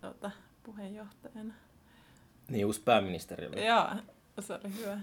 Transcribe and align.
tuota, 0.00 0.30
puheenjohtajana. 0.62 1.54
Niin, 2.48 2.66
uusi 2.66 2.80
pääministeri 2.80 3.46
oli. 3.46 3.66
Joo, 3.66 3.88
se 4.40 4.52
oli 4.54 4.76
hyvä. 4.78 4.98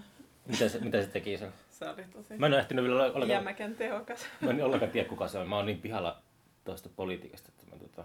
Mitä 0.46 0.68
se, 0.68 0.78
mitä 0.78 1.02
se 1.02 1.08
teki 1.08 1.38
sen? 1.38 1.52
Se 1.70 1.88
oli 1.88 2.04
tosi 2.04 2.38
Mä 2.38 2.46
en 2.46 2.52
ole 2.52 2.60
ehtinyt 2.60 2.84
vielä 2.84 3.02
ollenkaan, 3.02 3.28
jämäkän 3.28 3.74
tehokas. 3.74 4.26
mä 4.40 4.50
en 4.50 4.64
ollenkaan 4.64 4.90
tiedä 4.92 5.08
kuka 5.08 5.28
se 5.28 5.38
on. 5.38 5.48
Mä 5.48 5.56
oon 5.56 5.66
niin 5.66 5.80
pihalla 5.80 6.22
tuosta 6.64 6.88
politiikasta, 6.96 7.48
että 7.48 7.66
mä 7.72 7.78
tota, 7.78 8.04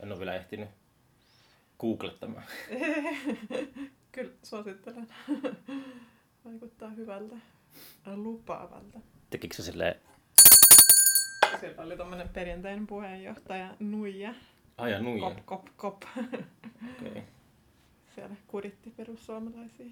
en 0.00 0.12
ole 0.12 0.18
vielä 0.18 0.34
ehtinyt 0.34 0.68
googlettamaan. 1.78 2.44
Kyllä 4.12 4.32
suosittelen. 4.42 5.08
Vaikuttaa 6.44 6.90
hyvältä. 6.90 7.36
Lupaavalta. 8.14 8.98
Tekikö 9.30 9.54
se 9.54 9.62
silleen, 9.62 9.94
Siellä 11.60 11.82
oli 11.82 11.96
tommonen 11.96 12.28
perinteinen 12.28 12.86
puheenjohtaja 12.86 13.74
Nuija. 13.80 14.34
Aja 14.76 15.02
nuija? 15.02 15.30
Kop, 15.30 15.38
kop, 15.44 15.66
kop. 15.76 16.02
Okay. 16.96 17.22
Siellä 18.14 18.36
kuritti 18.46 18.90
perussuomalaisia. 18.90 19.86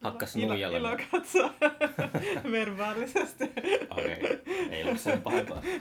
Hakkas 0.00 0.36
ilo, 0.36 0.48
nuijalla. 0.48 0.78
ilo 0.78 0.96
katsoa 1.10 1.54
verbaalisesti. 2.52 3.44
Okei, 3.90 4.12
okay. 4.12 4.38
ei 4.70 4.84
ole 4.84 4.98
sen 4.98 5.22
pahempaa. 5.22 5.62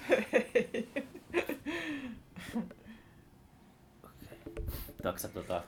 Taksa, 5.03 5.29
tota, 5.29 5.63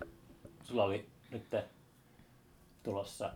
sulla 0.63 0.83
oli 0.83 1.09
nyt 1.31 1.43
tulossa 2.83 3.33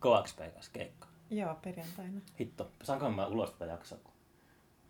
KXP 0.00 0.38
kanssa 0.54 0.72
keikka. 0.72 1.08
Joo, 1.30 1.54
perjantaina. 1.54 2.20
Hitto, 2.40 2.70
saanko 2.82 3.10
mä 3.10 3.26
ulos 3.26 3.50
tätä 3.50 3.64
jaksoa? 3.64 3.98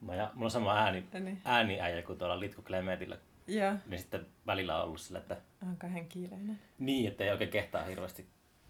Mä 0.05 0.15
ja, 0.15 0.31
mulla 0.35 0.47
on 0.47 0.51
sama 0.51 0.77
ääni, 0.77 1.07
Niin. 1.21 1.41
ääniäjä 1.45 2.03
kuin 2.03 2.19
tuolla 2.19 2.41
Litku 2.41 2.63
Clementillä. 2.63 3.19
Joo. 3.47 3.75
Niin 3.87 3.99
sitten 4.01 4.27
välillä 4.47 4.77
on 4.79 4.85
ollut 4.85 5.01
sillä, 5.01 5.19
että 5.19 5.37
On 5.63 5.77
kahden 5.77 6.09
kiireinen. 6.09 6.59
niin, 6.79 7.09
että 7.09 7.25
ei 7.25 7.31
oikein 7.31 7.51
kehtaa 7.51 7.83
hirveästi 7.85 8.27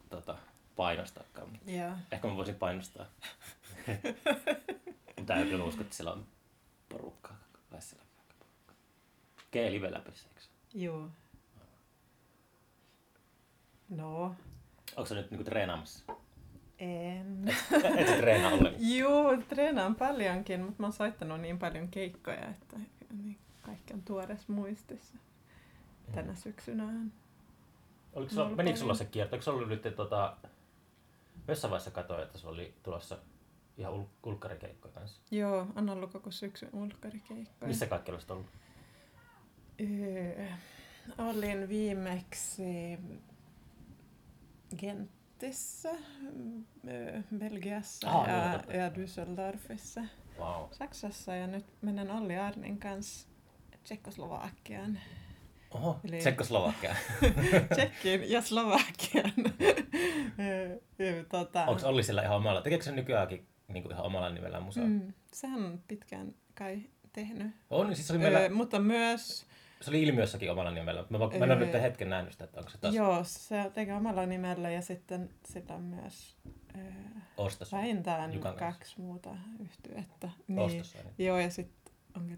tota, 0.09 0.39
painostaakaan. 0.77 1.59
Joo. 1.67 1.93
Ehkä 2.13 2.29
mä 2.29 2.37
voisin 2.37 2.55
painostaa. 2.55 3.07
Mutta 5.19 5.35
en 5.35 5.49
kyllä 5.49 5.65
usko, 5.65 5.81
että 5.83 5.95
siellä 5.97 6.13
on 6.13 6.27
porukkaa. 6.89 7.37
Kai 7.71 7.83
siellä 7.83 8.05
on 8.05 8.09
porukkaa. 8.39 8.75
G-live 9.53 9.93
läpissä, 9.93 10.29
eikö? 10.29 10.41
Joo. 10.75 11.09
No, 13.89 14.35
Onko 14.97 15.07
sä 15.07 15.15
nyt 15.15 15.31
niinku 15.31 15.45
treenaamassa? 15.45 16.05
En. 16.79 17.49
Et 17.99 18.07
sä 18.09 18.17
treenaa 18.17 18.53
ollenkaan. 18.53 18.97
Joo, 18.97 19.37
treenaan 19.49 19.95
paljonkin, 19.95 20.61
mutta 20.61 20.83
mä 20.83 20.87
oon 20.87 20.93
soittanut 20.93 21.41
niin 21.41 21.59
paljon 21.59 21.89
keikkoja, 21.89 22.49
että 22.51 22.77
niin 23.23 23.39
kaikki 23.63 23.95
on 23.95 24.03
tuoreessa 24.03 24.53
muistissa. 24.53 25.19
Tänä 26.15 26.35
syksynä 26.35 26.85
on. 26.85 27.13
Oliko 28.13 28.31
sulla, 28.31 28.45
menikö 28.45 28.57
paljon. 28.57 28.77
sulla 28.77 28.95
se 28.95 29.05
kierto? 29.05 29.37
Eikö 29.37 29.45
se 29.45 29.51
ollut 29.51 29.69
nyt, 29.69 29.97
tota, 29.97 30.37
jossain 31.49 31.71
vaiheessa 31.71 31.91
katsoin, 31.91 32.23
että 32.23 32.39
sulla 32.39 32.55
oli 32.55 32.75
tulossa 32.83 33.19
ihan 33.79 33.93
ul- 33.93 34.29
ulkkarikeikkoja 34.31 34.95
kanssa. 34.95 35.21
Joo, 35.31 35.67
on 35.77 35.89
ollut 35.89 36.13
koko 36.13 36.31
syksyn 36.31 36.71
ulkkarikeikkoja. 36.73 37.69
Missä 37.69 37.87
kaikki 37.87 38.13
olisit 38.13 38.31
ollut? 38.31 38.47
Öö, 39.81 40.47
olin 41.19 41.69
viimeksi 41.69 42.99
Gentissä, 45.41 45.91
öö, 46.89 47.21
Belgiassa 47.39 48.11
Ah, 48.11 48.29
ja, 48.29 48.53
totta. 48.59 48.73
ja 48.73 48.89
Düsseldorfissa, 48.95 50.01
Wow. 50.39 50.69
Saksassa 50.71 51.35
ja 51.35 51.47
nyt 51.47 51.65
menen 51.83 52.11
Olli 52.11 52.37
Arnin 52.37 52.79
kanssa 52.79 53.29
Tsekkoslovakiaan. 53.85 54.99
Oho, 55.71 56.01
Eli- 56.05 56.19
Tsekkoslovakia. 56.19 56.97
Tsekkiin 57.75 58.31
ja 58.31 58.43
Slovakian. 58.43 59.33
Öö, 61.01 61.25
tota, 61.31 61.65
Onko 61.67 61.89
Olli 61.89 62.03
siellä 62.03 62.23
ihan 62.23 62.37
omalla? 62.37 62.63
Tekeekö 62.63 62.85
se 62.85 62.93
nykyäänkin 62.93 63.47
niin 63.69 63.91
ihan 63.93 64.05
omalla 64.05 64.31
nimellään 64.31 64.63
musaa? 64.63 64.85
Mm. 64.85 64.91
mm, 64.93 65.13
sehän 65.33 65.65
on 65.65 65.81
pitkään 65.89 66.35
kai 66.55 66.83
tehnyt. 67.13 67.53
On, 67.71 67.87
niin 67.87 67.97
siis 67.97 68.11
oli, 68.11 68.19
meillä, 68.19 68.39
Öö, 68.39 68.49
mutta 68.51 68.79
myös, 68.79 69.47
se 69.85 69.91
oli 69.91 70.03
ilmiössäkin 70.03 70.51
omalla 70.53 70.71
nimellä. 70.71 71.05
Mä, 71.11 71.19
mä 71.19 71.25
en 71.25 71.43
ole 71.43 71.53
Öö, 71.53 71.57
nyt 71.57 71.83
hetken 71.83 72.11
nähnyt 72.11 72.33
sitä, 72.33 72.45
että 72.45 72.59
onko 72.61 72.71
se 72.71 72.79
taas 72.79 72.95
joo, 72.95 73.25
se 73.25 73.71
tekee 73.75 73.95
omalla 73.95 74.27
nimellä 74.27 74.71
ja 74.71 74.83
sitten 74.83 75.31
on 75.69 75.83
myös 75.83 76.37
öö, 76.77 76.83
ostos. 77.37 77.73
vähintään 77.73 78.35
Jukan 78.35 78.57
kanssa. 78.57 78.79
kaksi 78.79 79.01
muuta 79.01 79.37
yhtyettä. 79.61 80.31
Ostos. 80.57 80.95
Niin. 80.95 81.27
Joo, 81.27 81.39
ja 81.39 81.51
sitten 81.51 81.95
onko 82.17 82.35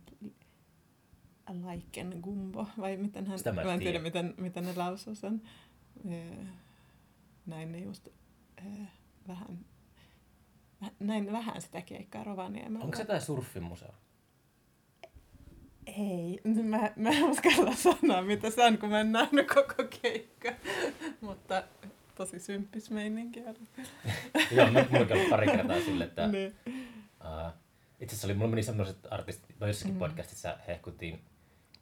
Laiken 1.66 2.18
Gumbo, 2.22 2.66
vai 2.80 2.96
miten 2.96 3.26
hän, 3.26 3.38
Sitä 3.38 3.52
mä 3.52 3.60
en 3.60 3.66
mä 3.66 3.74
en 3.74 3.80
tiedä, 3.80 3.98
miten, 3.98 4.34
miten 4.36 4.64
ne 4.64 4.72
lausuu 4.76 5.14
sen. 5.14 5.42
Öö, 6.12 6.44
näin 7.46 7.72
ne 7.72 7.78
just 7.78 8.08
öö, 8.66 8.84
vähän, 9.28 9.58
väh- 10.84 10.94
näin 11.00 11.32
vähän 11.32 11.62
sitä 11.62 11.82
keikkaa 11.82 12.24
Rovaniemellä. 12.24 12.84
Onko 12.84 12.96
se 12.96 13.04
tämä 13.04 13.20
surffimuseo? 13.20 13.94
Ei, 15.86 16.40
mä, 16.62 16.90
mä 16.96 17.08
en 17.10 17.24
uskalla 17.24 17.74
sanoa 17.74 18.22
mitä 18.22 18.50
se 18.50 18.64
on, 18.64 18.78
kun 18.78 18.88
mä 18.88 19.00
en 19.00 19.12
nähnyt 19.12 19.48
koko 19.48 19.84
keikka. 20.02 20.52
Mutta 21.20 21.62
tosi 22.14 22.38
symppis 22.38 22.90
meininki. 22.90 23.40
Joo, 24.56 24.70
mä 24.70 24.86
mulla 24.90 25.06
kävi 25.06 25.30
pari 25.30 25.46
kertaa 25.46 25.80
sille, 25.80 26.04
että 26.04 26.26
Niin. 26.32 26.54
uh, 26.66 27.52
itse 28.00 28.14
asiassa 28.14 28.26
oli, 28.26 28.34
mulla 28.34 28.50
meni 28.50 28.62
sellaiset 28.62 28.98
artistit, 29.10 29.56
no 29.60 29.66
jossakin 29.66 29.94
Mm. 29.94 29.98
podcastissa 29.98 30.56
hehkuttiin 30.68 31.20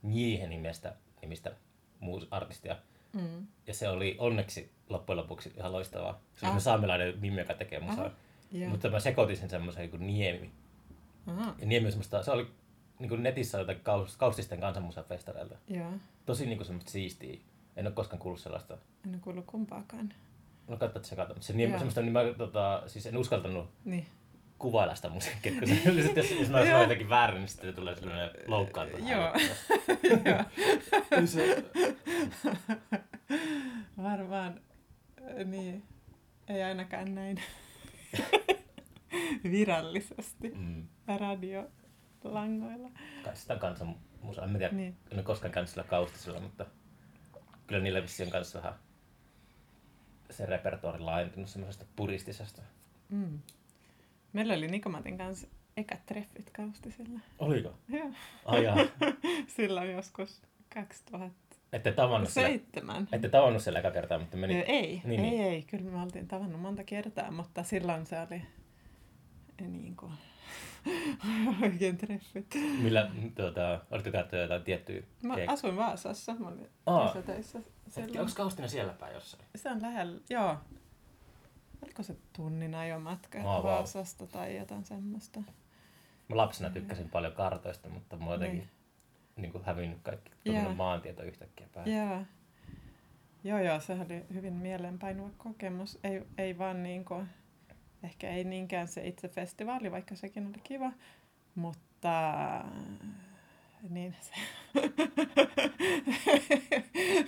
Niehen 0.02 0.50
nimestä, 0.50 0.94
nimistä 1.22 1.52
muus 2.00 2.28
artistia. 2.30 2.76
Mm. 3.12 3.46
Ja 3.66 3.74
se 3.74 3.88
oli 3.88 4.16
onneksi 4.18 4.70
loppujen 4.88 5.16
lopuksi 5.16 5.52
ihan 5.56 5.72
loistavaa. 5.72 6.20
Se 6.34 6.46
oli 6.46 6.50
Ah. 6.50 6.56
ah. 6.56 6.62
saamelainen 6.62 7.18
mimmi, 7.20 7.40
joka 7.40 7.54
tekee 7.54 7.80
musaa. 7.80 8.10
Joo. 8.52 8.70
Mutta 8.70 8.90
mä 8.90 9.00
sekoitin 9.00 9.36
sen 9.36 9.50
semmoiseen 9.50 9.90
kuin 9.90 10.06
Niemi. 10.06 10.50
Aha, 11.26 11.54
Ja 11.58 11.66
Niemi 11.66 11.86
on 11.86 11.92
semmoista, 11.92 12.22
se 12.22 12.30
oli 12.30 12.46
niin 12.98 13.08
kuin 13.08 13.22
netissä 13.22 13.58
jotain 13.58 13.80
kaus, 13.80 14.16
kaustisten 14.16 14.60
kansanmusafestareilta. 14.60 15.54
joo. 15.68 15.92
Tosi 16.26 16.46
niin 16.46 16.58
kuin 16.58 16.66
semmoista 16.66 16.90
siistiä. 16.90 17.38
En 17.76 17.86
ole 17.86 17.94
koskaan 17.94 18.18
kuullut 18.20 18.40
sellaista. 18.40 18.74
En 19.06 19.10
ole 19.10 19.18
kuullut 19.20 19.44
kumpaakaan. 19.46 20.08
No 20.68 20.76
katsotaan, 20.76 20.96
että 20.96 21.08
se 21.08 21.16
katsoo. 21.16 21.36
Se 21.40 21.52
Joo. 21.62 21.70
semmoista, 21.78 22.00
niin 22.02 22.12
mä 22.12 22.20
tota, 22.38 22.82
siis 22.86 23.06
en 23.06 23.16
uskaltanut 23.16 23.70
Niin. 23.84 24.06
kuvailla 24.58 24.94
sitä 24.94 25.08
musiikkia, 25.08 25.52
kun 25.52 25.68
se, 25.68 25.74
sit 26.06 26.16
jos, 26.16 26.30
jos 26.30 26.48
mä 26.50 26.58
Joo. 26.58 26.66
sanon 26.66 26.80
jotenkin 26.80 27.08
väärin, 27.08 27.38
niin 27.40 27.48
sitten 27.48 27.74
tulee 27.74 27.94
sellainen 27.96 28.30
loukkaantunut. 28.46 29.08
Joo. 29.08 29.32
Varmaan, 34.02 34.60
niin. 35.44 35.82
Ei 36.48 36.62
ainakaan 36.62 37.14
näin 37.14 37.42
virallisesti 39.52 40.48
mm, 40.54 40.86
radiolangoilla. 41.18 41.83
Kai 43.24 43.36
sitä 43.36 43.56
kansan 43.56 43.96
musa. 44.22 44.44
En 44.44 44.50
tiedä, 44.52 44.68
Niin. 44.74 44.96
en 45.10 45.18
ole 45.18 45.22
koskaan 45.22 45.52
käynyt 45.52 45.70
sillä 45.70 45.84
kaustisella, 45.84 46.40
mutta 46.40 46.66
kyllä 47.66 47.82
niillä 47.82 48.02
vissiin 48.02 48.26
on 48.26 48.32
kanssa 48.32 48.58
vähän 48.58 48.74
se 50.30 50.46
repertuaari 50.46 50.98
laajentunut 50.98 51.48
semmoisesta 51.48 51.84
puristisesta. 51.96 52.62
Mm. 53.08 53.38
Meillä 54.32 54.54
oli 54.54 54.68
Nikomatin 54.68 55.18
kanssa 55.18 55.46
ekat 55.76 56.06
treffit 56.06 56.50
kaustisilla. 56.50 57.20
Oliko? 57.38 57.74
Joo. 57.88 58.10
Silloin 59.56 59.92
joskus 59.92 60.42
2007. 60.74 61.34
Ette 61.72 61.92
tavannut 61.92 62.30
siellä, 62.30 62.58
ette 63.12 63.28
tavannut 63.28 63.62
siellä 63.62 63.78
eka 63.80 63.90
kertaa, 63.90 64.18
mutta 64.18 64.36
meni... 64.36 64.54
Ei, 64.54 64.62
Niin, 65.04 65.20
ei, 65.20 65.30
niin. 65.30 65.42
ei. 65.42 65.62
Kyllä 65.62 65.90
me 65.90 66.02
oltiin 66.02 66.28
tavannut 66.28 66.60
monta 66.60 66.84
kertaa, 66.84 67.30
mutta 67.30 67.62
silloin 67.62 68.06
se 68.06 68.20
oli 68.20 68.42
niin 69.60 69.96
kuin, 69.96 70.12
oikein 71.62 71.96
treffit. 71.98 72.54
Millä, 72.82 73.10
tuota, 73.34 73.80
oletko 73.90 74.10
käyttänyt 74.10 74.42
jotain 74.42 74.62
tiettyä 74.62 75.02
Mä 75.22 75.34
keikkaa? 75.34 75.52
asuin 75.52 75.76
Vaasassa, 75.76 76.34
mä 76.34 76.48
olin 76.48 76.68
Aa. 76.86 77.04
tässä 77.06 77.22
töissä 77.22 77.60
silloin. 77.88 78.20
Onko 78.20 78.32
Kaustina 78.36 78.68
siellä 78.68 78.92
päin 78.92 79.14
jossain? 79.14 79.44
Se 79.56 79.70
on 79.70 79.82
lähellä, 79.82 80.20
joo. 80.30 80.56
Oliko 81.82 82.02
se 82.02 82.16
tunnin 82.32 82.74
ajomatka 82.74 83.38
Aa, 83.38 83.44
vau. 83.44 83.62
Vaasasta 83.62 84.26
tai 84.26 84.56
jotain 84.56 84.84
semmoista? 84.84 85.40
Mä 86.28 86.36
lapsena 86.36 86.70
tykkäsin 86.70 87.10
paljon 87.10 87.32
kartoista, 87.32 87.88
mutta 87.88 88.16
mä 88.16 88.24
oon 88.24 88.32
jotenkin 88.32 88.58
Niin. 88.58 88.70
niin 89.36 89.52
kuin 89.52 89.64
hävinnyt 89.64 89.98
kaikki 90.02 90.30
yeah. 90.46 90.76
maantieto 90.76 91.22
yhtäkkiä 91.22 91.66
päästä. 91.74 91.90
Joo. 91.90 92.22
Joo, 93.44 93.58
joo, 93.58 93.80
se 93.80 93.92
oli 93.92 94.24
hyvin 94.34 94.52
mielenpainuva 94.52 95.30
kokemus. 95.38 95.98
Ei, 96.04 96.22
ei 96.38 96.58
vaan 96.58 96.82
niin 96.82 97.04
kuin, 97.04 97.28
ehkä 98.04 98.30
ei 98.30 98.44
niinkään 98.44 98.88
se 98.88 99.06
itse 99.06 99.28
festivaali, 99.28 99.90
vaikka 99.90 100.16
sekin 100.16 100.46
oli 100.46 100.60
kiva, 100.64 100.92
mutta 101.54 102.64
niin 103.90 104.16
se, 104.20 104.32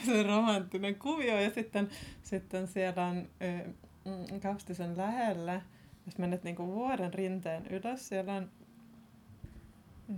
se 0.06 0.22
romanttinen 0.22 0.94
kuvio 0.94 1.40
ja 1.40 1.50
sitten, 1.50 1.88
sitten 2.22 2.68
siellä 2.68 3.06
on 3.06 3.28
mm, 4.04 4.40
Kaustisen 4.40 4.96
lähellä, 4.96 5.60
jos 6.06 6.18
menet 6.18 6.44
niinku 6.44 6.66
vuoren 6.66 7.14
rinteen 7.14 7.66
ylös, 7.66 8.08
siellä 8.08 8.34
on 8.34 8.50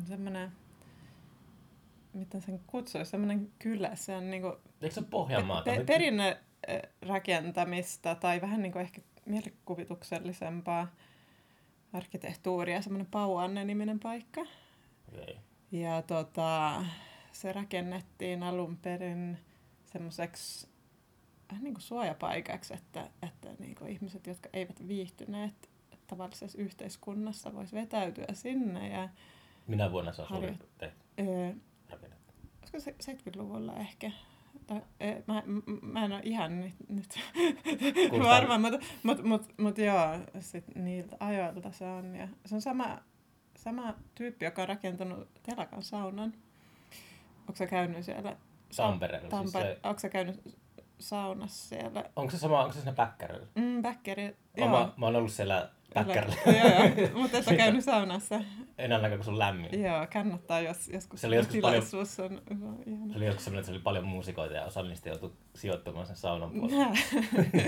semmoinen 0.05 0.53
miten 2.13 2.43
sen 2.43 2.61
kutsuisi, 2.67 3.11
semmoinen 3.11 3.53
kylä, 3.59 3.95
se 3.95 4.17
on 4.17 4.31
niinku 4.31 4.57
Eikö 4.83 4.95
se 4.95 5.03
Pohjanmaata? 5.03 5.71
pe- 5.71 5.85
perinne 5.85 6.37
rakentamista 7.03 8.15
tai 8.15 8.41
vähän 8.41 8.63
niinku 8.63 8.79
ehkä 8.79 9.01
mielikuvituksellisempaa 9.29 10.89
arkkitehtuuria, 11.93 12.83
semmoinen 12.83 13.11
Pauanne-niminen 13.11 14.01
paikka. 14.01 14.41
Okei. 15.09 15.37
Ja 15.73 16.03
tota, 16.03 16.85
se 17.33 17.53
rakennettiin 17.53 18.43
alun 18.43 18.77
perin 18.77 19.39
semmoiseksi 19.85 20.69
vähän 21.51 21.65
niin 21.65 21.75
kuin 21.75 21.83
suojapaikaksi, 21.83 22.75
että, 22.75 23.11
että 23.23 23.49
niin 23.59 23.75
kuin 23.75 23.91
ihmiset, 23.91 24.27
jotka 24.27 24.49
eivät 24.53 24.89
viihtyneet 24.89 25.71
tavallisessa 26.07 26.59
yhteiskunnassa, 26.59 27.55
vois 27.55 27.73
vetäytyä 27.73 28.27
sinne. 28.33 28.89
Ja, 28.89 29.09
Minä 29.67 29.93
vuonna 29.93 30.13
se 30.13 30.23
on 30.23 30.29
Harjo- 30.29 30.41
suunniteltu 30.41 30.73
tehty, 30.79 31.05
ö, 31.21 31.55
rakennettu? 31.91 32.33
se 32.79 32.95
70-luvulla 33.13 33.77
ehkä? 33.77 34.11
Mä, 35.27 35.43
mä 35.83 36.05
en 36.05 36.13
ole 36.13 36.21
ihan 36.25 36.61
nyt, 36.61 36.75
nyt 36.89 37.19
varma, 38.25 38.59
mutta 38.59 38.79
mut, 39.03 39.23
mut, 39.23 39.43
mut 39.59 39.79
joo, 39.79 40.19
sit 40.41 40.65
niiltä 40.75 41.17
ajoilta 41.21 41.73
se 41.73 41.85
on. 41.85 42.15
Ja 42.17 42.29
se 42.47 42.55
on 42.55 42.61
sama, 42.61 42.99
sama 43.57 43.95
tyyppi, 44.15 44.45
joka 44.45 44.63
on 44.63 44.69
rakentanut 44.69 45.29
telakan 45.43 45.83
saunan. 45.83 46.33
Onko 47.41 47.57
sä 47.57 47.67
käynyt 47.67 48.05
siellä? 48.05 48.37
Tampereella. 48.77 49.31
Siis 49.31 49.53
Tampere, 49.53 49.75
se, 49.75 49.81
onko 49.89 49.99
sä 49.99 50.09
käynyt 50.09 50.59
saunassa 50.99 51.69
siellä? 51.69 52.05
onko 52.17 52.31
se 52.31 52.39
sama, 52.39 52.61
onko 52.61 52.73
se 52.73 52.81
siinä 52.81 52.93
Päkkärillä? 52.93 53.47
Mm, 53.55 53.83
Bäckeri, 53.83 54.25
Mä, 54.25 54.35
joo. 54.57 54.69
mä, 54.69 54.93
mä 54.97 55.07
oon 55.07 55.17
ollut 55.17 55.33
siellä 55.33 55.71
Päkkärillä. 55.95 56.37
joo, 56.47 56.85
joo, 57.09 57.19
mutta 57.21 57.39
et 57.39 57.49
ole 57.49 57.57
käynyt 57.57 57.85
saunassa. 57.85 58.41
Enää 58.79 58.99
näkö, 58.99 59.17
kun 59.17 59.25
se 59.25 59.31
on 59.31 59.39
lämmin. 59.39 59.83
Joo, 59.83 60.07
kannattaa, 60.13 60.61
jos 60.61 60.89
joskus 60.89 61.21
Se 61.21 61.27
oli 61.27 61.37
joskus 61.37 61.57
paljon- 61.61 61.83
tilaisuus 61.83 62.21
on, 62.21 62.43
on 62.51 62.83
ihana. 62.87 63.13
Se 63.13 63.17
oli 63.17 63.27
joskus 63.27 63.45
sellainen, 63.45 63.61
että 63.61 63.67
se 63.67 63.73
oli 63.73 63.83
paljon 63.83 64.05
muusikoita 64.07 64.55
ja 64.55 64.65
osa 64.65 64.83
niistä 64.83 65.09
joutui 65.09 65.33
sijoittumaan 65.57 66.07
sen 66.07 66.17
saunan 66.17 66.51
puolelle. 66.51 66.99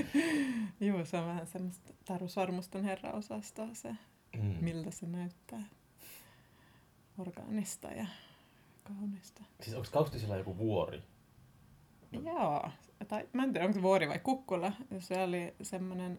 Joo, 0.80 1.04
se 1.04 1.16
on 1.18 1.26
vähän 1.26 1.46
semmoista 1.46 1.92
Taru 2.04 2.28
Sormuston 2.28 2.84
herraosastoa 2.84 3.68
se, 3.72 3.94
Mm. 4.36 4.54
miltä 4.60 4.90
se 4.90 5.06
näyttää. 5.06 5.62
Orgaanista 7.18 7.88
ja 7.88 8.06
kaunista. 8.84 9.42
Siis 9.60 9.76
onko 9.76 9.88
Kaustisilla 9.92 10.36
joku 10.36 10.58
vuori? 10.58 11.02
Joo, 12.24 12.68
tai 13.08 13.28
mä 13.32 13.42
en 13.44 13.52
tiedä 13.52 13.66
onko 13.66 13.74
se 13.74 13.82
vuori 13.82 14.08
vai 14.08 14.18
kukkula. 14.18 14.72
Se 14.98 15.22
oli 15.22 15.54
semmoinen, 15.62 16.18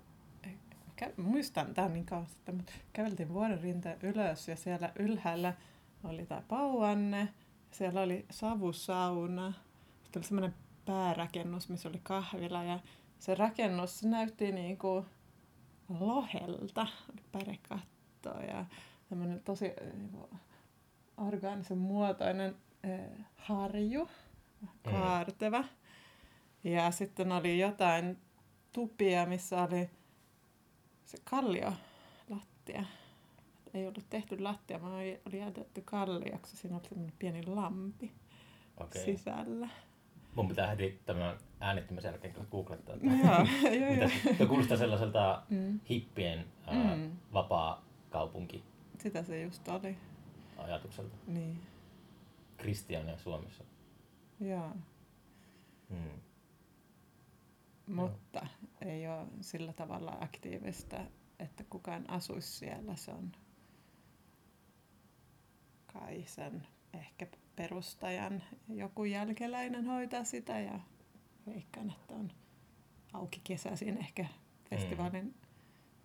kä- 1.04 1.22
muistan, 1.22 1.74
tää 1.74 1.86
on 1.86 1.94
niin 1.94 2.06
kauan 2.06 2.28
sitten, 2.28 2.56
mutta 2.56 2.74
käveltiin 2.94 3.34
vuoren 3.34 3.62
rinteen 3.62 4.00
ylös 4.02 4.48
ja 4.48 4.56
siellä 4.56 4.92
ylhäällä 5.00 5.54
oli 6.04 6.26
tää 6.26 6.44
pauanne. 6.48 7.34
Siellä 7.72 8.02
oli 8.02 8.26
savusauna. 8.30 9.54
Sitten 10.04 10.20
oli 10.20 10.28
semmoinen 10.28 10.56
päärakennus, 10.86 11.70
missä 11.70 11.90
oli 11.90 12.00
kahvila 12.04 12.64
ja 12.64 12.80
se 13.20 13.36
rakennus 13.36 14.00
se 14.00 14.08
näytti 14.08 14.52
niinku 14.52 15.06
lohelta. 16.00 16.88
Oli 17.14 17.24
pärekatto 17.32 18.30
ja 18.48 18.66
semmoinen 19.10 19.42
tosi 19.44 19.66
eh, 19.66 19.94
niinku 19.94 20.30
orgaanisen 21.18 21.78
muotoinen 21.78 22.56
eh, 22.84 23.26
harju, 23.36 24.10
kaarteva. 24.84 25.64
Ja 26.64 26.92
sitten 26.92 27.32
oli 27.32 27.60
jotain 27.60 28.18
tupia, 28.74 29.26
missä 29.26 29.64
oli 29.64 29.90
se 31.12 31.18
kallio 31.24 31.74
lattia. 32.30 32.84
Ei 33.74 33.88
ollut 33.88 34.06
tehty 34.10 34.40
lattia, 34.40 34.82
vaan 34.82 34.94
oli, 34.94 35.22
oli 35.28 35.40
jätetty 35.40 35.82
kallioksi. 35.82 36.58
Siinä 36.58 36.78
oli 36.78 36.88
semmoinen 36.88 37.16
pieni 37.20 37.46
lampi 37.46 38.12
okay. 38.78 39.02
sisällä. 39.06 39.70
Mun 40.36 40.48
pitää 40.48 40.68
heti 40.68 41.02
tämän 41.06 41.38
äänittömän 41.60 42.04
jälkeen 42.04 42.34
kyllä 42.34 42.48
googlettaa. 42.52 42.96
joo, 42.96 43.14
joo, 43.82 43.92
Mitä, 43.92 44.10
joo. 44.26 44.36
tuo 44.38 44.48
kuulostaa 44.48 44.78
sellaiselta 44.78 45.44
Mm. 45.50 45.80
hippien 45.90 46.46
ää, 46.68 46.96
Mm. 46.96 47.12
vapaa 47.34 47.86
kaupunki 48.10 48.64
Sitä 49.00 49.24
se 49.24 49.42
just 49.42 49.68
oli. 49.68 49.98
ajatukselta. 50.58 51.16
Niin, 51.28 51.62
Kristiania 52.58 53.18
Suomessa. 53.18 53.64
joo. 54.40 54.70
Mm. 55.90 56.22
Mutta 57.88 58.48
ei 58.82 59.08
ole 59.08 59.28
sillä 59.42 59.74
tavalla 59.74 60.18
aktiivista, 60.22 60.98
että 61.40 61.64
kukaan 61.70 62.10
asuisi 62.10 62.52
siellä. 62.52 62.96
Se 62.96 63.12
on 63.12 63.32
kai 65.94 66.24
sen 66.28 66.68
ehkä 66.94 67.28
perustajan 67.56 68.44
joku 68.70 69.04
jälkeläinen 69.04 69.86
hoitaa 69.86 70.24
sitä 70.24 70.60
ja 70.60 70.80
veikkaan, 71.48 71.90
että 71.90 72.14
on 72.14 72.32
auki 73.14 73.42
kesäisin 73.44 73.98
ehkä 73.98 74.26
festivaalin 74.70 75.36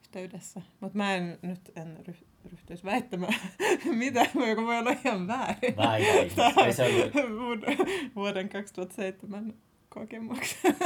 yhteydessä. 0.01 0.63
Mutta 0.81 0.99
mä 0.99 1.15
en 1.15 1.39
nyt 1.43 1.73
en 1.77 1.97
ry- 2.09 2.27
ryhtyisi 2.51 2.85
väittämään 2.85 3.35
mitä, 3.85 4.27
joka 4.49 4.63
voi 4.63 4.79
olla 4.79 4.91
ihan 5.05 5.27
väärin. 5.27 5.75
Ihmeessä. 5.99 6.53
Ei 6.67 6.73
se 6.73 6.85
ollut, 6.85 7.61
vuoden 8.17 8.49
2007 8.49 9.55
kokemuksen 10.01 10.77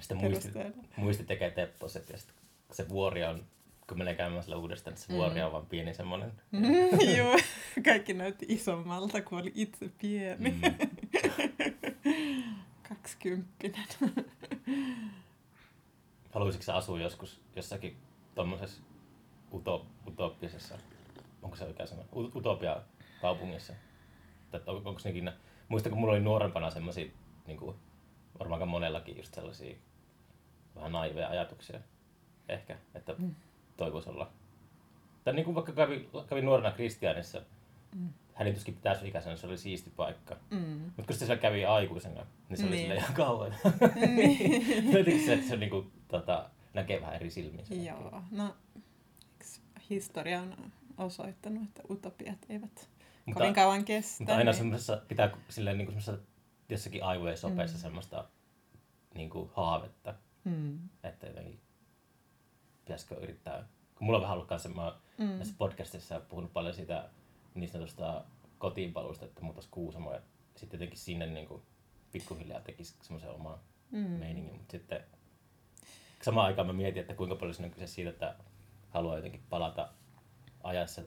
sitten 0.00 0.18
muisti, 0.18 0.48
muisti 0.96 1.24
tekee 1.24 1.50
tepposet 1.50 2.08
ja 2.10 2.18
sitten 2.18 2.36
se 2.72 2.88
vuori 2.88 3.24
on, 3.24 3.44
kun 3.88 3.98
menee 3.98 4.14
käymään 4.14 4.42
sillä 4.42 4.56
uudestaan, 4.56 4.94
niin 4.94 5.02
se 5.02 5.12
vuori 5.12 5.34
Mm. 5.40 5.46
on 5.46 5.52
vaan 5.52 5.66
pieni 5.66 5.94
semmoinen. 5.94 6.32
Mm, 6.50 7.16
joo, 7.16 7.36
kaikki 7.84 8.14
näytti 8.14 8.46
isommalta, 8.48 9.22
kun 9.22 9.38
oli 9.38 9.52
itse 9.54 9.90
pieni. 10.00 10.50
Mm. 10.50 10.60
Kaksikymppinen. 12.88 13.84
Haluaisitko 16.30 16.72
asua 16.72 17.00
joskus 17.00 17.40
jossakin 17.56 17.96
tuommoisessa 18.34 18.82
uto, 19.52 19.86
utopisessa, 20.06 20.78
onko 21.42 21.56
se 21.56 21.64
oikea 21.64 21.86
sana, 21.86 22.02
utopia 22.14 22.76
kaupungissa? 23.20 23.72
Tai 24.50 24.60
on, 24.66 24.76
onko 24.76 25.00
ne 25.04 25.10
ikinä, 25.10 25.32
muistan 25.68 25.92
kun 25.92 26.00
mulla 26.00 26.12
oli 26.12 26.22
nuorempana 26.22 26.70
semmoisia, 26.70 27.10
niin 27.46 27.58
kuin, 27.58 27.76
varmaan 28.38 28.68
monellakin 28.68 29.16
just 29.16 29.34
sellaisia 29.34 29.76
vähän 30.74 30.92
naiveja 30.92 31.28
ajatuksia 31.28 31.80
ehkä, 32.48 32.78
että 32.94 33.14
Mm. 33.18 33.34
toi 33.76 33.92
voisi 33.92 34.10
olla. 34.10 34.30
Tai 35.24 35.34
niin 35.34 35.44
kuin 35.44 35.54
vaikka 35.54 35.72
kävi, 35.72 36.08
kävi 36.28 36.42
nuorena 36.42 36.70
Kristianissa, 36.70 37.42
Mm. 37.94 38.08
hädityskin 38.34 38.76
täysikäisenä, 38.76 39.36
se 39.36 39.46
oli 39.46 39.58
siisti 39.58 39.90
paikka. 39.96 40.36
Mm. 40.50 40.58
Mutta 40.96 41.02
kun 41.06 41.14
siellä 41.16 41.36
kävi 41.36 41.64
aikuisena, 41.64 42.26
niin 42.48 42.56
se 42.56 42.62
oli 42.62 42.70
Niin. 42.70 42.82
sille 42.82 42.94
ihan 42.94 43.14
kauan. 43.14 43.54
niin. 44.16 44.92
Jotenkin 44.98 45.24
se, 45.26 45.32
että 45.32 45.48
se 45.48 45.56
niinku, 45.56 45.86
tota, 46.08 46.50
näkee 46.74 47.00
vähän 47.00 47.14
eri 47.14 47.30
silmin. 47.30 47.66
sen 47.66 47.84
Joo, 47.84 48.22
no 48.30 48.54
historia 49.90 50.40
on 50.42 50.56
osoittanut, 50.98 51.62
että 51.62 51.82
utopiat 51.90 52.38
eivät 52.48 52.88
Mutta, 53.26 53.40
kovin 53.40 53.54
kauan 53.54 53.84
kestä. 53.84 54.16
mutta 54.22 54.36
aina 54.36 54.50
niin- 54.50 54.56
semmoisessa, 54.58 55.02
pitää 55.08 55.30
silleen 55.48 55.78
niinku 55.78 55.90
semmoisessa 55.92 56.18
jossakin 56.68 57.04
aivojen 57.04 57.38
sopeessa 57.38 57.76
Mm. 57.76 57.80
semmoista 57.82 58.24
niinku 59.14 59.50
haavetta, 59.54 60.14
Mm. 60.44 60.78
että 61.04 61.26
jotenkin 61.26 61.60
pitäisikö 62.84 63.14
yrittää. 63.14 63.68
Kun 63.94 64.06
mulla 64.06 64.18
on 64.18 64.22
vähän 64.22 64.34
ollut 64.36 64.48
kanssa, 64.48 64.68
mä 64.68 64.96
Mm. 65.18 65.24
näissä 65.26 65.54
podcastissa 65.58 66.20
puhunut 66.20 66.52
paljon 66.52 66.74
siitä 66.74 67.08
niin 67.54 67.68
sanotusta 67.70 68.24
kotiinpalusta, 68.58 69.24
että 69.24 69.42
muutas 69.42 69.66
Kuusamo 69.70 70.12
ja 70.12 70.20
sitten 70.56 70.78
jotenkin 70.78 70.98
sinne 70.98 71.26
niinku 71.26 71.62
pikkuhiljaa 72.12 72.60
tekisi 72.60 72.94
semmoisen 73.02 73.30
oman 73.30 73.58
Mm. 73.90 73.98
meiningin, 73.98 74.56
mutta 74.56 74.72
sitten 74.72 75.00
samaan 76.22 76.46
aikaan 76.46 76.66
mä 76.66 76.72
mietin, 76.72 77.00
että 77.00 77.14
kuinka 77.14 77.36
paljon 77.36 77.54
siinä 77.54 77.66
on 77.66 77.72
kyse 77.72 77.86
siitä, 77.86 78.10
että 78.10 78.34
haluaa 78.90 79.16
jotenkin 79.16 79.42
palata 79.50 79.88
ajassa 80.62 81.02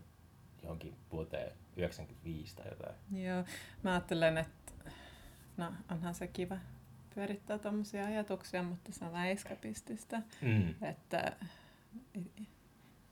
johonkin 0.63 0.95
vuoteen 1.11 1.51
95 1.77 2.55
tai 2.55 2.65
jotain. 2.69 2.95
Joo, 3.23 3.43
mä 3.83 3.91
ajattelen, 3.91 4.37
että 4.37 4.51
no 5.59 5.73
onhan 5.91 6.13
se 6.13 6.27
kiva 6.27 6.57
pyörittää 7.15 7.57
tuommoisia 7.57 8.05
ajatuksia, 8.05 8.63
mutta 8.63 8.91
se 8.93 9.05
on 9.05 9.11
vähän 9.11 9.29
eskapistista, 9.29 10.21
Mm. 10.41 10.75
että 10.81 11.35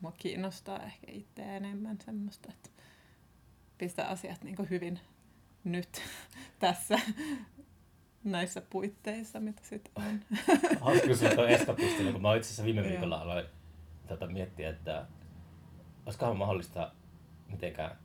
mua 0.02 0.12
kiinnostaa 0.12 0.84
ehkä 0.84 1.12
itse 1.12 1.56
enemmän 1.58 1.98
semmoista, 2.06 2.52
että 2.52 2.70
pistää 3.78 4.08
asiat 4.08 4.44
niin 4.44 4.70
hyvin 4.70 5.00
nyt 5.64 6.02
tässä 6.60 7.00
näissä 8.24 8.62
puitteissa, 8.62 9.40
mitä 9.40 9.62
sitten 9.64 9.92
on. 9.96 10.20
Hauska, 10.82 11.08
kun 11.08 11.18
sulla 11.18 11.44
on 11.44 11.50
eskapistilla, 11.50 12.12
kun 12.12 12.22
mä 12.22 12.36
itse 12.36 12.48
asiassa 12.48 12.64
viime 12.64 12.84
viikolla 12.84 13.18
aloin 13.22 13.46
tota, 14.08 14.28
miettiä, 14.28 14.70
että 14.70 15.06
olisikohan 16.06 16.38
mahdollista 16.38 16.92
mitenkään 17.48 17.98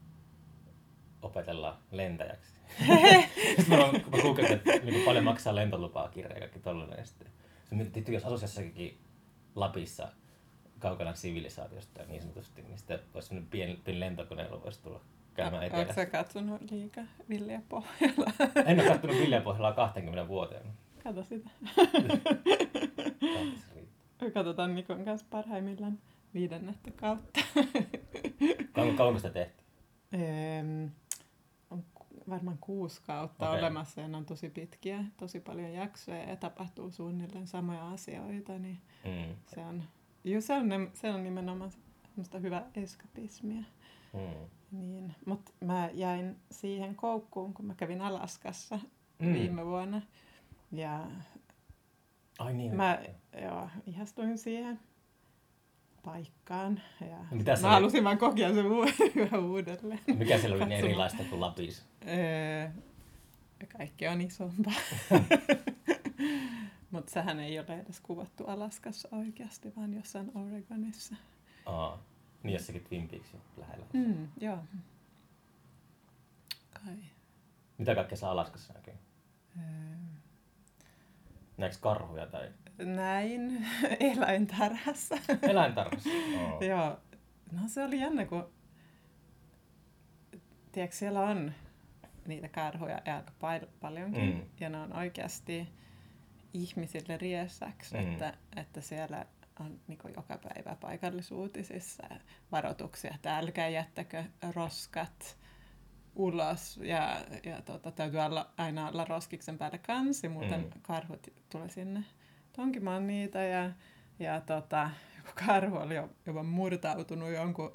opetella 1.23 1.79
lentäjäksi. 1.91 2.55
Sitten 3.57 3.69
mä, 3.69 3.77
mä 3.77 4.49
että 4.51 4.71
niin 4.85 5.05
paljon 5.05 5.25
maksaa 5.25 5.55
lentolupaa 5.55 6.09
kirja 6.09 6.33
ja 6.33 6.41
kaikki 6.41 6.59
tollainen. 6.59 6.99
Ja 6.99 7.05
sitten 7.05 7.29
se 7.69 7.75
mietittiin, 7.75 8.15
jos 8.15 8.25
asuisi 8.25 8.45
jossakin 8.45 8.99
Lapissa 9.55 10.09
kaukana 10.79 11.15
sivilisaatiosta 11.15 12.03
niin 12.09 12.23
sanotusti, 12.23 12.63
niin 12.63 12.79
sitten 12.79 12.99
olisi 13.15 13.29
sellainen 13.29 13.51
pieni, 13.51 13.81
pieni 13.85 14.01
lentokone, 14.01 14.43
jolla 14.43 14.63
voisi 14.63 14.83
tulla 14.83 15.01
käymään 15.35 15.63
Oletko 15.63 15.77
etelässä. 15.79 16.03
sä 16.03 16.07
katsonut 16.07 16.71
liikaa 16.71 17.05
Vilja 17.29 17.61
Pohjalla? 17.69 18.33
En 18.67 18.81
ole 18.81 18.89
kattonut 18.89 19.17
Viljanpohjalla 19.17 19.73
20 19.73 20.29
vuoteen. 20.29 20.67
Kato 21.05 21.25
sitä. 21.25 21.51
Katsotaan 24.35 24.75
Nikon 24.75 25.05
kanssa 25.05 25.27
parhaimmillaan 25.31 25.99
viidennettä 26.35 26.91
kautta. 26.91 27.41
Kauanko, 28.73 29.19
sitä 29.19 29.31
tehtiin? 29.31 29.67
Ehm, 30.13 30.87
varmaan 32.31 32.59
kuusi 32.61 33.03
kautta 33.03 33.49
okay. 33.49 33.59
olemassa 33.59 34.01
ja 34.01 34.09
ne 34.09 34.17
on 34.17 34.25
tosi 34.27 34.51
pitkiä, 34.51 35.05
tosi 35.17 35.41
paljon 35.41 35.73
jaksoja 35.73 36.23
ja 36.31 36.37
tapahtuu 36.37 36.91
suunnilleen 36.91 37.47
samoja 37.47 37.89
asioita, 37.91 38.59
niin 38.59 38.79
Mm. 39.05 39.35
se 39.47 39.61
on, 39.61 39.83
ju, 40.25 40.41
se 40.41 40.55
on, 40.55 40.91
se 40.95 41.11
on 41.11 41.25
nimenomaan 41.25 41.71
semmoista 42.07 42.39
hyvää 42.39 42.67
eskapismia. 42.75 43.63
Mm. 44.13 44.49
Niin, 44.73 45.15
mutta 45.27 45.53
mä 45.61 45.91
jäin 45.93 46.37
siihen 46.51 46.95
koukkuun, 46.95 47.55
kun 47.55 47.65
mä 47.67 47.75
kävin 47.75 48.01
Alaskassa 48.01 48.79
mm. 49.19 49.33
viime 49.33 49.67
vuonna. 49.67 50.03
Ja 50.73 51.07
Ai 52.39 52.55
niin. 52.55 52.77
mä 52.77 52.99
joo, 53.43 53.69
ihastuin 53.87 54.39
siihen 54.39 54.81
paikkaan. 56.05 56.81
Ja 57.01 57.17
Mitä 57.31 57.57
se 57.57 57.63
mä 57.63 57.69
oli? 57.69 57.75
halusin 57.75 58.05
vaan 58.05 58.19
kokea 58.19 58.55
sen 58.55 58.67
uudelleen. 59.45 60.01
Mikä 60.17 60.39
siellä 60.39 60.57
oli 60.57 60.65
niin 60.65 60.85
erilaista 60.85 61.25
kuin 61.31 61.41
Lapissa? 61.41 61.83
Öö, 62.09 62.69
kaikki 63.79 64.09
on 64.09 64.21
isompaa. 64.21 64.73
Mutta 66.91 67.13
sehän 67.13 67.41
ei 67.41 67.59
ole 67.59 67.81
edes 67.81 68.01
kuvattu 68.01 68.45
Alaskassa 68.47 69.09
oikeasti, 69.13 69.73
vaan 69.77 69.95
jossain 69.95 70.33
Oregonissa. 70.35 71.15
Aa, 71.67 72.03
niin 72.43 72.53
jossakin 72.53 72.85
Twin 72.85 73.09
Peaksin 73.09 73.41
lähellä. 73.57 73.87
Mm, 73.93 74.29
joo. 74.41 74.59
Kai. 76.85 76.97
Mitä 77.79 77.95
kaikkea 77.95 78.19
saa 78.19 78.31
Alaskassa 78.31 78.73
näkyy? 78.73 78.95
Öö, 79.59 79.63
Näetkö 81.57 81.79
karhuja 81.81 82.27
tai 82.27 82.51
näin 82.85 83.67
eläintarhassa. 84.01 85.17
eläintarhassa? 85.43 86.09
Oh. 86.53 86.63
Joo. 86.63 87.01
No 87.53 87.61
se 87.67 87.85
oli 87.85 88.01
jännä, 88.01 88.27
kun 88.27 88.49
tiedätkö, 90.73 90.97
siellä 90.97 91.21
on 91.21 91.53
niitä 92.27 92.49
karhuja 92.49 93.01
ja 93.07 93.17
aika 93.17 93.33
pal- 93.41 93.69
paljonkin. 93.81 94.35
Mm. 94.35 94.43
Ja 94.61 94.69
ne 94.69 94.79
on 94.81 94.97
oikeasti 94.97 95.69
ihmisille 96.55 97.17
riesaksi, 97.17 97.95
Mm. 97.97 98.13
että, 98.13 98.35
että 98.57 98.81
siellä 98.81 99.27
on 99.61 99.81
niin 99.89 99.99
joka 100.17 100.39
päivä 100.39 100.77
paikallisuutisissa 100.81 102.03
varoituksia, 102.53 103.13
että 103.15 103.39
älkää 103.39 103.69
jättäkö 103.69 104.25
roskat 104.55 105.39
ulos 106.15 106.81
ja, 106.83 107.21
ja 107.45 107.63
tota, 107.63 107.91
täytyy 107.91 108.21
olla, 108.21 108.51
aina 108.57 108.89
olla 108.89 109.05
roskiksen 109.05 109.59
päällä 109.59 109.79
kansi, 109.79 110.29
muuten 110.29 110.61
mm. 110.61 110.71
karhut 110.83 111.27
tulee 111.51 111.69
sinne 111.69 112.05
tonkimaan 112.57 113.07
niitä 113.07 113.43
ja, 113.43 113.71
ja 114.19 114.41
tota, 114.41 114.91
joku 115.17 115.31
karhu 115.47 115.77
oli 115.77 115.95
jo, 115.95 116.11
jopa 116.27 116.43
murtautunut 116.43 117.31
jonkun 117.33 117.73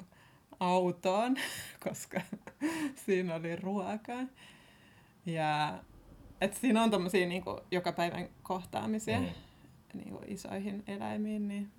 autoon, 0.60 1.36
koska 1.84 2.20
siinä 3.06 3.34
oli 3.34 3.56
ruokaa. 3.56 4.22
Ja 5.26 5.78
et 6.40 6.54
siinä 6.54 6.82
on 6.82 6.90
tommosia 6.90 7.26
niinku 7.28 7.60
joka 7.70 7.92
päivän 7.92 8.28
kohtaamisia 8.42 9.18
Mm. 9.20 9.26
niinku 9.94 10.20
isoihin 10.26 10.84
eläimiin, 10.86 11.48
niin, 11.48 11.70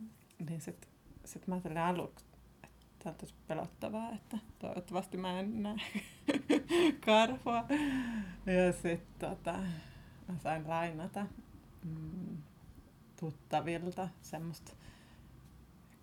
niin 0.49 0.61
sit, 0.61 0.87
sit 1.25 1.47
mä 1.47 1.55
ajattelin 1.55 1.77
aluksi, 1.77 2.25
että 2.63 2.77
tämä 2.99 3.11
on 3.11 3.17
tosi 3.19 3.33
pelottavaa, 3.47 4.09
että 4.11 4.37
toivottavasti 4.59 5.17
mä 5.17 5.39
en 5.39 5.63
näe 5.63 5.75
karhua. 7.05 7.65
Ja 8.45 8.73
sitten 8.73 9.29
tota, 9.29 9.53
mä 10.27 10.37
sain 10.43 10.69
lainata 10.69 11.25
mm, 11.85 12.37
tuttavilta 13.19 14.09
semmoista 14.21 14.71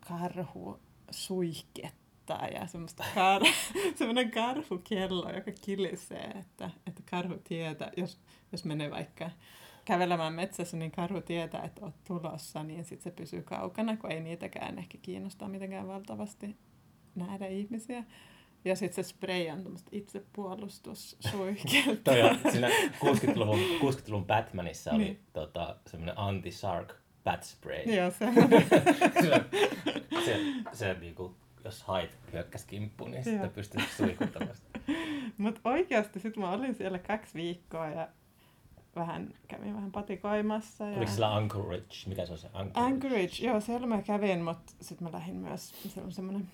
karhusuihketta 0.08 2.35
ja 2.54 2.66
semmoista 2.66 3.04
kar, 3.14 3.42
semmoinen 3.99 4.30
karhukello, 4.30 5.30
joka 5.32 5.50
kilisee, 5.61 6.25
että, 6.25 6.70
että 6.87 7.02
karhu 7.11 7.35
tietää, 7.44 7.90
jos, 7.96 8.20
jos 8.52 8.64
menee 8.64 8.90
vaikka 8.90 9.30
kävelemään 9.85 10.32
metsässä, 10.32 10.76
niin 10.76 10.90
karhu 10.90 11.20
tietää, 11.20 11.62
että 11.64 11.85
oot 11.85 12.04
tulossa, 12.04 12.62
niin 12.62 12.85
sitten 12.85 13.04
se 13.04 13.11
pysyy 13.16 13.42
kaukana, 13.42 13.96
kun 13.96 14.12
ei 14.12 14.20
niitäkään 14.20 14.78
ehkä 14.78 14.99
kiinnostaa 15.02 15.49
mitenkään 15.49 15.88
valtavasti 15.88 16.56
nähdä 17.14 17.46
ihmisiä. 17.46 18.04
Ja 18.64 18.76
sitten 18.76 19.04
se 19.04 19.08
spray 19.08 19.49
on 19.50 19.62
tämmöistä 19.62 19.88
itsepuolustussuihkelta. 19.92 22.00
Toi 22.04 22.23
on, 22.23 22.38
siinä 22.52 22.68
60-luvun, 23.04 23.58
60-luvun 23.58 24.26
Batmanissa 24.26 24.90
oli 24.92 25.04
Niin. 25.04 25.20
tota, 25.32 25.76
semmoinen 25.87 26.18
anti-shark 26.18 26.92
bat 27.26 27.42
spray. 27.45 27.83
Joo, 27.83 28.11
se 28.11 28.18
se, 29.23 29.45
se, 30.25 30.40
se 30.73 30.97
niinku, 31.00 31.35
jos 31.64 31.83
hait 31.83 32.11
hyökkäs 32.33 32.64
kimppuun, 32.64 33.11
niin 33.11 33.25
sitten 33.25 33.42
Joo. 33.42 33.50
pystyy 33.52 33.83
suikuttamaan 33.97 34.56
sitä. 34.56 34.78
Mutta 35.38 35.61
oikeasti 35.64 36.21
sitten 36.21 36.42
mä 36.42 36.50
olin 36.50 36.75
siellä 36.75 36.99
kaksi 36.99 37.35
viikkoa 37.35 37.88
ja 37.88 38.09
vähän, 38.97 39.35
kävin 39.49 39.75
vähän 39.75 39.92
patikoimassa. 39.92 40.85
Ja... 40.85 40.97
Oliko 40.97 41.12
sillä 41.12 41.35
Anchorage? 41.35 41.95
Mikä 42.06 42.26
se 42.26 42.33
on 42.33 42.38
se 42.38 42.49
Anchorage? 42.52 42.95
Anchorage, 42.95 43.37
joo, 43.47 43.61
siellä 43.61 43.87
mä 43.87 44.02
kävin, 44.02 44.45
mutta 44.45 44.73
sitten 44.80 45.09
mä 45.09 45.18
lähdin 45.18 45.37
myös, 45.37 45.75
siellä 45.83 46.06
on 46.06 46.12
semmoinen 46.12 46.49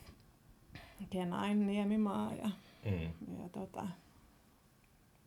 Kenain 1.10 1.66
niemimaa 1.66 2.32
ja, 2.42 2.50
Mm. 2.84 3.02
ja 3.42 3.48
tota, 3.52 3.86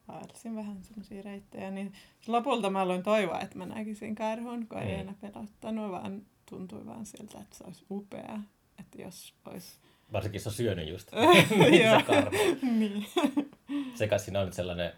vaelsin 0.07 0.55
vähän 0.55 0.83
semmoisia 0.83 1.21
reittejä, 1.21 1.71
niin 1.71 1.93
lopulta 2.27 2.69
mä 2.69 2.81
aloin 2.81 3.03
toivoa, 3.03 3.39
että 3.39 3.57
mä 3.57 3.65
näkisin 3.65 4.15
karhun, 4.15 4.67
kun 4.67 4.77
ei 4.77 4.93
Mm. 4.95 4.99
enää 5.01 5.15
pelottanut, 5.21 5.91
vaan 5.91 6.21
tuntui 6.49 6.85
vaan 6.85 7.05
siltä, 7.05 7.39
että 7.41 7.55
se 7.57 7.63
olisi 7.63 7.85
upea, 7.91 8.39
että 8.79 9.01
jos 9.01 9.33
olisi... 9.45 9.77
Varsinkin 10.13 10.41
se 10.41 10.49
on 10.49 10.53
syönyt 10.55 10.89
just. 10.89 11.11
Joo. 11.83 11.99
se 11.99 12.05
karhu. 12.07 12.37
niin. 12.61 13.05
Sekä 13.95 14.17
siinä 14.17 14.39
on 14.41 14.53
sellainen 14.53 14.91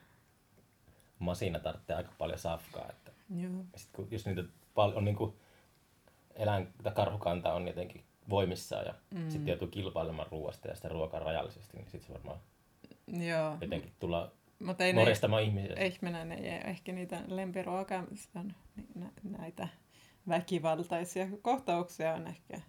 masina 1.19 1.59
tarvitsee 1.59 1.95
aika 1.95 2.11
paljon 2.17 2.39
safkaa. 2.39 2.85
Että 2.89 3.11
Joo. 3.35 3.51
sit 3.75 3.89
kun 3.93 4.07
just 4.11 4.25
niitä 4.25 4.43
pal- 4.75 4.93
on 4.95 5.05
niinku 5.05 5.35
eläin, 6.35 6.67
tai 6.83 6.91
karhukanta 6.93 7.53
on 7.53 7.67
jotenkin 7.67 8.03
voimissaan 8.29 8.85
ja 8.85 8.93
mm. 9.11 9.29
Sitten 9.29 9.47
joutuu 9.47 9.67
kilpailemaan 9.67 10.27
ruoasta 10.31 10.67
ja 10.67 10.75
sitä 10.75 10.89
ruokaa 10.89 11.19
rajallisesti, 11.19 11.77
niin 11.77 11.85
sitten 11.91 12.07
se 12.07 12.13
varmaan 12.13 12.39
Joo. 13.07 13.57
jotenkin 13.61 13.91
tullaan 13.99 14.31
Mutta 14.59 14.83
ei 14.85 14.93
ne, 14.93 14.99
morjastamaan 15.01 15.43
ihmisiä. 15.43 15.75
ihminen 15.83 16.31
ei 16.31 16.47
ehkä 16.65 16.91
niitä 16.91 17.21
lempiruokaa, 17.27 18.03
on 18.35 18.53
näitä 19.23 19.67
väkivaltaisia 20.27 21.27
kohtauksia 21.41 22.13
on 22.13 22.27
ehkä 22.27 22.61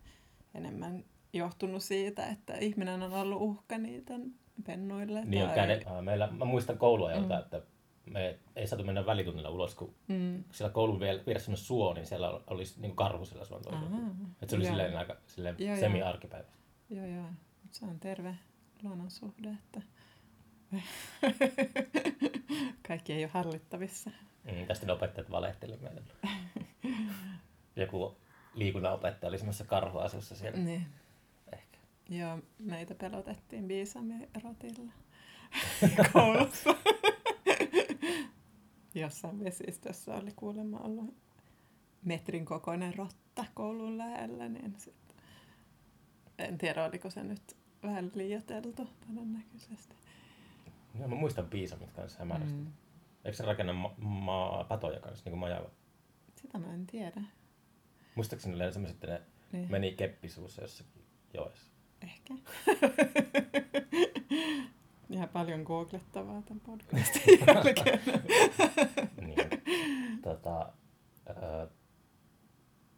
enemmän 0.55 1.05
johtunut 1.33 1.83
siitä, 1.83 2.27
että 2.27 2.55
ihminen 2.55 3.03
on 3.03 3.13
ollut 3.13 3.43
uhka 3.43 3.79
niiden 3.79 4.35
pennuille. 4.67 5.25
Niin 5.25 5.43
on 5.43 5.49
tai- 5.49 5.57
käde, 5.57 5.83
ää, 5.87 6.03
meillä, 6.03 6.29
mä 6.33 6.45
muistan 6.45 6.79
kouluajalta, 6.79 7.35
Mm. 7.35 7.41
että 7.41 7.63
me 8.07 8.39
ei 8.57 8.67
saatu 8.67 8.85
mennä 8.85 9.07
välitunnilla 9.07 9.51
ulos, 9.51 9.75
kun 9.75 9.95
Mm. 10.09 10.45
siellä 10.53 10.73
koulun 10.73 11.01
vieressä 11.01 11.45
semmoinen 11.45 11.65
suo, 11.65 11.95
niin 11.95 12.07
siellä 12.07 12.41
oli 12.47 12.63
niin 12.77 12.97
karhu 12.97 13.25
siellä 13.25 13.45
suon. 13.45 13.61
Että 13.61 14.47
se 14.51 14.57
oli 14.57 14.65
Joo. 14.65 14.71
silleen 14.73 14.97
aika 14.97 15.17
silleen 15.27 15.57
Joo, 15.59 15.69
joo. 15.69 15.81
semi-arkipäivä. 15.81 16.49
Joo, 16.91 17.07
joo. 17.07 17.27
Se 17.71 17.87
on 17.87 18.01
terve 18.01 18.35
luonnonsuhde, 18.83 19.49
että 19.51 19.83
kaikki 22.89 23.13
ei 23.13 23.25
ole 23.25 23.31
hallittavissa. 23.35 24.11
Mm, 24.45 24.67
tästä 24.67 24.87
ne 24.87 24.93
opettajat 24.93 25.31
valehteli 25.31 25.77
meille. 25.77 26.03
Joku 27.77 28.17
liikunnanopettaja 28.55 29.29
oli 29.29 29.39
semmoisessa 29.39 29.65
karhuasussa 29.65 30.35
siellä. 30.35 30.59
Niin. 30.59 30.87
Ehkä. 31.53 31.79
Joo, 32.09 32.39
meitä 32.59 32.95
pelotettiin 32.95 33.69
Biisami 33.69 34.29
rotilla 34.45 34.93
koulussa. 36.13 36.75
Jossain 38.95 39.45
vesistössä 39.45 40.15
oli 40.15 40.31
kuulemma 40.37 40.79
ollut 40.79 41.15
metrin 42.05 42.45
kokoinen 42.45 42.95
rotta 42.95 43.45
koulun 43.55 43.99
lähellä, 43.99 44.49
niin 44.49 44.75
sit, 44.79 44.95
en 46.39 46.59
tiedä 46.59 46.85
oliko 46.85 47.11
se 47.11 47.25
nyt 47.25 47.57
vähän 47.83 48.11
liioiteltu 48.15 48.89
todennäköisesti. 49.07 49.95
Ja 51.01 51.09
mä 51.09 51.15
muistan 51.15 51.47
piisamit 51.49 51.91
kanssa 51.93 52.19
hämärästi. 52.19 52.59
Mm. 52.59 52.73
Eikö 53.25 53.37
se 53.37 53.45
rakenna 53.45 53.73
ma- 53.73 53.95
ma- 53.99 54.65
patoja 54.69 55.01
kanssa, 55.01 55.25
niin 55.25 55.31
kuin 55.33 55.41
majava? 55.41 55.71
Sitä 56.37 56.59
mä 56.59 56.75
en 56.75 56.87
tiedä. 56.87 57.23
Muistaakseni 58.15 58.57
ne 58.59 58.65
oli 58.65 58.73
semmoiset, 58.73 58.97
että 59.05 59.07
ne 59.07 59.23
Niin. 59.53 59.71
meni 59.71 59.93
keppisuussa 59.93 60.63
jossakin 60.63 61.03
joessa. 61.35 61.71
Ehkä. 62.03 62.35
Ihan 65.11 65.29
paljon 65.29 65.63
googlettavaa 65.63 66.43
tämän 66.43 66.61
podcastin 66.61 67.39
jälkeen. 67.47 68.01
niin. 69.21 69.37
tota, 70.23 70.73
öö, 71.31 71.67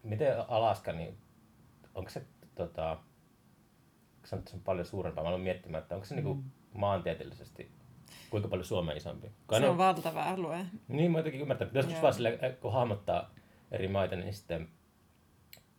miten 0.03 0.49
Alaska, 0.49 0.91
niin 0.93 1.17
onko 1.95 2.09
se, 2.09 2.25
tota, 2.55 2.91
onko 2.91 4.27
se, 4.27 4.35
on 4.35 4.61
paljon 4.65 4.85
suurempaa? 4.85 5.23
Mä 5.23 5.27
aloin 5.27 5.43
miettimään, 5.43 5.81
että 5.81 5.95
onko 5.95 6.05
se, 6.07 6.15
niinku, 6.15 6.43
maantieteellisesti, 6.73 7.71
kuinka 8.31 8.49
paljon 8.49 8.65
Suomen 8.65 8.97
isompi? 8.97 9.27
Kai 9.45 9.59
se 9.59 9.69
on 9.69 9.77
ne... 9.77 9.77
valtava 9.77 10.23
alue. 10.23 10.65
Niin, 10.87 11.11
mä 11.11 11.19
jotenkin 11.19 11.41
ymmärtänyt. 11.41 11.75
Joskus 11.75 12.01
vaan 12.01 12.13
sille, 12.13 12.57
kun 12.61 12.73
hahmottaa 12.73 13.29
eri 13.71 13.87
maita, 13.87 14.15
niin 14.15 14.33
sitten 14.33 14.69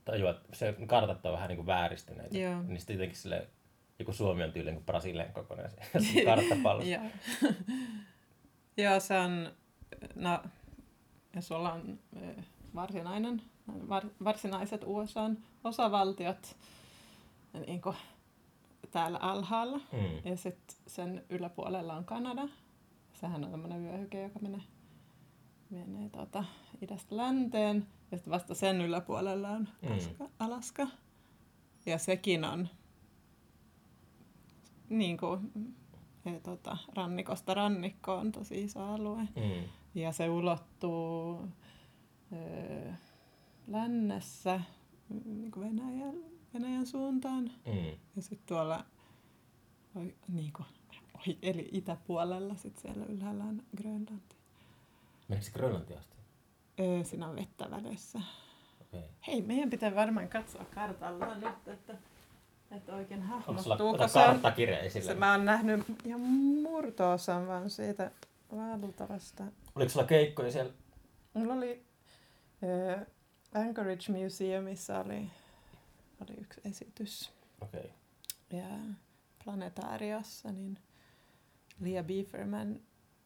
tajua, 0.05 0.31
että 0.31 0.49
se 0.53 0.75
kartat 0.87 1.27
on 1.27 1.33
vähän 1.33 1.49
niin 1.49 1.57
kuin 1.57 1.67
vääristyneitä. 1.67 2.39
Joo. 2.39 2.63
Niin 2.63 2.79
sitten 2.79 2.95
jotenkin 2.95 3.19
sille, 3.19 3.49
joku 3.99 4.13
Suomi 4.13 4.43
on 4.43 4.53
tyyliin 4.53 4.77
kuin 4.77 4.87
Brasilian 4.87 5.33
kokoinen 5.33 5.71
karttapallo. 6.25 6.83
Joo. 6.83 7.03
Joo, 8.77 9.01
se 9.01 9.19
on, 9.19 9.53
no, 10.15 10.43
ja 11.35 11.43
sulla 11.43 11.73
on 11.73 11.99
varsinainen, 12.75 13.43
varsinaiset 14.25 14.83
USAn 14.87 15.39
osavaltiot 15.65 16.57
niin 17.67 17.81
kuin 17.81 17.97
täällä 18.93 19.19
alhaalla. 19.19 19.79
Mm. 19.93 20.31
Ja 20.31 20.37
sitten 20.37 20.77
sen 20.87 21.25
yläpuolella 21.29 21.95
on 21.95 22.05
Kanada. 22.05 22.49
Sehän 23.13 23.45
on 23.45 23.51
tämmöinen 23.51 23.83
vyöhyke, 23.83 24.23
joka 24.23 24.39
menee, 24.39 24.63
menee 25.71 26.09
tuota, 26.09 26.45
idästä 26.83 27.17
länteen. 27.17 27.87
Ja 28.11 28.19
sitten 28.19 28.33
vasta 28.33 28.55
sen 28.55 28.81
yläpuolella 28.81 29.51
on 29.51 29.69
mm. 29.83 30.27
Alaska. 30.39 30.87
Ja 31.87 31.99
sekin 31.99 32.45
on 32.45 32.69
niin 34.89 35.17
kuin, 35.17 35.53
ja, 36.25 36.41
tota, 36.41 36.77
rannikosta 36.95 37.55
rannikkoon 37.55 38.33
tosi 38.33 38.63
iso 38.63 38.85
alue. 38.85 39.21
Mm. 39.21 39.69
Ja 39.95 40.13
se 40.13 40.29
ulottuu 40.29 41.49
ö, 42.33 42.93
lännessä 43.67 44.61
niin 45.25 45.51
kuin 45.51 45.67
Venäjän, 45.67 46.15
Venäjän 46.55 46.87
suuntaan. 46.87 47.45
Mm. 47.45 47.99
Ja 48.17 48.23
sitten 48.23 48.47
tuolla 48.47 48.85
niin 50.29 50.53
kuin, 50.53 50.67
eli 51.43 51.69
itäpuolella 51.73 52.57
sit 52.57 52.79
siellä 52.79 53.05
ylhäällä 53.05 53.45
on 53.45 53.63
Grönlanti. 53.77 54.37
Menikö 55.29 55.47
se 55.47 55.53
Grönlanti 55.53 55.95
asti? 55.95 56.17
Öö, 56.81 57.05
siinä 57.05 57.29
on 57.29 57.37
vettä 57.37 57.71
välissä. 57.71 58.21
Okay. 58.81 59.09
Hei, 59.27 59.43
meidän 59.43 59.71
pitää 59.71 59.95
varmaan 59.95 60.29
katsoa 60.29 60.65
kartalla 60.65 61.35
nyt, 61.35 61.69
että, 61.69 61.95
että 62.71 62.95
oikein 62.95 63.23
hahmottuu. 63.23 63.89
Onko 63.89 64.09
sulla 64.09 64.27
karttakirja 64.27 64.79
esillä? 64.79 65.07
Se, 65.07 65.15
mä 65.15 65.33
oon 65.33 65.45
nähnyt 65.45 65.81
ihan 66.05 66.21
murto-osan 66.21 67.47
vaan 67.47 67.71
siitä 67.71 68.11
valtavasta. 68.57 69.45
Oliko 69.75 69.89
sulla 69.91 70.07
keikkoja 70.07 70.53
siellä? 70.53 70.73
Mulla 71.35 71.55
oli 71.55 71.85
äh, 72.95 73.07
Anchorage 73.55 74.13
Museumissa 74.13 74.99
oli, 74.99 75.31
oli 76.23 76.41
yksi 76.41 76.61
esitys. 76.65 77.33
Okay. 77.61 77.91
Ja 78.51 78.67
Planetaariossa, 79.45 80.53
niin 80.53 80.79
Lia 81.81 82.03
Beeferman 82.03 82.81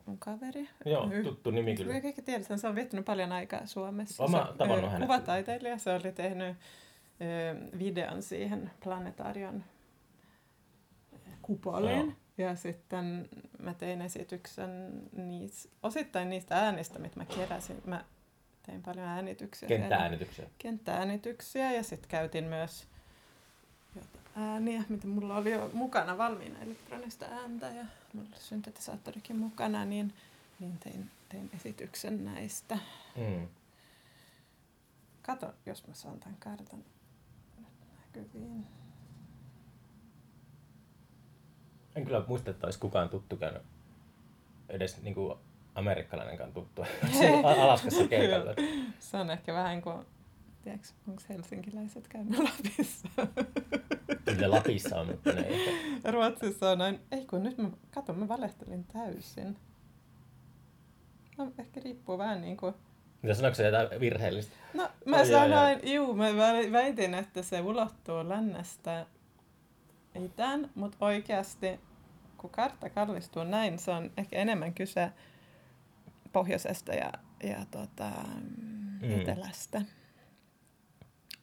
mun 0.07 0.19
kaveri. 0.19 0.69
Joo, 0.85 1.11
tuttu 1.25 1.51
nimi 1.51 1.75
kyllä. 1.77 1.89
Kyllä 1.89 2.01
kaikki 2.01 2.23
tiedetään, 2.23 2.59
se 2.59 2.69
on 2.69 2.75
viettänyt 2.75 3.05
paljon 3.05 3.33
aikaa 3.33 3.67
Suomessa. 3.67 4.25
Oma 4.25 4.55
tavannut 4.59 4.91
hänet. 4.91 5.09
Kuvataiteilija, 5.09 5.79
se 5.79 5.93
oli 5.93 6.13
tehnyt 6.13 6.57
ö, 7.21 7.79
videon 7.79 8.23
siihen 8.23 8.71
planetarion 8.85 9.65
kupoliin. 11.43 12.07
Joo. 12.07 12.49
Ja 12.49 12.57
sitten 12.57 13.29
mä 13.59 13.75
tein 13.75 14.03
esityksen 14.03 15.03
niis, 15.13 15.69
osittain 15.83 16.31
niistä 16.31 16.57
äänistä, 16.57 16.99
mitä 16.99 17.21
mä 17.21 17.25
keräsin. 17.25 17.83
Mä 17.85 18.05
tein 18.67 18.83
paljon 18.83 19.07
äänityksiä. 19.07 19.69
Kenttääänityksiä. 19.69 20.47
Kenttääänityksiä 20.59 21.73
ja 21.73 21.83
sitten 21.83 22.11
käytin 22.11 22.45
myös 22.45 22.87
ääniä, 24.37 24.85
mitä 24.89 25.07
mulla 25.07 25.37
oli 25.37 25.51
jo 25.51 25.71
mukana 25.73 26.19
valmiina 26.19 26.59
elektronista 26.59 27.27
ääntä 27.27 27.67
ja 27.67 27.85
mulla 28.13 28.29
oli 28.33 28.41
syntetisaattorikin 28.41 29.37
mukana, 29.37 29.85
niin, 29.85 30.15
niin 30.61 30.79
tein, 30.79 31.11
tein 31.29 31.51
esityksen 31.55 32.25
näistä. 32.25 32.79
Mm. 33.17 33.49
Kato, 35.23 35.55
jos 35.67 35.87
mä 35.87 35.95
saan 35.95 36.21
tämän 36.21 36.37
kartan 36.39 36.85
näkyviin. 37.99 38.67
En 41.97 42.05
kyllä 42.05 42.25
muista, 42.29 42.51
että 42.51 42.67
olisi 42.67 42.79
kukaan 42.79 43.09
tuttu 43.09 43.37
käynyt 43.37 43.63
edes 44.69 45.03
niin 45.03 45.15
kuin 45.15 45.39
amerikkalainenkaan 45.77 46.53
tuttu 46.53 46.83
Alaskassa 47.63 48.09
keikalla. 48.09 48.55
Se 48.99 49.17
on 49.17 49.31
ehkä 49.31 49.55
vähän 49.55 49.83
kuin 49.83 50.07
tiedätkö, 50.63 50.89
onko 51.09 51.23
helsinkiläiset 51.29 52.09
käynyt 52.09 52.39
Lapissa? 52.39 53.09
Kyllä 54.25 54.51
Lapissa 54.51 55.01
on, 55.01 55.07
mutta 55.07 55.33
ne 55.33 55.41
ei. 55.41 55.67
Ruotsissa 56.13 56.71
on 56.71 56.79
näin, 56.79 57.01
ei 57.11 57.27
kun 57.27 57.43
nyt 57.43 57.59
mä, 57.59 57.71
kato, 57.95 58.13
mä 58.13 58.29
valehtelin 58.29 58.85
täysin. 58.85 59.57
No, 61.39 61.53
ehkä 61.59 61.81
riippuu 61.85 62.19
vähän 62.19 62.41
niin 62.41 62.57
kuin... 62.57 62.75
Mitä 63.23 63.35
sanoiko 63.35 63.55
se 63.55 63.67
jotain 63.67 64.01
virheellistä? 64.01 64.57
No, 64.75 64.89
mä 65.05 65.17
oh, 65.17 65.27
sanoin, 65.27 65.93
juu, 65.93 66.15
mä 66.15 66.27
väitin, 66.73 67.15
että 67.15 67.43
se 67.43 67.61
ulottuu 67.61 68.29
lännestä 68.29 69.07
itään, 70.25 70.71
mutta 70.75 70.97
oikeasti 71.01 71.81
kun 72.37 72.51
kartta 72.51 72.91
kallistuu 72.91 73.45
näin, 73.45 73.79
se 73.79 73.91
on 73.91 74.11
ehkä 74.17 74.37
enemmän 74.37 74.75
kyse 74.75 75.13
pohjoisesta 76.37 76.93
ja, 76.95 77.13
ja 77.43 77.67
tota, 77.71 78.11
mm. 79.03 79.21
etelästä. 79.21 79.83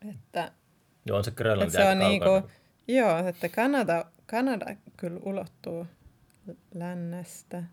Että, 0.10 0.52
joo, 1.06 1.18
on 1.18 1.24
se 1.24 1.32
Grönlanti 1.32 1.78
että 1.78 1.86
se 1.86 1.92
on 1.92 2.00
niinku, 2.00 2.50
Joo, 2.88 3.28
että 3.28 3.50
Kanada, 3.50 4.06
Kanada 4.26 4.76
kyllä 4.98 5.20
ulottuu 5.24 5.88
lännestä. 6.74 7.64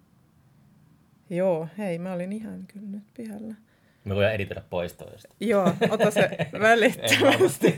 Joo, 1.31 1.69
hei, 1.79 1.99
mä 1.99 2.13
olin 2.13 2.33
ihan 2.33 2.67
kyllä 2.67 2.87
nyt 2.87 3.05
pihalla. 3.15 3.55
Me 4.05 4.15
voidaan 4.15 4.35
editoida 4.35 4.63
pois 4.71 4.93
toista. 4.93 5.35
Joo, 5.41 5.73
ota 5.91 6.11
se 6.11 6.31
välittömästi. 6.61 7.77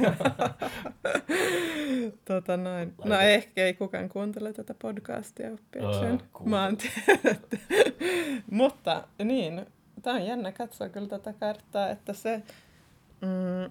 tota 2.25 2.57
noin. 2.57 2.95
No 3.05 3.21
ehkä 3.21 3.65
ei 3.65 3.75
kukaan 3.75 4.09
kuuntele 4.09 4.53
tätä 4.53 4.75
podcastia 4.83 5.53
oppiakseen 5.53 6.21
oh, 6.35 6.47
maantiedet. 6.47 7.61
Mutta 8.51 9.09
niin, 9.25 9.67
tämä 10.03 10.17
on 10.17 10.27
jännä 10.27 10.53
katsoa 10.53 10.89
kyllä 10.89 11.09
tätä 11.09 11.33
karttaa, 11.33 11.91
että 11.91 12.13
se, 12.13 12.43
mm, 13.21 13.71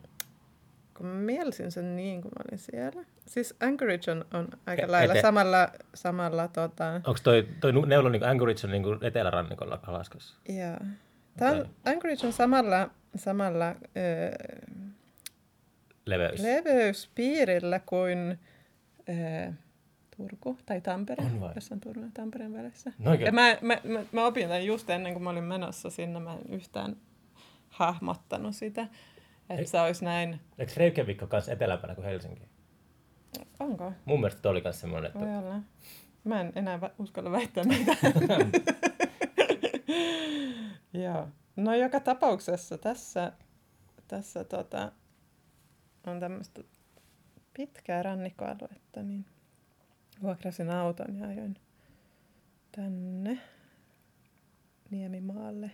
kun 0.97 1.05
mielsin 1.05 1.71
sen 1.71 1.95
niin, 1.95 2.21
kun 2.21 2.31
mä 2.31 2.43
olin 2.49 2.59
siellä. 2.59 3.05
Siis 3.25 3.55
Anchorage 3.59 4.11
on, 4.11 4.25
on 4.33 4.47
aika 4.65 4.83
Ke- 4.83 4.91
lailla 4.91 5.13
ete- 5.13 5.21
samalla... 5.21 5.69
samalla 5.93 6.47
tota... 6.47 6.93
Onko 6.93 7.19
toi, 7.23 7.47
toi 7.59 7.73
neulo 7.85 8.09
niin 8.09 8.23
Anchorage 8.23 8.59
on 8.63 8.71
niin 8.71 8.83
etelärannikolla 9.01 9.79
Alaskassa? 9.87 10.35
Joo. 10.49 10.77
Tämä. 11.37 11.65
Anchorage 11.85 12.27
on 12.27 12.33
samalla, 12.33 12.89
samalla 13.15 13.75
öö, 13.97 14.31
Leveys. 16.05 16.41
leveyspiirillä 16.41 17.79
kuin 17.79 18.39
öö, 19.09 19.51
Turku 20.17 20.57
tai 20.65 20.81
Tampere, 20.81 21.23
on 21.71 21.79
Turun 21.79 22.03
ja 22.03 22.09
Tampereen 22.13 22.53
välissä. 22.53 22.91
No 22.99 23.13
ja 23.13 23.31
mä, 23.31 23.57
mä, 23.61 23.77
mä, 23.83 23.99
mä 24.11 24.25
opin 24.25 24.47
tämän 24.47 24.65
just 24.65 24.89
ennen 24.89 25.13
kuin 25.13 25.23
mä 25.23 25.29
olin 25.29 25.43
menossa 25.43 25.89
sinne, 25.89 26.19
mä 26.19 26.33
en 26.33 26.53
yhtään 26.53 26.95
hahmottanut 27.69 28.55
sitä. 28.55 28.87
Että 29.49 29.71
se 29.71 29.79
olisi 29.79 30.05
näin... 30.05 30.39
Eikö 30.57 30.71
Reykjavik 30.77 31.21
ole 31.21 31.29
kanssa 31.29 31.51
etelämpänä 31.51 31.95
kuin 31.95 32.05
Helsinki? 32.05 32.41
Onko? 33.59 33.93
Mun 34.05 34.19
mielestä 34.19 34.49
oli 34.49 34.61
myös 34.61 34.79
semmoinen, 34.79 35.07
että... 35.07 35.19
Voi 35.19 35.37
olla. 35.37 35.61
Mä 36.23 36.41
en 36.41 36.51
enää 36.55 36.79
uskalla 36.99 37.31
väittää 37.31 37.63
mitään. 37.63 37.97
Joo. 40.93 41.27
No 41.55 41.75
joka 41.75 41.99
tapauksessa 41.99 42.77
tässä, 42.77 43.31
tässä 44.07 44.43
tota, 44.43 44.91
on 46.07 46.19
tämmöistä 46.19 46.61
pitkää 47.53 48.03
rannikkoaluetta, 48.03 49.03
niin 49.03 49.25
vuokrasin 50.21 50.69
auton 50.69 51.15
ja 51.15 51.27
ajoin 51.27 51.57
tänne 52.71 53.37
Niemimaalle. 54.89 55.71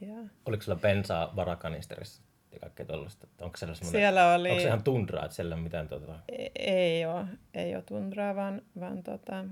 Ja... 0.00 0.16
Oliko 0.46 0.62
sulla 0.62 0.78
bensaa 0.78 1.36
varakanisterissa? 1.36 2.22
ja 2.54 2.60
kaikkea 2.60 2.86
tuollaista. 2.86 3.26
Onko 3.40 3.56
siellä, 3.56 3.74
siellä 3.74 4.34
oli... 4.34 4.50
onko 4.50 4.60
se 4.60 4.66
ihan 4.66 4.84
tundraa, 4.84 5.24
että 5.24 5.34
siellä 5.34 5.54
on 5.54 5.60
mitään 5.60 5.88
tuota... 5.88 6.18
Ei, 6.28 6.50
ei 6.56 7.06
ole, 7.06 7.26
ei 7.54 7.74
ole 7.74 7.82
tundraa, 7.82 8.36
vaan, 8.36 8.62
vaan 8.80 9.02
tota, 9.02 9.44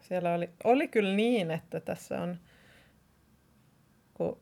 siellä 0.00 0.34
oli, 0.34 0.50
oli 0.64 0.88
kyllä 0.88 1.14
niin, 1.14 1.50
että 1.50 1.80
tässä 1.80 2.22
on, 2.22 2.38
kun 4.14 4.40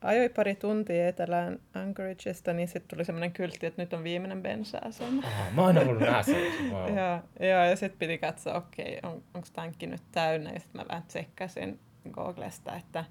ajoi 0.00 0.28
pari 0.28 0.54
tuntia 0.54 1.08
etelään 1.08 1.58
Anchorageista, 1.74 2.52
niin 2.52 2.68
sitten 2.68 2.88
tuli 2.96 3.04
semmoinen 3.04 3.32
kyltti, 3.32 3.66
että 3.66 3.82
nyt 3.82 3.92
on 3.92 4.04
viimeinen 4.04 4.42
bensa-asema. 4.42 5.22
Aha, 5.26 5.50
mä 5.50 5.62
oon 5.62 5.78
ollut 5.78 5.98
nähdä 5.98 6.24
wow. 6.70 6.94
ja, 6.98 7.22
ja, 7.40 7.66
ja 7.66 7.76
sitten 7.76 7.98
piti 7.98 8.18
katsoa, 8.18 8.54
okei, 8.54 8.98
okay, 8.98 9.10
on, 9.10 9.22
onko 9.34 9.48
tankki 9.52 9.86
nyt 9.86 10.02
täynnä, 10.12 10.50
ja 10.52 10.60
sitten 10.60 10.80
mä 10.80 10.88
vähän 10.88 11.02
tsekkasin 11.02 11.80
Googlesta, 12.10 12.76
että 12.76 13.04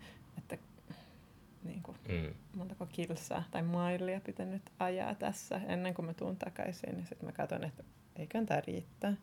niin 1.64 1.84
kuin, 1.84 1.98
mm. 2.10 2.34
montako 2.56 2.86
kilsaa 2.86 3.44
tai 3.52 3.64
mailia 3.64 4.22
pitänyt 4.22 4.62
ajaa 4.80 5.16
tässä 5.16 5.62
ennen 5.68 5.94
kuin 5.94 6.06
mä 6.06 6.14
tuun 6.14 6.38
takaisin. 6.38 6.96
Niin 6.96 7.06
sitten 7.06 7.30
mä 7.30 7.32
katson, 7.32 7.64
että 7.64 7.84
eikö 8.16 8.46
tämä 8.46 8.62
riittää. 8.68 9.14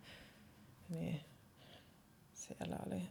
Niin 0.89 1.21
siellä 2.33 2.77
oli... 2.87 3.03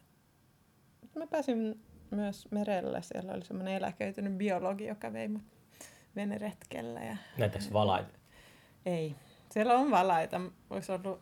Mä 1.15 1.27
pääsin 1.27 1.81
myös 2.15 2.47
merelle. 2.51 3.01
Siellä 3.01 3.33
oli 3.33 3.45
semmoinen 3.45 3.73
eläköitynyt 3.73 4.33
biologi, 4.37 4.85
joka 4.85 5.13
vei 5.13 5.27
mut 5.27 5.41
veneretkellä. 6.15 6.99
Ja... 6.99 7.17
Näytäks 7.37 7.73
valaita? 7.73 8.17
Ei. 8.85 9.15
Siellä 9.51 9.73
on 9.73 9.91
valaita. 9.91 10.41
Olisi 10.69 10.91
ollut 10.91 11.19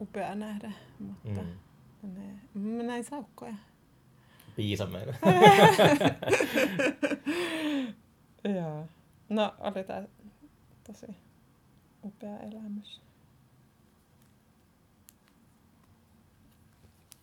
upea 0.00 0.34
nähdä, 0.34 0.72
mutta 0.98 1.40
Mm. 2.02 2.14
ne... 2.14 2.40
mä 2.54 2.82
näin 2.82 3.04
saukkoja. 3.04 3.54
Piisameena. 4.56 5.12
Joo. 8.56 8.86
No, 9.28 9.54
oli 9.58 9.84
tää 9.84 10.02
tosi 10.86 11.06
upea 12.04 12.38
elämys. 12.38 13.00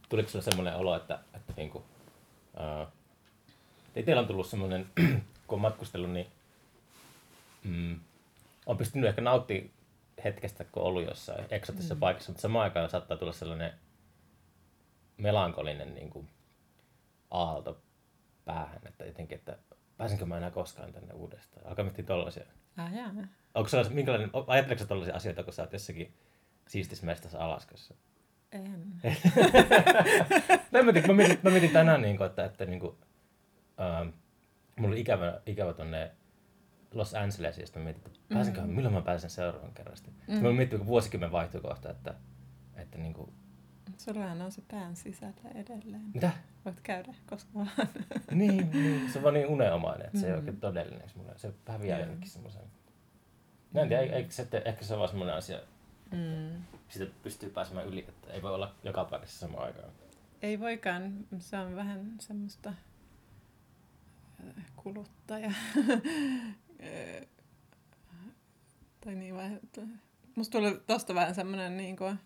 Tuliko 0.09 0.29
sulle 0.29 0.43
semmoinen 0.43 0.75
olo, 0.75 0.95
että, 0.95 1.19
että 1.33 1.53
niinku, 1.57 1.83
ää, 2.57 2.87
itsellä 3.95 4.21
on 4.21 4.27
tullut 4.27 4.47
semmoinen, 4.47 4.89
kun 5.47 5.55
on 5.55 5.61
matkustellut, 5.61 6.11
niin 6.11 6.27
mm, 7.63 7.99
on 8.65 8.77
pystynyt 8.77 9.09
ehkä 9.09 9.21
nauttimaan 9.21 9.69
hetkestä, 10.23 10.63
kun 10.63 10.83
on 10.83 10.87
ollut 10.87 11.05
jossain 11.05 11.45
eksotisessa 11.49 11.95
mm. 11.95 11.99
paikassa, 11.99 12.31
mutta 12.31 12.41
samaan 12.41 12.63
aikaan 12.63 12.89
saattaa 12.89 13.17
tulla 13.17 13.33
sellainen 13.33 13.73
melankolinen 15.17 15.95
niin 15.95 16.09
kuin, 16.09 16.29
aalto 17.31 17.81
päähän, 18.45 18.81
että 18.85 19.05
jotenkin, 19.05 19.37
että 19.37 19.57
pääsenkö 19.97 20.25
mä 20.25 20.37
enää 20.37 20.51
koskaan 20.51 20.93
tänne 20.93 21.13
uudestaan. 21.13 21.67
Alkaa 21.67 21.85
miettiä 21.85 22.05
tollaisia. 22.05 22.45
Ah, 22.77 22.93
jaa. 22.93 23.11
Onko 23.55 23.69
se 23.69 23.89
minkälainen, 23.89 24.29
ajatteleeko 24.47 24.85
tollaisia 24.85 25.15
asioita, 25.15 25.43
kun 25.43 25.53
sä 25.53 25.61
oot 25.61 25.73
jossakin 25.73 26.13
siistis 26.67 27.03
mestassa 27.03 27.39
Alaskassa? 27.39 27.95
En. 28.53 28.93
Mä, 30.71 30.83
mietin, 30.83 31.07
mä, 31.07 31.13
mietin, 31.13 31.39
mä 31.43 31.49
mietin 31.49 31.69
tänään, 31.69 32.01
niin 32.01 32.17
kuin, 32.17 32.27
että, 32.27 32.45
että 32.45 32.65
niin 32.65 32.79
kuin, 32.79 32.95
ähm, 33.81 34.07
mulla 34.79 34.91
oli 34.91 35.01
ikävä, 35.01 35.41
ikävä 35.45 35.73
tonne 35.73 36.11
Los 36.93 37.13
Angelesiin, 37.13 37.67
ja 37.75 37.81
mietin, 37.81 38.03
että 38.07 38.19
pääsenköhän, 38.33 38.69
Mm. 38.69 38.75
milloin 38.75 38.95
mä 38.95 39.01
pääsen 39.01 39.29
seuraavan 39.29 39.71
kerran. 39.73 39.97
Sitten 39.97 40.13
Mm. 40.27 40.35
mm. 40.35 40.41
mä 40.43 40.51
mietin, 40.51 40.77
kun 40.79 40.87
vuosikymmen 40.87 41.31
vaihtui 41.31 41.61
kohta, 41.61 41.89
että, 41.89 42.13
että 42.75 42.97
niin 42.97 43.13
kuin, 43.13 43.31
Sullahan 43.97 44.41
on 44.41 44.51
se 44.51 44.61
pään 44.71 44.95
sisällä 44.95 45.33
edelleen. 45.55 46.01
mitä? 46.13 46.31
Voit 46.65 46.79
käydä 46.83 47.13
koska 47.29 47.49
vaan. 47.55 47.69
niin, 48.31 48.69
niin, 48.71 49.09
se 49.11 49.19
on 49.19 49.23
vaan 49.23 49.33
niin 49.33 49.47
unenomainen, 49.47 50.05
että 50.07 50.19
se 50.19 50.25
ei 50.27 50.31
Mm. 50.33 50.37
oikein 50.39 50.59
todellinen. 50.59 51.09
Se, 51.09 51.19
se 51.35 51.53
häviää 51.67 51.97
Joo. 51.99 52.07
jonnekin 52.07 52.29
semmoisen. 52.31 52.61
Mä 53.73 53.81
en 53.81 53.87
tiedä, 53.87 54.01
eikö 54.03 54.31
se, 54.31 54.47
ehkä 54.65 54.85
se 54.85 54.93
on 54.93 54.99
vaan 54.99 55.09
semmoinen 55.09 55.35
asia, 55.35 55.59
Mm. 56.13 56.63
siitä 56.89 57.13
pystyy 57.23 57.49
pääsemään 57.49 57.87
yli, 57.87 58.05
että 58.07 58.33
ei 58.33 58.41
voi 58.41 58.53
olla 58.53 58.75
joka 58.83 59.05
paikassa 59.05 59.39
samaan 59.39 59.63
aikaan. 59.63 59.89
Ei 60.41 60.59
voikaan. 60.59 61.13
Se 61.39 61.57
on 61.57 61.75
vähän 61.75 62.11
semmoista 62.19 62.69
äh, 62.69 64.65
kuluttaja. 64.75 65.47
Äh, 65.47 67.27
tai 69.05 69.15
niin 69.15 69.35
vähän, 69.35 69.59
että 69.63 69.81
musta 70.35 70.57
tuli 70.57 70.81
tosta 70.87 71.15
vähän 71.15 71.35
semmoinen 71.35 71.77
niin 71.77 71.97
kuin, 71.97 72.19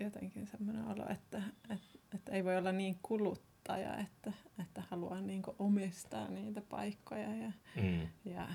jotenkin 0.00 0.46
semmoinen 0.46 0.84
olo, 0.84 1.08
että, 1.08 1.42
että, 1.70 1.98
että 2.14 2.32
ei 2.32 2.44
voi 2.44 2.56
olla 2.56 2.72
niin 2.72 2.98
kuluttaja, 3.02 3.96
että, 3.96 4.32
että 4.62 4.82
haluaa 4.90 5.20
niin 5.20 5.42
kuin 5.42 5.56
omistaa 5.58 6.28
niitä 6.28 6.60
paikkoja 6.60 7.34
ja, 7.34 7.52
Mm. 7.82 8.08
ja 8.24 8.48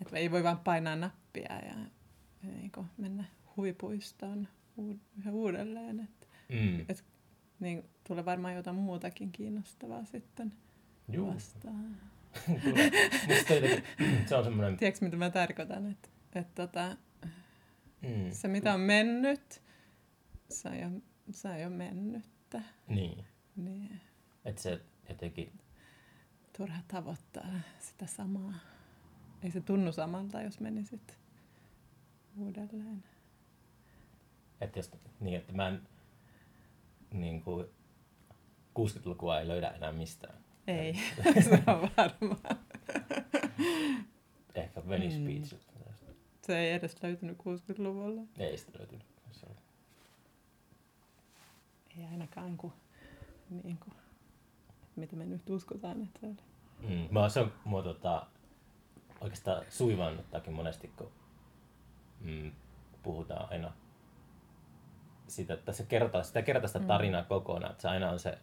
että 0.00 0.16
ei 0.16 0.30
voi 0.30 0.44
vaan 0.44 0.58
painaa 0.58 0.96
nappia 0.96 1.54
ja 1.66 1.74
niin 2.42 2.70
kuin 2.72 2.86
mennä 2.96 3.24
huipuistoon 3.56 4.48
uud- 4.80 5.18
yhä 5.18 5.30
uudelleen. 5.32 6.00
Että, 6.00 6.26
Mm. 6.48 6.80
et, 6.88 7.04
niin 7.60 7.84
tulee 8.08 8.24
varmaan 8.24 8.54
jotain 8.54 8.76
muutakin 8.76 9.32
kiinnostavaa 9.32 10.04
sitten 10.04 10.52
Juu, 11.12 11.34
vastaan. 11.34 11.96
tulee. 12.64 12.90
Musta 13.28 13.52
jotenkin, 13.54 13.84
se 14.28 14.36
on 14.36 14.44
semmoinen... 14.44 14.76
Tiedätkö, 14.76 15.04
mitä 15.04 15.16
mä 15.16 15.30
tarkoitan? 15.30 15.90
Että, 15.90 16.08
että 16.34 16.66
tota, 16.66 16.96
Mm. 18.02 18.30
se, 18.32 18.48
mitä 18.48 18.74
on 18.74 18.80
mennyt, 18.80 19.62
se 20.50 20.68
on 20.68 20.78
jo, 20.78 20.88
se 21.30 21.48
on 21.48 21.60
jo 21.60 21.70
mennyttä. 21.70 22.62
Niin, 22.88 23.24
Niin 23.56 24.00
että 24.44 24.62
se 24.62 24.80
jotenkin... 25.08 25.52
turha 26.56 26.78
tavoittaa 26.88 27.46
sitä 27.78 28.06
samaa. 28.06 28.54
Ei 29.42 29.50
se 29.50 29.60
tunnu 29.60 29.92
samalta, 29.92 30.42
jos 30.42 30.60
menisit 30.60 31.18
uudelleen. 32.38 33.04
Että 34.60 34.78
jos, 34.78 34.90
niin, 35.20 35.36
että 35.36 35.52
mä 35.52 35.68
en... 35.68 35.88
Niin 37.12 37.42
kuin, 37.42 37.66
60-lukua 38.78 39.40
ei 39.40 39.48
löydä 39.48 39.68
enää 39.68 39.92
mistään. 39.92 40.38
Ei, 40.66 40.94
se 41.48 41.62
on 41.66 41.90
varmaa. 41.96 42.38
Ehkä 44.54 44.88
Venice 44.88 45.18
Mm. 45.18 45.24
Beach. 45.26 45.56
Se 46.42 46.58
ei 46.58 46.72
edes 46.72 47.02
löytynyt 47.02 47.38
60-luvulla. 47.38 48.22
Ei 48.38 48.58
sitä 48.58 48.78
löytynyt. 48.78 49.06
Se 49.32 49.46
oli- 49.46 49.56
Ei 51.98 52.04
ainakaan 52.10 52.56
kuin, 52.56 52.72
niin 53.50 53.78
kuin 53.78 53.94
mitä 54.96 55.16
me 55.16 55.26
nyt 55.26 55.50
uskotaan, 55.50 56.02
että 56.02 56.20
se 56.20 56.26
oli. 56.26 56.36
Mm. 56.80 57.08
Mä, 57.14 57.28
se 57.28 57.40
on 57.40 57.52
mua 57.64 57.82
tota, 57.82 58.26
oikeastaan 59.20 59.64
suivannuttaakin 59.68 60.52
monesti, 60.52 60.88
kun 60.88 61.12
mm, 62.20 62.52
puhutaan 63.02 63.48
aina 63.52 63.72
siitä, 65.26 65.54
että 65.54 65.72
se 65.72 65.84
kertaa, 65.84 66.22
sitä 66.22 66.42
kertaa 66.42 66.66
sitä 66.68 66.78
Mm. 66.78 66.86
tarinaa 66.86 67.22
kokonaan. 67.22 67.70
Että 67.72 67.82
se 67.82 67.88
aina 67.88 68.10
on 68.10 68.18
se 68.18 68.38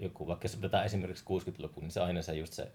joku, 0.00 0.26
vaikka 0.26 0.44
jos 0.44 0.54
otetaan 0.56 0.84
esimerkiksi 0.84 1.24
60-luku, 1.24 1.80
niin 1.80 1.90
se 1.90 2.00
aina 2.00 2.22
se 2.22 2.34
just 2.34 2.52
se 2.52 2.72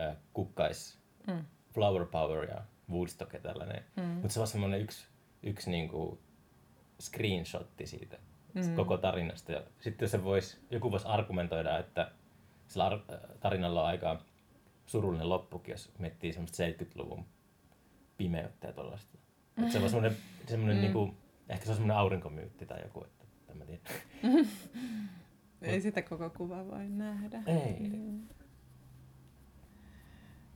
äh, 0.00 0.16
kukkais, 0.32 0.98
Mm. 1.26 1.44
flower 1.74 2.06
power 2.06 2.50
ja 2.50 2.62
Woodstock 2.90 3.32
ja 3.32 3.40
tällainen. 3.40 3.84
Mm. 3.96 4.02
Mutta 4.04 4.28
se 4.28 4.40
on 4.40 4.46
semmoinen 4.46 4.80
yksi, 4.80 5.06
yksi 5.42 5.70
niinku 5.70 6.18
screenshotti 7.00 7.86
siitä 7.86 8.18
Mm. 8.54 8.66
mm. 8.66 8.74
koko 8.76 8.96
tarinasta. 8.96 9.52
Ja 9.52 9.62
sitten 9.80 10.08
se 10.08 10.24
vois, 10.24 10.60
joku 10.70 10.90
voisi 10.90 11.06
argumentoida, 11.08 11.78
että 11.78 12.10
sillä 12.68 12.86
ar- 12.86 13.00
tarinalla 13.40 13.80
on 13.82 13.86
aika 13.88 14.20
surullinen 14.86 15.28
loppukin, 15.28 15.72
jos 15.72 15.92
miettii 15.98 16.32
semmoista 16.32 16.56
70-luvun 16.64 17.24
pimeyttä 18.16 18.66
ja 18.66 18.72
tollaista. 18.72 19.18
Mm. 19.56 19.68
Se 19.70 19.78
on 19.78 19.90
semmoinen, 19.90 20.16
semmoinen 20.46 20.76
Mm. 20.76 20.80
mm. 20.80 20.82
niinku, 20.82 21.14
ehkä 21.48 21.64
se 21.64 21.70
on 21.70 21.76
semmoinen 21.76 21.96
aurinkomyytti 21.96 22.66
tai 22.66 22.82
joku, 22.82 23.04
että 23.04 23.24
en 23.48 23.56
mä 23.56 23.64
tiedä. 23.64 23.80
Ei 25.62 25.80
sitä 25.80 26.02
koko 26.02 26.30
kuvaa 26.30 26.66
voi 26.66 26.88
nähdä. 26.88 27.42
Ei. 27.46 27.80
Niin. 27.88 28.28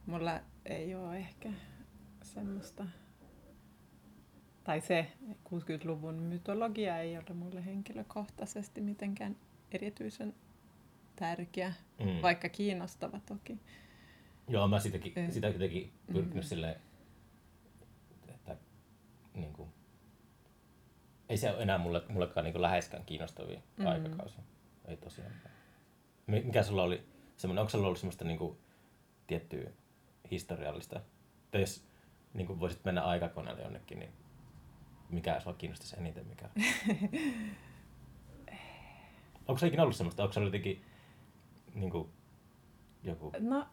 Mulla 0.06 0.40
ei 0.64 0.94
ole 0.94 1.16
ehkä 1.16 1.48
semmoista, 2.22 2.86
tai 4.64 4.80
se 4.80 5.06
60-luvun 5.48 6.14
mytologia 6.14 6.98
ei 6.98 7.16
ole 7.16 7.34
mulle 7.34 7.64
henkilökohtaisesti 7.66 8.80
mitenkään 8.80 9.36
erityisen 9.72 10.34
tärkeä, 11.16 11.72
Mm. 12.00 12.22
vaikka 12.22 12.48
kiinnostava 12.48 13.20
toki. 13.26 13.58
Joo, 14.48 14.68
mä 14.68 14.80
sitäkin, 14.80 15.32
sitä 15.32 15.46
jotenkin 15.48 15.92
pyrkinyt 16.12 16.34
Mm. 16.50 16.56
mm. 16.56 16.74
Niin 19.34 19.52
kuin, 19.52 19.68
ei 21.28 21.36
se 21.36 21.50
ole 21.50 21.62
enää 21.62 21.78
mulle, 21.78 22.02
mullekaan 22.08 22.44
niin 22.44 22.62
läheskään 22.62 23.04
kiinnostavia 23.04 23.60
Mm. 23.76 23.84
mm. 23.84 23.86
aikakausia. 23.90 24.42
Ei 24.84 24.96
tosiaan. 24.96 25.32
Mi- 26.26 26.42
Mikä 26.42 26.62
sulla 26.62 26.82
oli, 26.82 27.06
semmoinen, 27.36 27.60
onko 27.60 27.70
sulla 27.70 27.86
ollut 27.86 27.98
semmoista 27.98 28.24
niin 28.24 28.38
kuin, 28.38 28.58
tiettyä 29.26 29.70
historiallista, 30.30 31.00
tai 31.50 31.60
jos 31.60 31.84
niin 32.34 32.46
kuin 32.46 32.60
voisit 32.60 32.84
mennä 32.84 33.02
aikakoneelle 33.02 33.62
jonnekin, 33.62 33.98
niin 33.98 34.12
mikä 35.10 35.40
sua 35.40 35.52
kiinnostaisi 35.54 35.96
eniten? 35.98 36.26
Mikä? 36.26 36.48
onko 39.48 39.58
se 39.58 39.66
ikinä 39.66 39.82
ollut 39.82 39.96
semmoista, 39.96 40.22
onko 40.22 40.32
se 40.32 40.40
ollut 40.40 40.54
jotenkin 40.54 40.84
niin 41.74 41.90
kuin, 41.90 42.08
joku 43.02 43.32
No, 43.40 43.66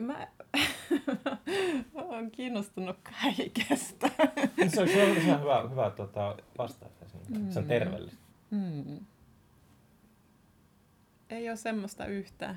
mä 0.00 0.28
olen 1.94 2.30
kiinnostunut 2.30 2.96
kaikesta. 3.22 4.08
se 4.68 4.80
on, 4.80 4.88
se 4.88 5.02
on 5.04 5.40
hyvä, 5.40 5.68
hyvä 5.70 5.90
tota, 5.90 6.36
vastaus. 6.58 6.92
Se 7.50 7.58
on 7.58 7.64
Mm. 7.64 7.68
terveellistä. 7.68 8.20
Mm. 8.50 9.06
Ei 11.30 11.48
ole 11.48 11.56
semmoista 11.56 12.06
yhtä. 12.06 12.56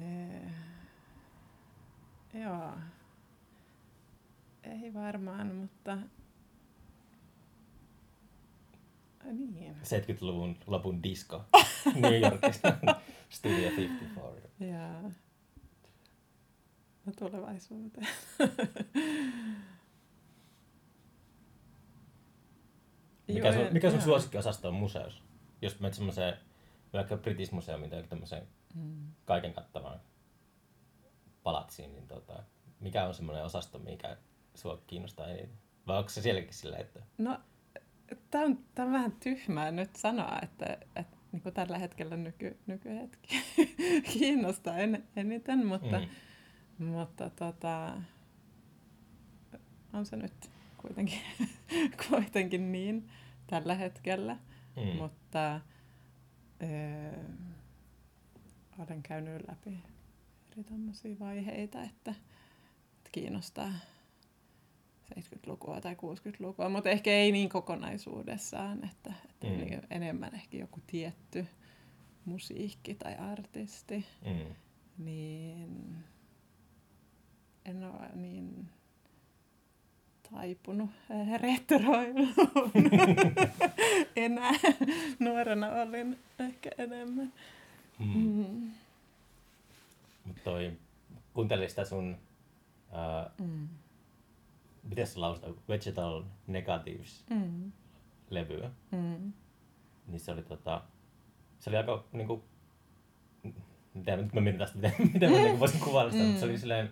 Ee, 0.00 0.50
joo. 2.34 2.70
Ei 4.62 4.94
varmaan, 4.94 5.54
mutta... 5.54 5.98
Niin. 9.32 9.76
70-luvun 9.82 10.56
lopun 10.66 11.02
disco 11.02 11.44
New 12.02 12.20
Yorkista. 12.22 12.76
Studio 13.30 13.70
54. 13.76 15.10
Ja 17.06 17.12
tulevaisuuteen. 17.18 18.06
Mikä, 23.28 23.52
sun, 23.52 23.62
en- 23.66 23.72
mikä 23.72 23.90
sun 23.90 24.00
suosikkiosasto 24.02 24.68
on 24.68 24.74
museossa? 24.74 25.22
Jos 25.62 25.80
menet 25.80 25.94
semmoiseen, 25.94 26.34
vaikka 26.92 27.16
British 27.16 27.52
Museumiin 27.52 27.90
tai 27.90 28.02
tämmöiseen 28.02 28.46
Mm. 28.74 29.06
kaiken 29.24 29.52
kattavaan 29.52 30.00
palatsiin, 31.42 31.92
niin 31.92 32.06
tota, 32.08 32.42
mikä 32.80 33.06
on 33.06 33.14
semmoinen 33.14 33.44
osasto, 33.44 33.78
mikä 33.78 34.16
sua 34.54 34.82
kiinnostaa 34.86 35.26
eniten? 35.28 35.58
Vai 35.86 35.98
onko 35.98 36.08
se 36.10 36.22
sielläkin 36.22 36.54
sillä, 36.54 36.76
että 36.76 37.00
No, 37.18 37.40
tämä 38.30 38.44
on, 38.44 38.58
tää 38.74 38.86
on 38.86 38.92
vähän 38.92 39.12
tyhmää 39.12 39.70
nyt 39.70 39.96
sanoa, 39.96 40.38
että, 40.42 40.78
että 40.96 41.16
niin 41.32 41.42
kuin 41.42 41.54
tällä 41.54 41.78
hetkellä 41.78 42.16
nyky, 42.16 42.56
nykyhetki 42.66 43.36
kiinnostaa 44.12 44.76
en, 44.78 45.04
eniten, 45.16 45.66
mutta, 45.66 45.98
Mm. 46.00 46.06
Mutta 46.84 47.30
tota, 47.30 47.92
on 49.92 50.06
se 50.06 50.16
nyt 50.16 50.50
kuitenkin, 50.82 51.20
kuitenkin 52.08 52.72
niin 52.72 53.08
tällä 53.46 53.74
hetkellä. 53.74 54.36
Mm. 54.76 54.96
Mutta 54.96 55.60
öö, 56.62 57.22
olen 58.78 59.02
käynyt 59.02 59.42
läpi 59.48 59.78
eri 60.52 60.64
tämmöisiä 60.64 61.18
vaiheita, 61.18 61.82
että, 61.82 62.10
että 62.98 63.10
kiinnostaa 63.12 63.72
70-lukua 65.14 65.80
tai 65.80 65.94
60-lukua, 65.94 66.68
mutta 66.68 66.90
ehkä 66.90 67.10
ei 67.10 67.32
niin 67.32 67.48
kokonaisuudessaan, 67.48 68.84
että, 68.84 69.12
että 69.30 69.46
Mm. 69.46 69.52
mm. 69.76 69.80
enemmän 69.90 70.34
ehkä 70.34 70.56
joku 70.56 70.80
tietty 70.86 71.46
musiikki 72.24 72.94
tai 72.94 73.14
artisti, 73.16 74.06
Mm. 74.24 74.54
niin 75.04 75.96
en 77.64 77.84
ole 77.84 78.08
niin 78.14 78.68
taipunut 80.32 80.90
eh, 81.10 81.40
retroiluun 81.40 82.72
enää. 84.16 84.52
Nuorena 85.18 85.68
olin 85.72 86.18
ehkä 86.38 86.70
enemmän. 86.78 87.32
Mm. 87.98 88.22
Mm. 88.46 88.70
Mut 90.24 90.36
toi, 90.44 90.72
kuuntelin 91.34 91.68
sitä 91.70 91.84
sun, 91.84 92.16
ää, 92.92 93.30
Mm. 93.38 93.68
miten 94.82 95.06
se 95.06 95.18
lausutaan, 95.18 95.54
Vegetal 95.68 96.22
Negatives 96.46 97.24
Mm. 97.30 97.72
levyä, 98.30 98.70
Mm. 98.90 99.32
niin 100.06 100.20
se 100.20 100.32
oli 100.32 100.42
tota, 100.42 100.82
se 101.58 101.70
oli 101.70 101.76
aika 101.76 102.04
niinku, 102.12 102.44
mitä 103.94 104.16
nyt 104.16 104.32
mä 104.32 104.40
mietin 104.40 104.58
tästä, 104.58 104.78
miten, 104.78 104.94
miten 105.12 105.30
mä 105.32 105.36
niinku 105.38 105.60
voisin 105.60 105.80
kuvailla 105.80 106.10
sitä, 106.12 106.22
mm. 106.22 106.28
mutta 106.28 106.40
se 106.40 106.46
oli 106.46 106.58
silleen 106.58 106.90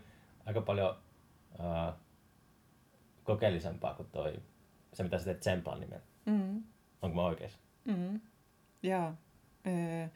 aika 0.50 0.60
paljon 0.60 0.96
ää, 1.58 1.92
kokeellisempaa 3.24 3.94
kuin 3.94 4.08
toi, 4.12 4.34
se 4.92 5.02
mitä 5.02 5.18
sä 5.18 5.24
teet 5.24 5.40
Tsemplan 5.40 5.80
nimellä. 5.80 6.02
Mm. 6.26 6.62
Onko 7.02 7.16
mä 7.16 7.22
oikeassa? 7.22 7.58
Mm. 7.84 8.20
Joo. 8.82 9.12
Öö, 9.66 10.08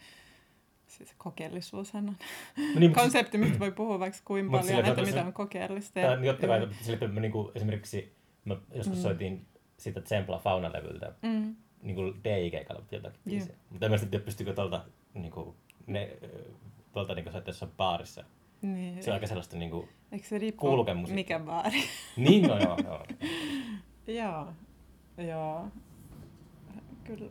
siis 0.87 1.14
kokeellisuushan 1.18 2.09
on 2.09 2.16
No 2.57 2.62
niin, 2.64 2.79
siis- 2.81 2.94
konsepti, 2.94 3.38
mistä 3.38 3.59
voi 3.59 3.73
puhua 3.73 3.99
vaikka 4.01 4.18
kuinka 4.25 4.51
paljon, 4.51 4.66
sillä 4.66 4.88
että 4.88 5.03
mitä 5.03 5.25
on 5.27 5.33
kokeellista. 5.33 6.01
Tää, 6.01 6.16
niin 6.16 6.33
totta 6.33 6.47
kai, 6.47 6.61
Öö, 6.61 6.68
sille, 6.81 6.94
että 6.94 7.09
mä 7.09 7.20
niinku, 7.20 7.53
esimerkiksi 7.55 8.16
mä 8.44 8.57
joskus 8.75 8.97
Mm. 8.97 9.03
soitin 9.03 9.47
siitä 9.77 10.01
Tsempla 10.01 10.38
Fauna-levyltä 10.38 11.12
mm. 11.23 11.57
niin 11.83 11.97
kuin 11.97 12.20
DJ-keikalla 12.25 12.83
jotakin 12.90 13.20
biisiä. 13.25 13.55
Mutta 13.70 13.87
en 13.87 13.92
mä 13.92 13.99
sitten 13.99 14.11
tiedä, 14.11 14.25
pystyykö 14.25 14.55
tuolta, 14.55 14.85
niin 15.14 15.31
kuin, 15.33 15.57
ne, 15.87 16.16
tuolta 16.92 17.14
niin 17.14 17.25
kuin 17.25 17.33
soittaa 17.33 17.51
jossain 17.51 17.73
baarissa. 17.77 18.25
Niin. 18.64 19.03
Se 19.03 19.11
on 19.11 19.14
aika 19.14 19.27
sellaista 19.27 19.57
niin 19.57 19.70
kuin, 19.70 19.88
Eikö 20.12 20.27
se 20.27 20.38
riippu 20.38 20.85
mikä 21.09 21.38
baari? 21.38 21.83
niin 22.16 22.42
no 22.48 22.59
joo, 22.59 22.79
joo. 22.85 23.05
Joo, 24.22 24.53
joo. 25.27 25.68
Kyllä, 27.05 27.31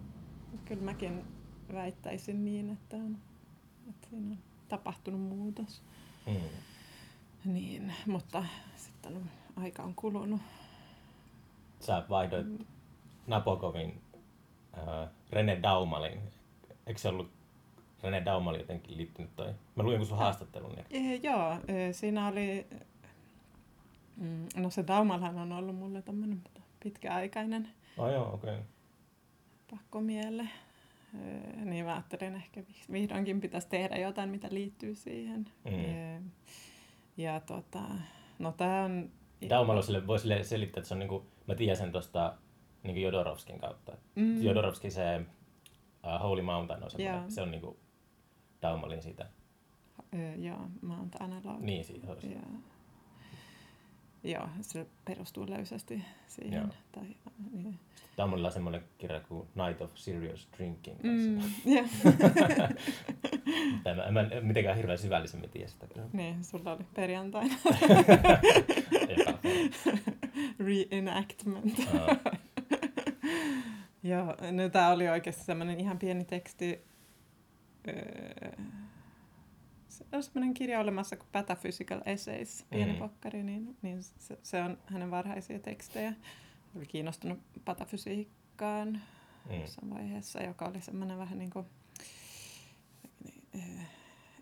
kyllä 0.65 0.83
mäkin 0.83 1.23
väittäisin 1.73 2.45
niin, 2.45 2.69
että, 2.69 2.95
on, 2.95 3.17
että 3.89 4.07
siinä 4.09 4.31
on 4.31 4.37
tapahtunut 4.69 5.21
muutos. 5.21 5.81
Mm. 6.27 7.53
Niin, 7.53 7.93
mutta 8.05 8.45
sitten 8.75 9.17
on, 9.17 9.29
aika 9.55 9.83
on 9.83 9.95
kulunut. 9.95 10.41
Sä 11.79 12.03
vaihdoit 12.09 12.47
Nabokovin 13.27 14.01
äh, 14.77 15.09
René 15.31 15.59
Daumalin. 15.63 16.19
Eikö 16.87 16.99
se 16.99 17.09
ollut 17.09 17.31
René 18.03 18.25
Daumali 18.25 18.57
jotenkin 18.57 18.97
liittynyt 18.97 19.35
toi? 19.35 19.53
Mä 19.75 19.83
luin 19.83 19.93
jonkun 19.93 20.07
sun 20.07 20.17
haastattelun. 20.17 20.71
Niin. 20.71 21.11
E, 21.11 21.15
joo, 21.15 21.57
e, 21.67 21.93
siinä 21.93 22.27
oli, 22.27 22.67
mm, 24.17 24.47
no 24.55 24.69
se 24.69 24.87
Daumalhan 24.87 25.37
on 25.37 25.51
ollut 25.51 25.75
mulle 25.75 26.01
tämmöinen 26.01 26.41
pitkäaikainen 26.83 27.67
Oh, 27.97 28.11
joo, 28.11 28.33
okei. 28.33 28.53
Okay. 28.53 28.63
pakkomielle. 29.71 30.43
E, 31.13 31.65
niin 31.65 31.85
mä 31.85 31.93
ajattelin 31.93 32.35
ehkä 32.35 32.61
vi- 32.61 32.91
vihdoinkin 32.91 33.41
pitäisi 33.41 33.69
tehdä 33.69 33.95
jotain, 33.95 34.29
mitä 34.29 34.47
liittyy 34.51 34.95
siihen. 34.95 35.45
Mm. 35.65 35.73
E, 35.73 36.21
ja 37.17 37.39
tota, 37.39 37.81
no 38.39 38.51
tää 38.51 38.85
on... 38.85 39.09
Daumal 39.49 39.81
sille, 39.81 40.07
voi 40.07 40.19
sille 40.19 40.43
selittää, 40.43 40.79
että 40.79 40.87
se 40.87 40.93
on 40.93 40.99
niinku, 40.99 41.25
mä 41.47 41.55
tiedän 41.55 41.77
sen 41.77 41.91
tosta 41.91 42.37
niinku 42.83 43.01
Jodorovskin 43.01 43.59
kautta. 43.59 43.97
Mm. 44.15 44.43
Jodorovski 44.43 44.91
se 44.91 45.01
uh, 45.19 46.21
Holy 46.21 46.41
Mountain 46.41 46.83
on 46.83 46.91
semmoinen, 46.91 47.31
se 47.31 47.41
on 47.41 47.51
niinku 47.51 47.77
Daumalin 48.63 49.01
siitä. 49.01 49.25
E, 50.13 50.35
joo, 50.35 50.67
Mount 50.81 51.15
Analog. 51.19 51.59
Niin, 51.59 51.85
siitä 51.85 52.11
olisi. 52.11 52.31
Ja, 52.31 52.39
joo, 54.31 54.49
se 54.61 54.85
perustuu 55.05 55.49
löysästi 55.49 56.03
siihen. 56.27 56.53
Joo. 56.53 56.67
Tai, 56.91 57.03
niin. 57.53 57.79
Daumalilla 58.17 58.47
on 58.47 58.53
semmoinen 58.53 58.83
kirja 58.97 59.19
kuin 59.21 59.47
Night 59.55 59.81
of 59.81 59.91
Serious 59.95 60.47
Drinking. 60.57 60.99
Mm, 61.03 61.09
Mm. 61.11 61.41
ja, 61.75 61.83
En, 63.85 64.13
mä, 64.13 64.21
en 64.21 64.45
mitenkään 64.45 64.77
hirveän 64.77 64.97
syvällisemmin 64.97 65.49
tiedä 65.49 65.67
sitä 65.67 65.87
kyllä. 65.87 66.07
niin, 66.13 66.43
sulla 66.43 66.73
oli 66.73 66.83
perjantaina 66.93 67.55
reenactment. 70.59 71.79
Joo, 74.03 74.25
no 74.51 74.69
tää 74.71 74.89
oli 74.91 75.09
oikeasti 75.09 75.43
semmoinen 75.43 75.79
ihan 75.79 75.99
pieni 75.99 76.25
teksti. 76.25 76.81
Öö, 77.87 78.51
se 79.87 80.05
on 80.11 80.23
semmoinen 80.23 80.53
kirja 80.53 80.79
olemassa 80.79 81.15
kuin 81.15 81.27
Pataphysical 81.31 82.01
Essays, 82.05 82.65
pieni 82.69 82.91
Mm. 82.91 82.97
mm. 82.97 82.99
pokkari, 82.99 83.43
niin, 83.43 83.77
niin 83.81 84.03
se, 84.03 84.37
se, 84.43 84.61
on 84.63 84.77
hänen 84.85 85.11
varhaisia 85.11 85.59
tekstejä. 85.59 86.13
Oli 86.75 86.85
kiinnostunut 86.85 87.39
patafysiikkaan 87.65 89.01
mm. 89.49 89.61
jossain 89.61 89.89
vaiheessa, 89.89 90.43
joka 90.43 90.65
oli 90.65 90.81
semmoinen 90.81 91.17
vähän 91.17 91.39
niin 91.39 91.49
kuin, 91.49 91.65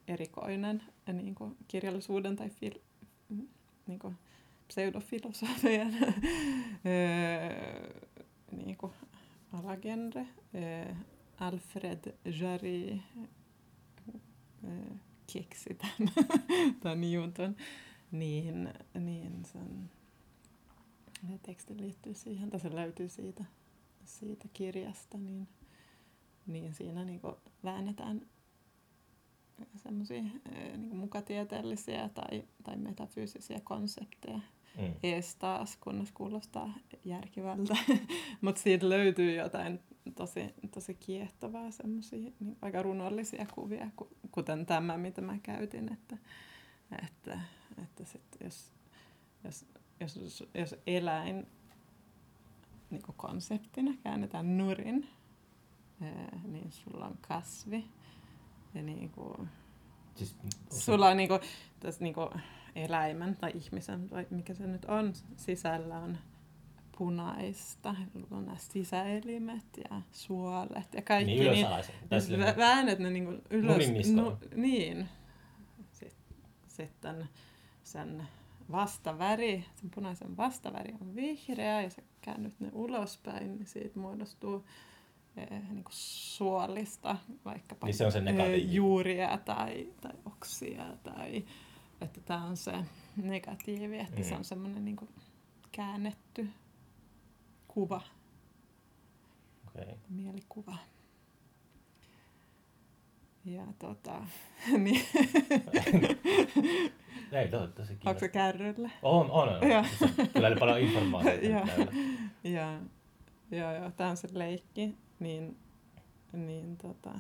erikoinen 0.08 0.84
niin 1.14 1.36
kuin 1.36 1.58
kirjallisuuden 1.68 2.36
tai 2.36 2.50
fil, 2.50 2.74
mm, 3.30 3.48
niin 3.88 4.00
kuin 4.00 4.18
pseudofilosofian 4.68 5.94
niin 8.52 8.78
kuin 8.78 8.94
alagenre. 9.54 10.28
Eh, 11.42 11.48
Alfred 11.48 12.14
Jarry 12.40 12.90
eh, 12.90 13.00
keksi 15.34 15.70
tämän, 15.74 16.14
tämän 16.84 17.12
jutun, 17.12 17.56
niin, 18.12 18.70
niin 19.00 19.46
sen 19.46 19.92
teksti 21.44 21.78
liittyy 21.78 22.14
siihen, 22.14 22.50
tai 22.50 22.60
se 22.60 22.76
löytyy 22.76 23.10
siitä, 23.10 23.46
siitä 24.06 24.48
kirjasta, 24.54 25.18
niin, 25.18 25.48
niin 26.48 26.74
siinä 26.74 27.06
niinku 27.06 27.38
väännetään 27.64 28.22
semmoisia 29.76 30.24
niinku 30.78 30.96
mukatieteellisiä 30.96 32.10
tai, 32.10 32.44
tai 32.64 32.78
metafyysisiä 32.78 33.60
konsepteja 33.64 34.40
Mm. 34.78 34.94
ees 35.04 35.36
taas, 35.36 35.78
kunnes 35.78 36.12
kuulostaa 36.12 36.74
järkevältä. 37.06 37.76
Mutta 38.42 38.62
siitä 38.62 38.90
löytyy 38.90 39.36
jotain 39.36 39.80
tosi, 40.16 40.56
tosi 40.74 40.94
kiehtovaa, 40.94 41.72
semmoisia 41.72 42.32
niin 42.40 42.58
aika 42.62 42.82
runollisia 42.82 43.46
kuvia, 43.56 43.90
ku- 43.96 44.10
kuten 44.32 44.66
tämä, 44.66 44.98
mitä 44.98 45.22
mä 45.22 45.38
käytin, 45.44 45.94
että, 45.94 46.18
että, 47.06 47.40
että 47.84 48.06
sit 48.06 48.38
jos, 48.44 48.74
jos, 49.44 49.66
jos, 50.00 50.44
jos 50.54 50.76
eläin 50.88 51.48
niin 52.90 53.02
konseptina 53.18 53.92
käännetään 54.04 54.58
nurin, 54.58 55.10
niin 56.46 56.72
sulla 56.72 57.06
on 57.06 57.18
kasvi. 57.22 57.86
Ja 58.74 58.82
niin 58.82 59.10
kuin, 59.10 59.50
Siis, 60.16 60.36
sulla 60.70 61.08
on 61.08 61.18
niin 61.18 61.30
kuin, 61.30 61.42
tässä 61.80 62.04
niin 62.04 62.14
kuin 62.14 62.30
eläimen 62.76 63.36
tai 63.36 63.52
ihmisen, 63.56 64.10
tai 64.10 64.28
mikä 64.30 64.54
se 64.54 64.68
nyt 64.68 64.86
on, 64.86 65.14
sisällä 65.38 65.98
on 65.98 66.18
punaista. 67.06 67.96
Nämä 68.30 68.56
sisäelimet 68.58 69.66
ja 69.90 70.02
suolet 70.12 70.94
ja 70.94 71.02
kaikki. 71.02 71.32
niin 71.32 71.44
ylösalaisin. 71.44 71.96
Tai 72.10 72.20
Niin, 72.20 72.22
silleen- 72.28 72.54
vä- 72.56 72.58
väännät 72.58 73.00
ne 73.00 73.10
niin 73.10 73.26
kuin 73.26 73.42
ylös. 73.50 73.90
Niskoille. 73.92 74.38
niin. 74.56 75.10
Sitten, 76.68 77.30
sen, 77.84 78.24
vastaväri, 78.72 79.66
sen 79.76 79.90
punaisen 79.96 80.38
vastaväri 80.38 80.94
on 81.02 81.16
vihreä 81.16 81.82
ja 81.82 81.90
sä 81.90 82.02
käännyt 82.22 82.60
ne 82.60 82.70
ulospäin, 82.74 83.56
niin 83.56 83.66
siitä 83.66 84.00
muodostuu 84.00 84.66
eh, 85.38 85.50
niin 85.50 85.84
kuin 85.84 85.94
suolista, 85.96 87.18
vaikkapa 87.46 87.88
Niin 87.88 87.94
se 87.96 88.06
on 88.06 88.12
se 88.12 88.22
negatiivi. 88.22 88.62
eh, 88.62 88.74
juuria 88.74 89.38
tai, 89.46 89.90
tai 90.02 90.12
oksia, 90.26 90.86
tai 91.04 91.46
että 92.02 92.22
tämä 92.22 92.44
on 92.46 92.58
se 92.58 92.74
negatiivi, 93.16 94.00
että 94.00 94.18
mm. 94.18 94.24
se 94.24 94.36
on 94.36 94.44
semmoinen 94.44 94.86
niin 94.86 94.98
käännetty 95.72 96.50
kuva, 97.74 98.02
Okei. 99.68 99.96
mielikuva. 100.10 100.78
Ja 103.46 103.64
tota, 103.80 104.26
niin, 104.84 105.06
Ei, 107.32 107.48
toi 107.48 107.64
on 107.64 107.74
tosi 107.74 107.88
kiinnostavaa. 107.88 108.10
onko 108.12 108.20
se 108.20 108.28
kärryllä? 108.28 108.90
On, 109.02 109.32
on, 109.32 109.50
on. 109.50 109.60
Se 110.00 110.06
on 110.06 110.28
Kyllä 110.34 110.48
oli 110.48 110.56
paljon 110.56 110.80
informaatiota. 110.80 111.68
Täynnä. 111.76 111.92
Ja, 112.44 112.80
joo, 113.52 113.74
joo, 113.74 113.92
tämä 113.92 114.10
on 114.10 114.18
se 114.18 114.28
leikki, 114.34 114.98
niin, 115.20 115.58
niin 116.34 116.78
tota, 116.78 117.12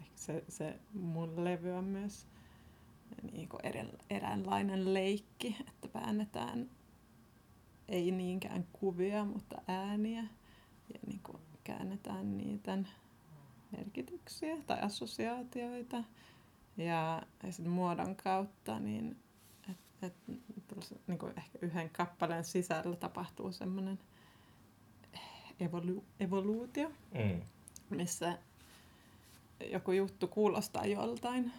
ehkä 0.00 0.12
se, 0.16 0.44
se 0.48 0.78
mun 0.92 1.44
levy 1.44 1.70
on 1.72 1.84
myös 1.84 2.26
niin 3.32 3.48
kuin 3.48 3.66
eri, 3.66 3.80
eräänlainen 4.10 4.94
leikki, 4.94 5.56
että 5.68 5.88
väännetään 5.94 6.70
ei 7.90 8.10
niinkään 8.10 8.66
kuvia, 8.72 9.24
mutta 9.24 9.62
ääniä 9.68 10.22
ja 10.94 10.98
niin 11.06 11.20
kuin 11.22 11.38
käännetään 11.64 12.38
niitä 12.38 12.78
merkityksiä 13.76 14.56
tai 14.66 14.80
assosiaatioita 14.80 16.04
ja, 16.76 17.22
ja 17.42 17.52
sitten 17.52 17.72
muodon 17.72 18.16
kautta, 18.16 18.78
niin 18.78 19.16
et, 19.70 19.76
et, 20.02 20.14
niin 21.06 21.18
kuin 21.18 21.32
ehkä 21.36 21.58
yhden 21.62 21.90
kappaleen 21.90 22.44
sisällä 22.44 22.96
tapahtuu 22.96 23.52
semmoinen 23.52 23.98
evolu- 25.60 26.04
evoluutio, 26.20 26.88
Mm. 27.14 27.40
missä 27.90 28.38
joku 29.72 29.92
juttu 29.92 30.28
kuulostaa 30.28 30.86
joltain 30.86 31.52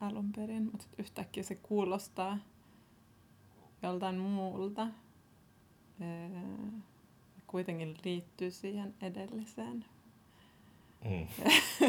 alun 0.00 0.32
perin, 0.32 0.62
mutta 0.64 0.86
yhtäkkiä 0.98 1.42
se 1.42 1.54
kuulostaa 1.54 2.38
joltain 3.82 4.18
muulta. 4.18 4.86
Ee, 6.00 6.30
kuitenkin 7.46 7.96
liittyy 8.04 8.50
siihen 8.50 8.94
edelliseen. 9.02 9.84
Mm. 11.04 11.26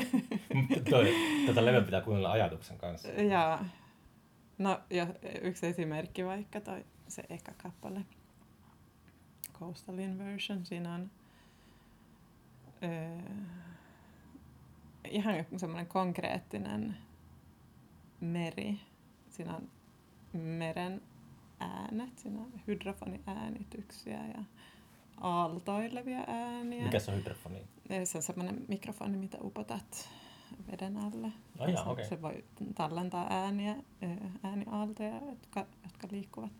Toi, 0.89 1.13
tätä 1.45 1.65
levyä 1.65 1.81
pitää 1.81 2.01
kuunnella 2.01 2.31
ajatuksen 2.31 2.77
kanssa. 2.77 3.07
Ja, 3.07 3.65
no, 4.57 4.79
ja 4.89 5.07
yksi 5.41 5.67
esimerkki 5.67 6.25
vaikka 6.25 6.61
toi 6.61 6.85
se 7.07 7.23
eka 7.29 7.51
kappale. 7.57 8.05
Coastal 9.53 9.97
Inversion. 9.97 10.65
Siinä 10.65 10.93
on 10.93 11.11
öö, 12.83 13.33
ihan 15.09 15.45
semmoinen 15.57 15.87
konkreettinen 15.87 16.97
meri. 18.19 18.79
Siinä 19.29 19.55
on 19.55 19.69
meren 20.33 21.01
äänet, 21.61 22.19
siinä 22.19 22.39
on 22.39 22.51
hydrofoniäänityksiä 22.67 24.27
ja 24.27 24.43
aaltoilevia 25.21 26.23
ääniä. 26.27 26.83
Mikä 26.83 26.99
se 26.99 27.11
on 27.11 27.17
hydrofoni? 27.17 27.67
Se 28.03 28.17
on 28.17 28.23
semmoinen 28.23 28.65
mikrofoni, 28.67 29.17
mitä 29.17 29.37
upotat 29.41 30.09
veden 30.71 30.97
alle. 30.97 31.31
Oh, 31.59 31.67
jaa, 31.67 31.83
se, 31.83 31.89
okei. 31.89 32.05
se 32.05 32.21
voi 32.21 32.43
tallentaa 32.75 33.27
ääniä, 33.29 33.75
ääniaaltoja, 34.43 35.21
jotka, 35.29 35.65
jotka 35.83 36.07
liikkuvat 36.11 36.51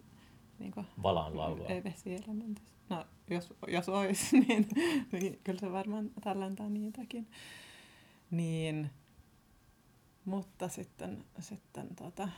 niin 0.59 0.71
kuin 0.71 0.85
Valaan 1.03 1.37
laulua. 1.37 1.67
vesielementissä. 1.83 2.71
No, 2.89 3.05
jos, 3.29 3.53
jos 3.67 3.89
olisi, 3.89 4.39
niin, 4.47 4.67
niin 5.11 5.39
kyllä 5.43 5.59
se 5.59 5.71
varmaan 5.71 6.11
tallentaa 6.23 6.69
niitäkin. 6.69 7.27
Niin, 8.31 8.89
mutta 10.25 10.67
sitten, 10.67 11.25
sitten 11.39 11.95
tota, 11.95 12.29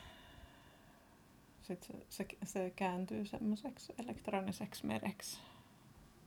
sit 1.64 1.84
se, 1.84 1.94
se, 2.10 2.28
se 2.44 2.74
kääntyy 2.76 3.26
semmoiseksi 3.26 3.94
elektroniseksi 3.98 4.86
mereksi 4.86 5.40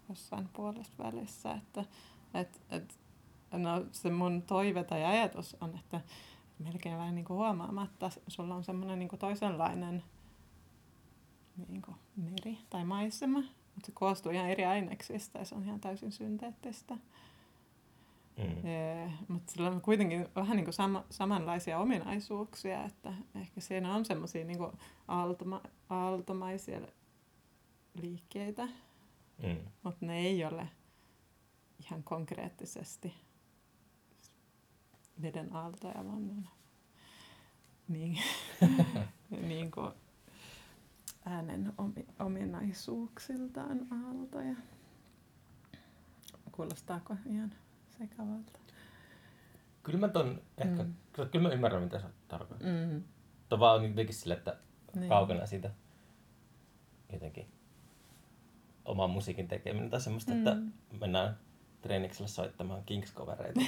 jossain 0.09 0.49
puolesta 0.49 1.05
välissä, 1.05 1.53
että 1.53 1.85
et, 2.35 2.61
et, 2.70 2.99
no, 3.53 3.87
se 3.92 4.11
mun 4.11 4.42
toive 4.42 4.85
tai 4.85 5.05
ajatus 5.05 5.57
on, 5.61 5.79
että 5.79 6.01
melkein 6.59 6.99
vähän 6.99 7.14
niin 7.14 7.25
kuin 7.25 7.37
huomaamatta 7.37 8.11
sulla 8.29 8.55
on 8.55 8.64
semmoinen 8.64 8.99
niin 8.99 9.09
toisenlainen 9.18 10.03
niin 11.68 11.83
kuin 11.83 11.96
meri 12.16 12.59
tai 12.70 12.85
maisema, 12.85 13.38
mutta 13.75 13.87
se 13.87 13.92
koostuu 13.92 14.33
ihan 14.33 14.51
eri 14.51 14.64
aineksista 14.64 15.38
ja 15.38 15.44
se 15.44 15.55
on 15.55 15.64
ihan 15.64 15.81
täysin 15.81 16.12
synteettistä. 16.12 16.96
Mm. 18.37 18.66
Ee, 18.66 19.12
mutta 19.29 19.53
sillä 19.53 19.68
on 19.70 19.81
kuitenkin 19.81 20.29
vähän 20.37 20.57
niin 20.57 20.64
kuin 20.64 20.75
sama, 20.75 21.05
samanlaisia 21.11 21.79
ominaisuuksia, 21.79 22.85
että 22.85 23.12
ehkä 23.35 23.61
siinä 23.61 23.94
on 23.94 24.05
semmoisia 24.05 24.44
niin 24.44 24.59
aaltoma, 25.09 25.62
aaltomaisia 25.90 26.81
liikkeitä, 27.94 28.68
Mm. 29.42 29.57
mutta 29.83 30.07
ne 30.07 30.18
ei 30.18 30.44
ole 30.44 30.68
ihan 31.85 32.03
konkreettisesti 32.03 33.14
veden 35.22 35.57
aaltoja, 35.57 35.94
vaan 36.07 36.27
ne 36.27 36.33
on 36.33 36.49
niin, 37.88 38.18
niin 39.49 39.70
kuin 39.70 39.92
äänen 41.25 41.72
omi, 41.79 42.07
ominaisuuksiltaan 42.18 43.87
aaltoja. 44.05 44.55
Kuulostaako 46.53 47.16
ihan 47.27 47.55
sekavalta? 47.99 48.53
Kyllä 49.83 49.99
mä 49.99 50.09
ton 50.09 50.41
ehkä, 50.59 50.83
Mm. 50.83 50.95
kyllä, 51.13 51.29
kyllä 51.29 51.49
mä 51.49 51.55
ymmärrän 51.55 51.83
mitä 51.83 51.99
sä 52.01 52.09
tarkoitat. 52.29 52.69
Mm. 52.69 53.03
Tuo 53.49 53.59
vaan 53.61 53.81
on 53.81 53.89
jotenkin 53.89 54.15
sille, 54.15 54.35
että 54.35 54.57
Niin. 54.95 55.09
kaukana 55.09 55.47
siitä 55.47 55.71
jotenkin 57.13 57.47
oman 58.85 59.11
musiikin 59.11 59.49
tekeminen 59.49 59.91
tai 59.91 60.01
semmoista, 60.01 60.33
Mm. 60.33 60.39
että 60.39 60.57
mennään 61.01 61.39
treeniksellä 61.83 62.29
soittamaan 62.29 62.83
Kings-covereita. 62.87 63.61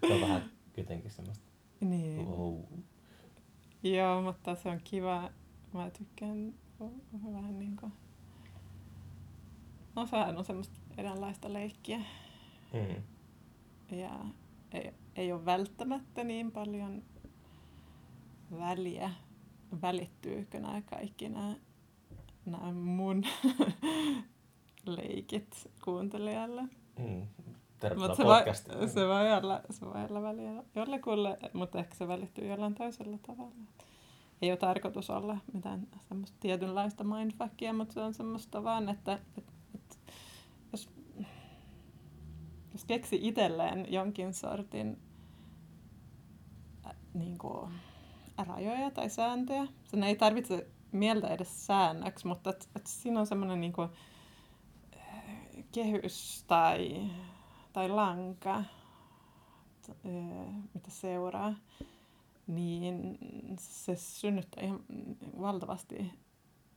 se 0.00 0.14
on 0.14 0.20
vähän 0.20 0.50
jotenkin 0.76 1.10
semmoista, 1.10 1.44
niin. 1.80 2.26
wow. 2.26 2.60
Joo, 3.82 4.22
mutta 4.22 4.54
se 4.54 4.68
on 4.68 4.80
kiva. 4.84 5.30
Mä 5.72 5.90
tykkään 5.90 6.54
vähän 7.32 7.58
niin 7.58 7.76
kuin... 7.76 7.92
No 9.96 10.06
sehän 10.06 10.38
on 10.38 10.44
semmoista 10.44 10.79
eräänlaista 11.00 11.52
leikkiä. 11.52 12.00
Mm. 12.72 13.02
Ja 13.96 14.10
ei, 14.72 14.94
ei 15.16 15.32
ole 15.32 15.44
välttämättä 15.44 16.24
niin 16.24 16.52
paljon 16.52 17.02
väliä, 18.58 19.10
välittyykö 19.82 20.60
nämä 20.60 20.82
kaikki 20.82 21.28
nämä, 21.28 21.54
nämä 22.46 22.72
mun 22.72 23.24
leikit 24.96 25.70
kuuntelijalle. 25.84 26.62
Mm. 26.98 27.26
Tervetuloa 27.80 28.14
se, 28.14 28.24
voi, 28.78 28.88
se, 28.88 29.06
voi 29.08 29.32
olla, 29.42 29.60
se 29.70 29.86
voi 29.86 30.04
olla 30.10 30.22
väliä 30.22 30.62
jollekulle, 30.74 31.38
mutta 31.52 31.78
ehkä 31.78 31.94
se 31.94 32.08
välittyy 32.08 32.48
jollain 32.48 32.74
toisella 32.74 33.18
tavalla. 33.18 33.54
Ei 34.42 34.50
ole 34.50 34.56
tarkoitus 34.56 35.10
olla 35.10 35.38
mitään 35.52 35.86
semmoista 36.08 36.36
tietynlaista 36.40 37.04
mindfuckia, 37.04 37.72
mutta 37.72 37.94
se 37.94 38.00
on 38.00 38.14
semmoista 38.14 38.64
vaan, 38.64 38.88
että, 38.88 39.18
että, 39.38 39.52
että 39.74 39.96
jos, 40.72 40.90
jos 42.72 42.79
keksi 42.90 43.18
itselleen 43.22 43.92
jonkin 43.92 44.34
sortin 44.34 44.98
äh, 46.86 46.96
niin 47.14 47.38
kuin, 47.38 47.72
rajoja 48.38 48.90
tai 48.90 49.10
sääntöjä, 49.10 49.66
sen 49.84 50.02
ei 50.02 50.16
tarvitse 50.16 50.66
mieltä 50.92 51.28
edes 51.28 51.66
säännöksi, 51.66 52.26
mutta 52.26 52.50
et, 52.50 52.68
et 52.76 52.86
siinä 52.86 53.20
on 53.20 53.26
semmoinen 53.26 53.60
niin 53.60 53.72
kuin, 53.72 53.88
kehys 55.72 56.44
tai, 56.46 57.10
tai 57.72 57.88
lanka, 57.88 58.64
t- 59.86 60.06
ö, 60.06 60.10
mitä 60.74 60.90
seuraa, 60.90 61.54
niin 62.46 63.18
se 63.58 63.96
synnyttää 63.96 64.64
ihan 64.64 64.80
valtavasti 65.40 66.12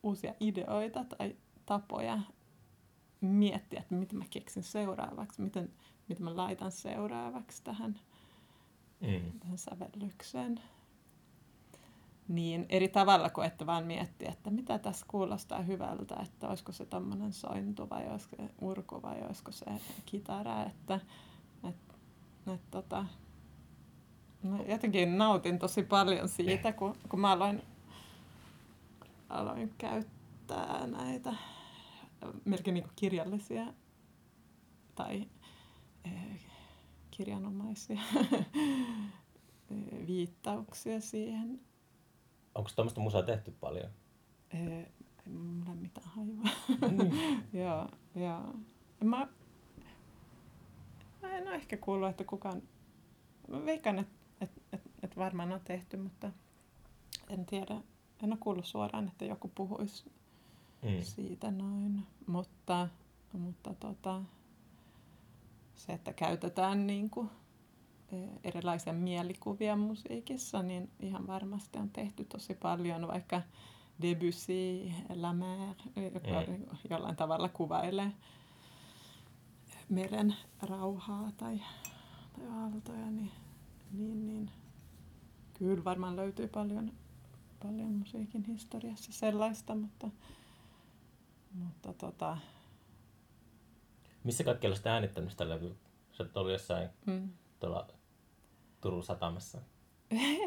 uusia 0.03 0.34
ideoita 0.39 1.03
tai 1.03 1.36
tapoja 1.66 2.20
miettiä, 3.22 3.80
että 3.80 3.95
mitä 3.95 4.16
mä 4.16 4.26
keksin 4.30 4.64
seuraavaksi, 4.64 5.41
miten, 5.41 5.74
mitä 6.14 6.24
mä 6.24 6.38
laitan 6.38 6.72
seuraavaksi 6.72 7.64
tähän, 7.64 7.99
Mm. 9.01 9.39
tähän 9.39 9.57
sävellykseen. 9.57 10.59
Niin 12.28 12.66
eri 12.70 12.88
tavalla 12.88 13.30
kuin 13.30 13.47
että 13.47 13.66
vaan 13.66 13.86
miettiä, 13.86 14.32
että 14.32 14.49
mitä 14.49 14.80
tässä 14.80 15.05
kuulostaa 15.09 15.61
hyvältä, 15.61 16.16
että 16.24 16.47
olisiko 16.47 16.72
se 16.72 16.86
tommonen 16.86 17.34
sointu 17.34 17.89
vai 17.89 18.07
olisiko 18.09 18.36
se 18.36 18.49
urku 18.61 19.01
vai 19.01 19.22
olisiko 19.22 19.51
se 19.51 19.66
kitara, 20.05 20.64
että 20.64 20.99
et, 21.70 21.76
et, 22.53 22.61
tota, 22.72 23.05
no 24.43 24.64
jotenkin 24.64 25.18
nautin 25.18 25.59
tosi 25.59 25.84
paljon 25.84 26.30
siitä, 26.30 26.74
kun, 26.74 26.95
kun 27.09 27.20
mä 27.20 27.32
aloin 27.32 27.61
aloin 29.30 29.74
käyttää 29.78 30.88
näitä 30.88 31.36
melkein 32.45 32.74
niin 32.74 32.88
kirjallisia 32.95 33.66
tai 34.95 35.28
kirjanomaisia 37.12 38.01
viittauksia 40.08 41.01
siihen. 41.01 41.62
Onko 42.56 42.70
tuommoista 42.76 43.01
musaa 43.01 43.24
tehty 43.24 43.51
paljon? 43.51 43.89
Ei, 44.51 44.68
ei 45.28 45.34
mulla 45.34 45.76
mitään 45.76 46.08
hajua. 46.08 46.43
Mm. 46.70 47.12
joo, 47.62 47.89
joo. 48.16 48.54
Mä, 49.04 49.28
mä 51.22 51.38
en 51.38 51.47
ole 51.47 51.56
ehkä 51.56 51.78
kuullut, 51.78 52.10
että 52.10 52.24
kukaan... 52.24 52.62
Mä 53.47 53.66
veikkaan, 53.66 53.99
että 53.99 54.14
et, 54.41 54.51
et, 54.74 54.82
et 55.04 55.18
varmaan 55.18 55.51
on 55.51 55.62
tehty, 55.64 55.97
mutta 55.97 56.32
en 57.30 57.45
tiedä. 57.45 57.82
En 58.24 58.32
ole 58.32 58.38
kuullut 58.39 58.66
suoraan, 58.66 59.08
että 59.08 59.26
joku 59.26 59.51
puhuisi 59.56 60.12
mm. 60.82 61.01
siitä 61.01 61.51
noin. 61.51 62.08
Mutta, 62.28 62.88
mutta 63.34 63.74
tota, 63.74 64.22
se, 65.76 65.93
että 65.93 66.13
käytetään 66.13 66.88
niin 66.88 67.09
kuin 67.09 67.30
e, 68.11 68.15
erilaisia 68.43 68.93
mielikuvia 68.93 69.76
musiikissa, 69.76 70.63
niin 70.63 70.91
ihan 70.99 71.28
varmasti 71.28 71.80
on 71.80 71.89
tehty 71.89 72.26
tosi 72.26 72.55
paljon, 72.55 73.07
vaikka 73.07 73.41
Debussy, 74.01 74.91
La 75.15 75.34
Mer, 75.34 75.76
joka 75.95 76.19
mm. 76.19 76.65
jollain 76.89 77.15
tavalla 77.15 77.49
kuvailee 77.49 78.11
meren 79.89 80.36
rauhaa 80.61 81.32
tai, 81.38 81.61
tai 82.34 82.47
aaltoja, 82.47 83.11
niin, 83.11 83.32
niin, 83.91 84.28
niin 84.28 84.51
kyllä 85.53 85.84
varmaan 85.84 86.15
löytyy 86.15 86.47
paljon, 86.47 86.91
paljon 87.63 87.91
musiikin 87.91 88.43
historiassa 88.43 89.11
sellaista, 89.13 89.76
mutta, 89.76 90.09
mutta 91.53 91.93
tota... 91.93 92.38
Missä 94.24 94.43
kaikkialla 94.43 94.76
sitä 94.76 94.93
äänittänyt 94.93 95.32
sitä 95.32 95.49
levyä? 95.49 95.74
Sä 96.11 96.26
oli 96.36 96.51
jossain 96.51 96.89
mm. 97.05 97.30
tuolla 97.59 97.88
Turun 98.82 99.03
satamassa 99.03 99.61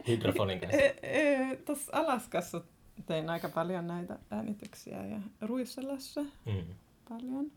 hydrofonin 0.09 0.61
kanssa. 0.61 0.79
E, 0.83 0.97
e, 1.03 1.57
Tuossa 1.57 1.93
Alaskassa 1.97 2.61
tein 3.07 3.31
aika 3.31 3.49
paljon 3.49 3.87
näitä 3.87 4.19
äänityksiä 4.31 5.07
ja 5.07 5.21
Ruisselossa 5.41 6.23
mm. 6.23 6.65
paljon. 7.09 7.53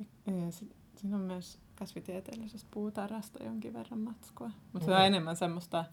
E, 0.00 0.50
siinä 0.96 1.16
on 1.16 1.22
myös 1.22 1.58
kasvitieteellisestä 1.74 2.68
puutarhasta 2.70 3.44
jonkin 3.44 3.72
verran 3.72 3.98
matskua. 3.98 4.50
Mutta 4.72 4.78
mm. 4.78 4.84
se 4.84 4.94
on 4.94 5.06
enemmän 5.06 5.36
semmoista 5.36 5.84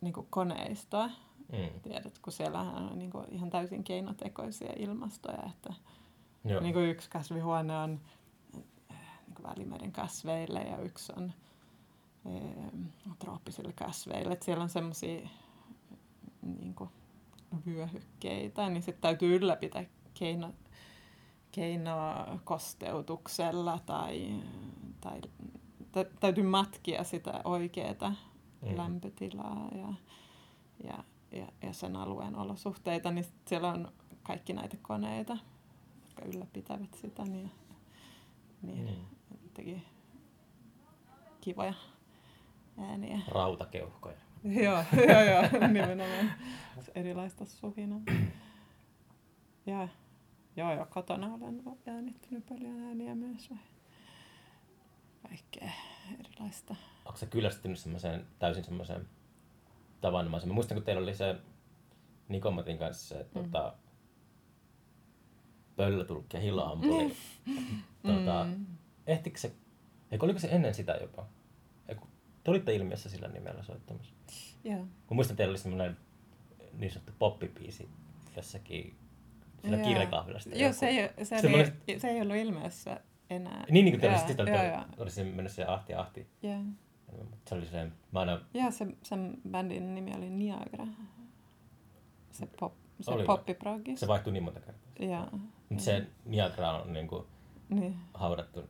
niin 0.00 0.12
kuin 0.12 0.26
koneistoa. 0.30 1.10
Mm. 1.52 1.80
Tiedät, 1.82 2.18
kun 2.18 2.32
siellä 2.32 2.60
on 2.60 2.98
niin 2.98 3.10
kuin 3.10 3.26
ihan 3.30 3.50
täysin 3.50 3.84
keinotekoisia 3.84 4.72
ilmastoja. 4.76 5.42
Että 5.50 5.74
niin 6.60 6.74
kuin 6.74 6.90
yksi 6.90 7.10
kasvihuone 7.10 7.78
on 7.78 8.00
Välimeren 9.46 9.92
kasveille 9.92 10.60
ja 10.60 10.78
yksi 10.78 11.12
on 11.16 11.32
e, 12.26 12.30
trooppisille 13.18 13.72
kasveille. 13.72 14.32
Että 14.32 14.44
siellä 14.44 14.62
on 14.62 14.68
semmoisia 14.68 15.28
niin 16.42 16.74
kuin, 16.74 16.90
vyöhykkeitä, 17.66 18.68
niin 18.68 18.82
sitten 18.82 19.02
täytyy 19.02 19.36
ylläpitää 19.36 19.84
keino, 20.14 20.52
keinokosteutuksella 21.52 23.78
tai, 23.86 24.42
tai 25.00 25.20
tä, 25.92 26.04
täytyy 26.20 26.44
matkia 26.44 27.04
sitä 27.04 27.40
oikeaa 27.44 28.14
mm. 28.62 28.76
lämpötilaa 28.76 29.68
ja, 29.74 29.92
ja, 30.84 31.04
ja, 31.38 31.46
ja 31.62 31.72
sen 31.72 31.96
alueen 31.96 32.36
olosuhteita, 32.36 33.10
niin 33.10 33.26
siellä 33.46 33.68
on 33.68 33.92
kaikki 34.22 34.52
näitä 34.52 34.76
koneita, 34.82 35.38
jotka 36.02 36.24
ylläpitävät 36.24 36.94
sitä, 36.94 37.24
niin, 37.24 37.50
niin 38.62 38.84
mm. 38.84 39.15
Teki 39.56 39.82
kivoja 41.40 41.74
ääniä. 42.78 43.18
Rautakeuhkoja. 43.28 44.16
joo, 44.62 44.84
joo, 45.08 45.20
joo, 45.22 45.68
nimenomaan 45.68 46.32
erilaista 46.94 47.44
suhinaa. 47.44 48.00
Ja 49.66 49.88
joo, 50.56 50.72
joo, 50.72 50.86
kotona 50.90 51.34
olen 51.34 51.62
äänittänyt 51.86 52.46
paljon 52.46 52.80
ääniä 52.80 53.14
myös. 53.14 53.50
Kaikkea 55.28 55.70
erilaista. 56.20 56.76
Onko 57.04 57.18
se 57.18 57.26
kyllästynyt 57.26 57.78
semmoiseen, 57.78 58.26
täysin 58.38 58.64
semmoiseen 58.64 59.08
tavanomaiseen? 60.00 60.48
Mä 60.48 60.54
muistan, 60.54 60.76
kun 60.76 60.84
teillä 60.84 61.02
oli 61.02 61.14
se 61.14 61.36
Nikomatin 62.28 62.78
kanssa 62.78 63.14
se, 63.14 63.26
mm. 63.34 63.42
tota, 63.42 63.74
pöllötulkki 65.76 66.36
ja 66.36 66.40
hiloampuli. 66.40 67.16
Mm. 68.02 68.14
tota, 68.14 68.44
mm. 68.44 68.66
Ehtikö 69.06 69.38
se, 69.38 69.52
eikö 70.10 70.24
oliko 70.24 70.38
se 70.38 70.48
ennen 70.48 70.74
sitä 70.74 70.98
jopa? 71.00 71.26
Eiku, 71.88 72.08
te 72.44 72.50
olitte 72.50 72.74
ilmiössä 72.74 73.08
sillä 73.08 73.28
nimellä 73.28 73.62
soittamassa. 73.62 74.12
Joo. 74.64 74.86
Kun 75.06 75.16
muistan, 75.16 75.36
teillä 75.36 75.52
oli 75.52 75.58
semmoinen 75.58 75.96
niin 76.72 76.90
sanottu 76.90 77.12
poppipiisi 77.18 77.88
jossakin 78.36 78.96
sillä 79.64 79.78
kirjakahvilassa. 79.78 80.50
Joo, 80.54 80.72
se 80.72 80.86
ei, 80.86 81.24
se, 81.24 81.40
se, 81.40 81.48
oli, 81.48 81.98
se 81.98 82.08
ei 82.08 82.20
ollut 82.20 82.36
ilmeessä 82.36 83.00
enää. 83.30 83.64
Niin, 83.70 83.84
niin 83.84 83.92
kuin 83.92 84.00
te 84.00 84.08
olisitte 84.08 84.36
olisi 84.96 85.24
mennyt 85.24 85.52
se 85.52 85.64
ahti 85.64 85.94
ahti. 85.94 86.26
Joo. 86.42 86.60
Se 87.48 87.54
oli 87.54 87.66
se, 87.66 87.90
mä 88.12 88.20
aina... 88.20 88.40
Joo, 88.54 88.70
se, 88.70 88.86
sen 89.02 89.38
bändin 89.50 89.94
nimi 89.94 90.12
oli 90.16 90.30
Niagara. 90.30 90.86
Se, 92.30 92.48
pop, 92.60 92.74
se 93.00 93.12
poppiprogi. 93.26 93.96
Se 93.96 94.08
vaihtui 94.08 94.32
niin 94.32 94.42
monta 94.42 94.60
kertaa. 94.60 94.92
Joo. 94.98 95.40
Mutta 95.68 95.84
se 95.84 96.06
Niagara 96.24 96.72
on 96.72 96.92
niin 96.92 97.08
kuin 97.08 97.24
niin. 97.68 97.96
haudattu 98.14 98.68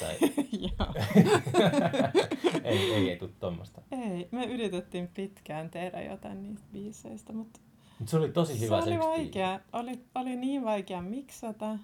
tai... 0.00 0.16
ei, 2.64 2.92
ei, 2.92 3.10
ei 3.10 3.16
tule 3.16 3.30
tuommoista. 3.40 3.82
Ei, 3.92 4.28
me 4.30 4.44
yritettiin 4.44 5.08
pitkään 5.08 5.70
tehdä 5.70 6.02
jotain 6.02 6.42
niistä 6.42 6.66
biiseistä, 6.72 7.32
mutta... 7.32 7.60
Mut 7.98 8.08
se 8.08 8.16
oli 8.16 8.28
tosi 8.28 8.60
hyvä 8.60 8.80
se, 8.80 8.84
se 8.84 8.90
oli 8.90 8.98
vaikea. 8.98 9.60
Oli, 9.72 10.04
oli 10.14 10.36
niin 10.36 10.64
vaikea 10.64 11.02
miksata. 11.02 11.78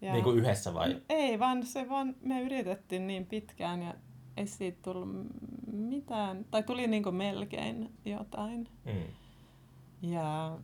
Ja... 0.00 0.12
Niin 0.12 0.24
kuin 0.24 0.38
yhdessä 0.38 0.74
vai? 0.74 1.02
Ei, 1.08 1.38
vaan 1.38 1.66
se 1.66 1.88
vaan, 1.88 2.16
me 2.20 2.42
yritettiin 2.42 3.06
niin 3.06 3.26
pitkään 3.26 3.82
ja 3.82 3.94
ei 4.36 4.46
siitä 4.46 4.78
tullut 4.82 5.08
mitään, 5.72 6.44
tai 6.50 6.62
tuli 6.62 6.86
niin 6.86 7.02
kuin 7.02 7.14
melkein 7.14 7.92
jotain. 8.04 8.68
Mm. 8.84 9.02
Ja 10.10 10.58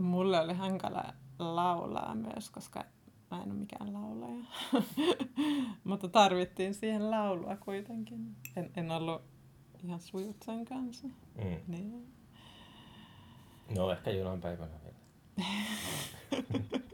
mulle 0.00 0.40
oli 0.40 0.54
hankala 0.54 1.04
laulaa 1.38 2.14
myös, 2.14 2.50
koska 2.50 2.84
mä 3.30 3.42
en 3.42 3.50
ole 3.50 3.58
mikään 3.58 3.92
laulaja. 3.92 4.44
Mutta 5.84 6.08
tarvittiin 6.08 6.74
siihen 6.74 7.10
laulua 7.10 7.56
kuitenkin. 7.56 8.36
En, 8.56 8.70
en 8.76 8.90
ollut 8.90 9.22
ihan 9.84 10.00
sujut 10.00 10.36
sen 10.44 10.64
kanssa. 10.64 11.08
Mm. 11.08 11.60
Niin. 11.68 12.06
No 13.76 13.90
ehkä 13.92 14.10
jonain 14.10 14.40
päivänä 14.40 14.74
vielä. 14.84 14.96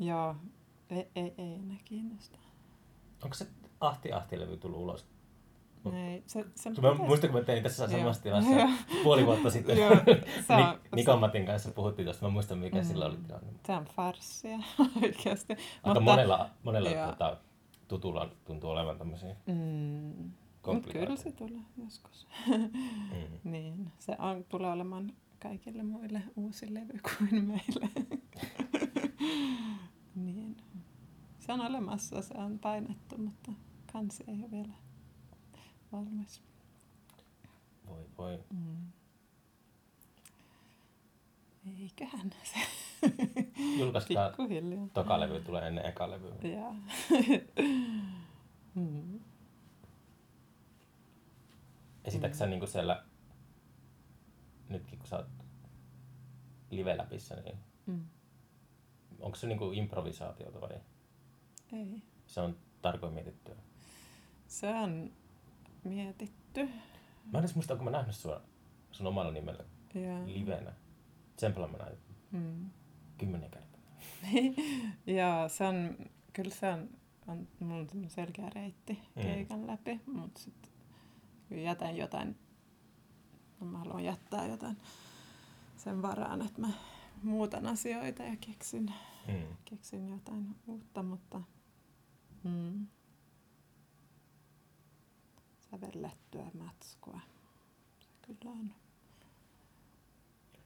Joo, 0.00 0.36
ei, 0.90 1.10
ei, 1.14 1.34
ei 1.38 1.54
enää 1.54 1.76
kiinnosta. 1.84 2.38
Onko 3.22 3.34
se 3.34 3.46
Ahti 3.80 4.12
Ahti-levy 4.12 4.56
tullut 4.56 4.80
ulos 4.80 5.06
ei, 5.94 6.22
se, 6.26 6.44
se 6.54 6.70
mä 6.70 6.94
muistan, 6.94 7.30
kun 7.30 7.40
mä 7.40 7.44
tein 7.44 7.62
tässä 7.62 7.88
samassa 7.88 8.22
tilassa 8.22 8.50
puoli 9.02 9.26
vuotta 9.26 9.50
sitten. 9.50 9.78
Nikon 10.96 11.20
Matin 11.20 11.46
kanssa 11.46 11.70
puhuttiin 11.70 12.06
tuosta. 12.06 12.26
Mä 12.26 12.32
muistan, 12.32 12.58
mikä 12.58 12.78
mm. 12.78 12.84
sillä 12.84 13.06
oli 13.06 13.16
tilanne. 13.16 13.52
Se 13.66 13.72
on 13.72 13.84
farssia 13.84 14.58
oikeasti. 15.02 15.52
Aika 15.52 15.60
Mutta, 15.84 16.00
monella, 16.00 16.50
monella 16.62 16.90
tuota, 16.90 17.36
tutulla 17.88 18.30
tuntuu 18.44 18.70
olevan 18.70 18.98
tämmöisiä 18.98 19.36
mm. 19.46 20.32
Kyllä 20.92 21.16
se 21.16 21.32
tulee 21.32 21.60
joskus. 21.84 22.26
mm. 22.46 22.70
niin, 23.52 23.92
se 23.98 24.16
on, 24.18 24.44
tulee 24.44 24.72
olemaan 24.72 25.12
kaikille 25.42 25.82
muille 25.82 26.22
uusi 26.36 26.74
levy 26.74 27.00
kuin 27.02 27.44
meille. 27.44 27.88
niin. 30.24 30.56
Se 31.38 31.52
on 31.52 31.60
olemassa, 31.60 32.22
se 32.22 32.34
on 32.38 32.58
painettu, 32.58 33.18
mutta 33.18 33.52
kansi 33.92 34.24
ei 34.28 34.34
ole 34.34 34.50
vielä 34.50 34.72
valmis. 35.92 36.42
Voi 37.86 38.06
voi. 38.18 38.44
Mm. 38.50 38.92
Eiköhän 41.82 42.30
se. 42.42 42.58
Julkaistaan 43.78 44.34
toka 44.94 45.20
levy 45.20 45.40
tulee 45.40 45.68
ennen 45.68 45.86
eka 45.86 46.10
levyä. 46.10 46.34
Joo. 46.42 46.74
mm. 48.74 49.20
Esitätkö 52.04 52.44
mm. 52.44 52.50
niinku 52.50 52.66
siellä, 52.66 53.04
nytkin 54.68 54.98
kun 54.98 55.08
sä 55.08 55.16
oot 55.16 55.26
live-läpissä, 56.70 57.34
niin 57.34 57.58
mm. 57.86 58.04
onko 59.20 59.36
se 59.36 59.46
niinku 59.46 59.72
improvisaatiota 59.72 60.60
vai? 60.60 60.80
Ei. 61.72 62.02
Se 62.26 62.40
on 62.40 62.56
tarkoin 62.82 63.12
mietittyä? 63.12 63.56
Se 64.46 64.68
on 64.74 65.12
mietitty. 65.88 66.64
Mä 67.32 67.38
en 67.38 67.44
edes 67.44 67.54
muista, 67.54 67.74
onko 67.74 67.84
mä 67.84 67.90
nähnyt 67.90 68.14
sua 68.16 68.40
sun 68.92 69.06
omalla 69.06 69.32
nimellä 69.32 69.64
Ja, 69.94 70.26
livenä. 70.26 70.72
Tsempellä 71.36 71.68
mä 71.68 71.78
näin 71.78 71.96
mm. 72.30 72.70
kymmenen 73.18 73.50
kertaa. 73.50 73.80
ja 75.18 75.48
se 75.48 75.64
on, 75.64 75.96
kyllä 76.32 76.50
se 76.54 76.68
on, 76.68 76.88
on 77.26 77.48
mulla 77.60 77.80
on 77.80 77.86
semmoinen 77.88 78.10
selkeä 78.10 78.50
reitti 78.50 79.02
Mm. 79.16 79.22
keikan 79.22 79.66
läpi, 79.66 80.00
mutta 80.06 80.40
sitten 80.40 80.70
jätän 81.62 81.96
jotain, 81.96 82.38
no 83.60 83.66
mä 83.66 83.78
haluan 83.78 84.04
jättää 84.04 84.46
jotain 84.46 84.76
sen 85.76 86.02
varaan, 86.02 86.42
että 86.42 86.60
mä 86.60 86.68
muutan 87.22 87.66
asioita 87.66 88.22
ja 88.22 88.36
keksin, 88.40 88.92
Mm. 89.28 89.56
keksin 89.64 90.08
jotain 90.08 90.56
uutta, 90.66 91.02
mutta 91.02 91.40
mm, 92.44 92.86
sävellettyä 95.70 96.44
matskua 96.54 97.20
se 98.00 98.34
kyllä 98.34 98.50
on. 98.54 98.72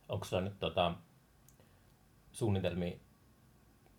Onko 0.08 0.24
sulla 0.24 0.42
nyt 0.42 0.58
tota, 0.58 0.94
suunnitelmia 2.32 2.96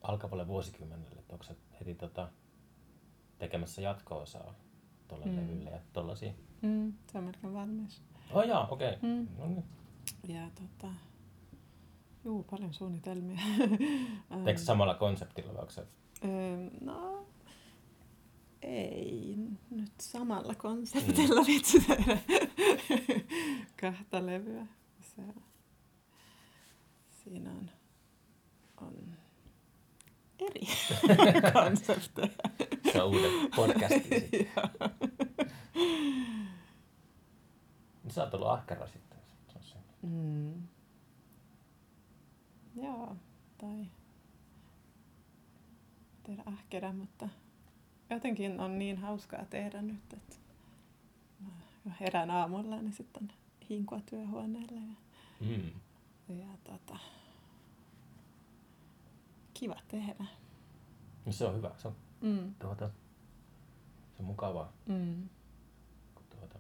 alkavalle 0.02 0.48
vuosikymmenelle, 0.48 1.20
että 1.20 1.34
onko 1.34 1.46
heti 1.80 1.96
tota, 1.96 2.30
tekemässä 3.38 3.82
jatko-osaa 3.82 4.54
tuolle 5.08 5.26
Mm. 5.26 5.36
levylle 5.38 5.70
ja 5.70 5.80
tollasia? 5.94 6.34
Mm, 6.62 6.94
se 7.12 7.18
on 7.18 7.24
melkein 7.24 7.54
valmis. 7.54 8.02
Oh 8.32 8.44
jaa, 8.44 8.68
okei. 8.68 8.94
Okay. 8.94 9.10
Mm. 9.10 9.28
No 9.38 9.46
niin. 9.48 9.64
Ja 10.28 10.50
tota, 10.56 10.94
juu, 12.26 12.44
paljon 12.44 12.74
suunnitelmia. 12.74 13.40
Teekö 14.44 14.60
samalla 14.62 14.96
konseptilla 14.96 15.54
vai 15.54 15.60
onko 15.62 15.72
se... 15.72 15.88
Öö, 16.26 16.70
no, 16.82 17.26
ei 18.64 19.36
nyt 19.70 19.94
samalla 20.02 20.56
konseptilla 20.56 21.42
mm. 21.42 21.48
vitsi 21.48 21.80
tehdä 21.80 22.18
kahta 23.82 24.26
levyä. 24.26 24.68
Se, 25.02 25.22
siinä 27.24 27.52
on, 27.52 27.70
on 28.78 29.18
eri 30.40 30.62
konsepteja. 31.54 32.30
Se 32.92 33.02
on 33.02 33.10
uuden 33.10 33.32
podcastin. 33.56 34.50
Sä 38.10 38.24
oot 38.24 38.34
ollut 38.34 38.48
ahkera 38.48 38.88
sitten. 38.88 39.20
Se. 39.62 39.76
mm. 40.02 40.68
Joo, 42.76 43.16
tai 43.58 43.86
tehdä 46.24 46.44
ahkera, 46.46 46.94
mutta 46.94 47.30
jotenkin 48.14 48.60
on 48.60 48.80
niin 48.80 48.98
hauskaa 48.98 49.46
tehdä 49.46 49.82
nyt, 49.82 50.14
että 50.14 50.36
mä 51.86 51.92
herään 52.00 52.32
aamulla, 52.32 52.76
niin 52.82 52.94
sitten 52.94 53.32
hinkua 53.70 54.00
työhuoneelle 54.06 54.80
ja, 54.80 54.96
Mm. 55.40 55.72
ja 56.40 56.48
tota, 56.64 57.00
kiva 59.54 59.76
tehdä. 59.88 60.26
No 61.26 61.32
se 61.32 61.46
on 61.46 61.56
hyvä. 61.56 61.72
Se 61.78 61.88
on, 61.88 61.96
Mm. 62.22 62.54
tuota, 62.60 62.88
se 64.14 64.20
on 64.20 64.26
mukavaa, 64.26 64.74
Mm. 64.88 65.30
kun 66.16 66.24
tuota, 66.30 66.60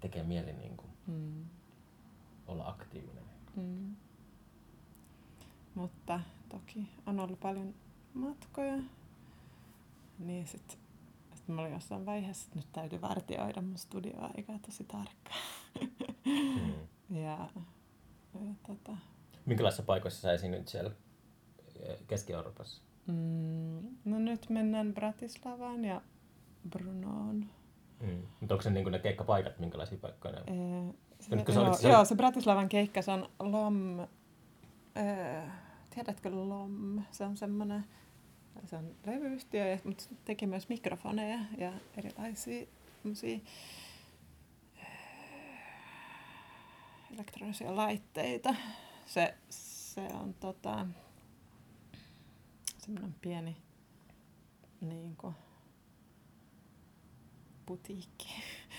tekee 0.00 0.22
mieli 0.22 0.52
niin 0.52 0.76
kuin, 0.76 0.90
Mm. 1.06 1.44
olla 2.46 2.68
aktiivinen. 2.68 3.24
Mm. 3.56 3.96
Mutta 5.74 6.20
toki 6.48 6.88
on 7.06 7.20
ollut 7.20 7.40
paljon 7.40 7.74
matkoja. 8.14 8.76
Niin 10.18 10.46
sit, 10.46 10.78
sit 11.34 11.48
mä 11.48 11.60
olin 11.60 11.72
jossain 11.72 12.06
vaiheessa, 12.06 12.44
että 12.46 12.58
nyt 12.58 12.72
täytyy 12.72 13.00
vartioida 13.00 13.60
mun 13.62 13.78
studioaikaa 13.78 14.58
tosi 14.66 14.84
tarkkaan. 14.84 15.40
Mm. 16.24 16.72
Ja, 17.10 17.48
ja 18.34 18.54
tota, 18.66 18.96
Minkälaisissa 19.46 19.82
paikoissa 19.82 20.20
sä 20.20 20.32
esiinnyt 20.32 20.68
siellä 20.68 20.90
eh, 21.80 21.98
Keski-Euroopassa? 22.06 22.82
mm, 23.06 23.96
no 24.04 24.18
nyt 24.18 24.50
mennään 24.50 24.94
Bratislavaan 24.94 25.84
ja 25.84 26.00
Brunoon. 26.70 27.46
Mm. 28.00 28.22
Mutta 28.40 28.54
onko 28.54 28.62
se 28.62 28.70
niin 28.70 28.92
ne 28.92 28.98
keikkapaikat, 28.98 29.58
minkälaisia 29.58 29.98
paikkoja 29.98 30.34
ne 30.34 30.40
on? 30.40 30.48
Ee, 30.48 30.94
nyt 31.36 31.46
se, 31.46 31.52
sä 31.52 31.60
joo, 31.60 31.74
se- 31.74 31.88
joo, 31.88 32.04
se 32.04 32.14
Bratislavan 32.14 32.68
keikka, 32.68 33.02
se 33.02 33.10
on 33.10 33.28
LOM, 33.40 33.98
öö, 33.98 34.06
tiedätkö 35.94 36.30
LOM, 36.30 37.02
se 37.10 37.24
on 37.24 37.36
semmoinen, 37.36 37.84
se 38.64 38.76
on 38.76 38.94
levyyhtiö, 39.06 39.66
ja, 39.66 39.78
mutta 39.84 40.04
teki 40.24 40.46
myös 40.46 40.68
mikrofoneja 40.68 41.38
ja 41.58 41.72
erilaisia 41.96 42.66
öö, 44.78 44.84
elektronisia 47.14 47.76
laitteita. 47.76 48.54
Se, 49.06 49.34
se 49.48 50.00
on 50.00 50.34
tota, 50.34 50.86
semmoinen 52.78 53.14
pieni 53.20 53.56
niin 54.80 55.16
kuin, 55.16 55.34
putiikki 57.66 58.28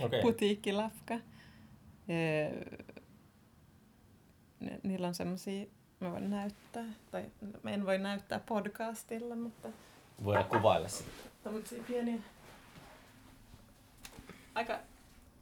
Okei. 0.01 0.21
putiikkilafka. 0.21 1.19
Ni- 4.59 4.79
Niillä 4.83 5.07
on 5.07 5.15
semmosia, 5.15 5.65
mä 6.05 6.11
voin 6.11 6.29
näyttää, 6.29 6.83
tai 7.11 7.23
mä 7.63 7.71
en 7.71 7.85
voi 7.85 7.97
näyttää 7.97 8.39
podcastilla, 8.39 9.35
mutta 9.35 9.67
Voidaan 10.23 10.45
kuvailla 10.45 10.87
sitä. 10.87 11.09
tämmöisiä 11.43 11.83
pieniä, 11.87 12.17
aika, 14.55 14.79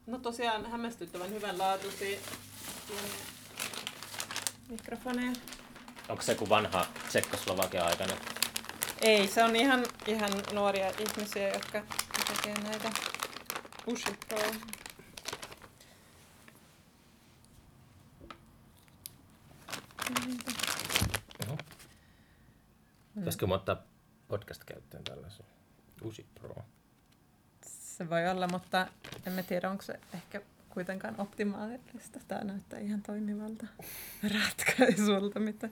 no 0.08 0.18
tosiaan 0.18 0.72
hämmästyttävän 0.72 1.30
hyvänlaatuisia 1.30 2.20
pieniä 2.88 3.14
mikrofoneja. 4.70 5.32
Onko 6.10 6.24
se 6.24 6.36
kuin 6.36 6.50
vanha 6.50 6.86
Tsekkoslovakian 7.08 7.88
aikainen? 7.88 8.18
Ei, 9.02 9.28
se 9.28 9.44
on 9.44 9.56
ihan, 9.56 9.86
ihan 10.08 10.32
nuoria 10.54 10.90
ihmisiä, 10.90 11.48
jotka 11.48 11.84
tekee 12.28 12.64
näitä 12.64 12.90
Oho. 21.48 21.58
Pitäisikö 23.16 23.48
mä 23.48 23.56
ottaa 23.56 23.84
podcast 24.28 24.64
käyttöön 24.64 25.04
tällaisen? 25.04 25.46
Uusi 26.04 26.26
Pro. 26.42 26.56
Se 27.66 28.10
voi 28.10 28.28
olla, 28.30 28.48
mutta 28.48 28.88
en 29.26 29.34
mä 29.34 29.44
tiedä, 29.44 29.70
onko 29.72 29.84
se 29.84 30.00
ehkä 30.14 30.42
kuitenkaan 30.70 31.16
optimaalista. 31.18 32.20
Tämä 32.28 32.44
näyttää 32.44 32.80
ihan 32.80 33.02
toimivalta 33.02 33.68
ratkaisulta, 34.40 35.40
mitä, 35.40 35.70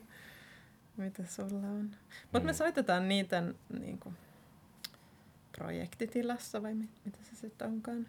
mitä 0.96 1.22
sulla 1.26 1.66
on. 1.66 1.90
Mutta 2.32 2.46
me 2.46 2.52
Mm. 2.52 2.56
soitetaan 2.56 3.08
niitä 3.08 3.42
niin 3.80 3.98
kuin, 3.98 4.14
projektitilassa 5.56 6.62
vai 6.62 6.74
mit, 6.74 6.90
mitä 7.04 7.18
se 7.22 7.36
sitten 7.36 7.68
onkaan. 7.68 8.06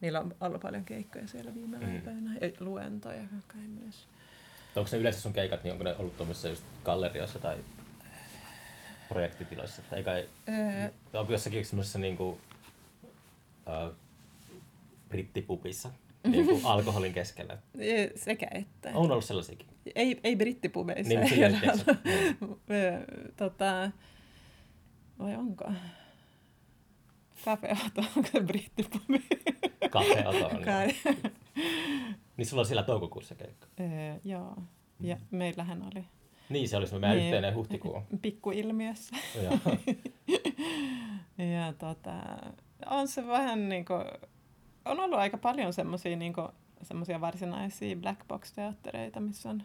Niillä 0.00 0.20
on 0.20 0.34
ollut 0.40 0.62
paljon 0.62 0.84
keikkoja 0.84 1.28
siellä 1.28 1.54
viime 1.54 1.78
Mm. 1.78 1.94
aikoina 1.94 2.34
ja 2.34 2.50
luentoja 2.60 3.24
kai 3.46 3.68
myös. 3.68 4.08
Onko 4.76 4.90
ne 4.92 4.98
yleensä 4.98 5.20
sun 5.20 5.32
keikat, 5.32 5.64
niin 5.64 5.72
onko 5.72 5.84
ne 5.84 5.94
ollut 5.98 6.16
tuommoisissa 6.16 6.48
just 6.48 6.64
gallerioissa 6.84 7.38
tai 7.38 7.56
projektitiloissa? 9.08 9.82
Tai 9.90 10.02
kai, 10.02 10.28
Öö, 10.48 10.90
onko 11.20 11.32
jossakin 11.32 11.64
semmoisessa 11.64 11.98
niinku, 11.98 12.28
uh, 12.28 13.94
brittipupissa, 15.08 15.90
niin 16.26 16.46
kuin 16.46 16.60
alkoholin 16.64 17.12
keskellä? 17.12 17.58
e, 17.78 18.08
sekä 18.16 18.46
että. 18.52 18.90
On 18.94 19.10
ollut 19.10 19.24
sellaisiakin. 19.24 19.66
Ei, 19.94 20.20
ei 20.24 20.36
brittipubeissa. 20.36 21.14
Niin, 21.14 21.32
ei 21.32 21.44
ole 21.44 21.60
ollut. 21.72 22.60
Öö, 22.70 23.00
tota, 23.36 23.90
vai 25.18 25.36
onko? 25.36 25.64
Kafeauto, 27.44 28.00
onko 28.16 28.28
se 28.32 28.40
brittipubi? 28.40 29.26
Kafe 29.90 30.24
Oto 30.26 30.46
on. 30.46 30.62
Kai. 30.62 30.88
Niin 32.36 32.46
sulla 32.46 32.60
on 32.60 32.66
siellä 32.66 32.82
toukokuussa 32.82 33.34
keikka. 33.34 33.66
Öö, 33.80 34.18
joo. 34.24 34.56
Ja 35.00 35.16
meillähän 35.30 35.82
oli 35.82 36.04
Niin, 36.48 36.68
se 36.68 36.76
oli 36.76 36.86
se 36.86 36.98
meidän 36.98 37.18
yhteinen 37.18 37.54
huhtikuu. 37.54 38.02
pikkuilmiössä. 38.22 39.16
Ja 41.38 41.72
tota, 41.72 42.12
on 42.90 43.08
se 43.08 43.26
vähän 43.26 43.68
niinku, 43.68 43.92
on 44.84 45.00
ollut 45.00 45.18
aika 45.18 45.38
paljon 45.38 45.72
semmosia 45.72 46.16
niinku, 46.16 46.48
semmosia 46.82 47.20
varsinaisia 47.20 47.96
black 47.96 48.28
box 48.28 48.52
teattereita, 48.52 49.20
missä 49.20 49.50
on 49.50 49.62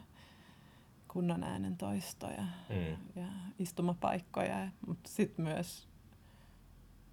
kunnon 1.08 1.42
äänen 1.44 1.76
toistoja 1.76 2.42
Mm. 2.68 2.96
ja 3.22 3.26
istumapaikkoja, 3.58 4.68
mutta 4.86 5.10
sitten 5.10 5.44
myös, 5.44 5.88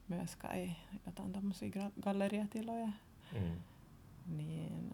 myös 0.08 0.36
kai 0.36 0.72
jotain 1.05 1.34
tommosia 1.34 1.70
gra- 1.70 2.01
galleriatiloja, 2.01 2.88
Mm. 3.34 3.58
niin 4.38 4.91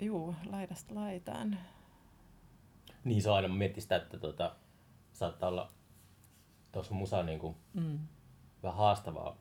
juu, 0.00 0.34
laidasta 0.50 0.94
laitaan. 0.94 1.58
Niin 3.04 3.22
se 3.22 3.30
on 3.30 3.36
aina, 3.36 3.48
mä 3.48 3.54
mietin 3.54 3.82
sitä, 3.82 3.96
että 3.96 4.18
tota, 4.18 4.56
saattaa 5.12 5.48
olla 5.48 5.72
tuossa 6.72 6.94
musa 6.94 7.22
niinku 7.22 7.56
Mm. 7.74 7.98
vähän 8.62 8.78
haastavaa 8.78 9.36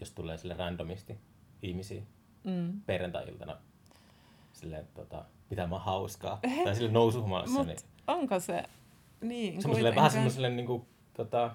jos 0.00 0.10
tulee 0.10 0.38
sille 0.38 0.54
randomisti 0.54 1.18
ihmisiä 1.62 2.02
Mm. 2.44 2.80
perjantai-iltana 2.86 3.56
silleen, 4.52 4.86
tota, 4.94 5.24
pitämään 5.48 5.82
hauskaa. 5.82 6.40
Tai 6.64 6.74
sille 6.74 6.90
nousuhumalassa. 6.90 7.58
Mut 7.58 7.66
Niin, 7.66 7.78
onko 8.06 8.40
se 8.40 8.64
niin 9.20 9.62
semmoiselle, 9.62 9.94
vähän 9.94 10.10
semmoiselle 10.10 10.50
niinku, 10.50 10.86
tota, 11.14 11.54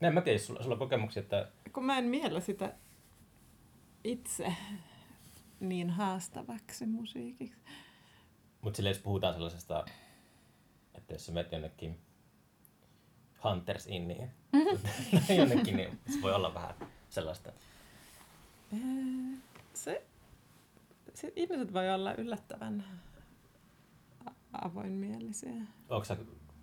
no 0.00 0.08
en 0.08 0.14
mä 0.14 0.20
tiedä, 0.20 0.34
jos 0.34 0.46
sulla, 0.46 0.62
sulla 0.62 0.74
on 0.74 0.78
kokemuksia, 0.78 1.20
että 1.22 1.48
Kun 1.72 1.84
mä 1.84 1.98
en 1.98 2.04
miellä 2.04 2.40
sitä 2.40 2.72
itse 4.04 4.54
niin 5.62 5.90
haastavaksi 5.90 6.86
musiikiksi. 6.86 7.60
Mutta 8.60 8.76
silleen, 8.76 8.94
jos 8.94 9.02
puhutaan 9.02 9.34
sellaisesta, 9.34 9.84
että 10.94 11.14
jos 11.14 11.26
sä 11.26 11.32
menet 11.32 11.52
jonnekin 11.52 12.00
Hunters 13.44 13.86
Inniin 13.86 14.30
tai 15.26 15.36
jonnekin, 15.38 15.76
niin 15.76 15.98
se 16.10 16.22
voi 16.22 16.34
olla 16.34 16.54
vähän 16.54 16.74
sellaista. 17.08 17.52
Se, 19.74 20.06
se, 21.14 21.32
ihmiset 21.36 21.72
voi 21.72 21.90
olla 21.90 22.14
yllättävän 22.14 22.84
avoinmielisiä. 24.52 25.54
Onko 25.88 26.04
sä 26.04 26.16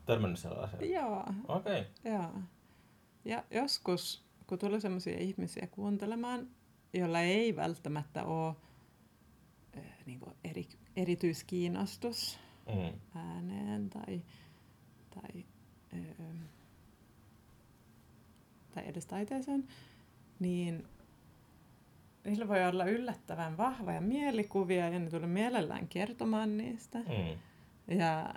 törmännyt 0.05 0.39
sellaiseen? 0.39 0.91
Joo, 0.91 1.25
Okei. 1.47 1.81
Okay. 1.81 2.11
joo. 2.13 2.33
Ja 3.25 3.43
joskus, 3.51 4.25
kun 4.47 4.59
tulee 4.59 4.79
sellaisia 4.79 5.17
ihmisiä 5.17 5.67
kuuntelemaan, 5.71 6.47
joilla 6.93 7.19
ei 7.19 7.55
välttämättä 7.55 8.23
ole 8.23 8.55
niin 10.09 10.35
eri, 10.43 10.67
erityiskiinnostus 10.95 12.39
Mm. 12.75 12.99
ääneen 13.15 13.89
tai, 13.89 14.21
tai, 15.09 15.45
öö, 15.93 16.25
tai 18.75 18.87
edes 18.87 19.05
taiteeseen, 19.05 19.67
niin 20.39 20.87
niillä 22.23 22.47
voi 22.47 22.67
olla 22.67 22.85
yllättävän 22.85 23.57
vahvoja 23.57 24.01
mielikuvia 24.01 24.89
ja 24.89 24.99
ne 24.99 25.09
tulee 25.09 25.27
mielellään 25.27 25.87
kertomaan 25.87 26.57
niistä. 26.57 26.99
Mm. 26.99 27.39
Ja 27.97 28.33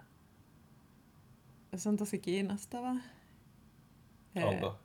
se 1.77 1.89
on 1.89 1.97
tosi 1.97 2.19
kiinnostavaa. 2.19 2.97
Öö, 4.37 4.45
Onko? 4.45 4.79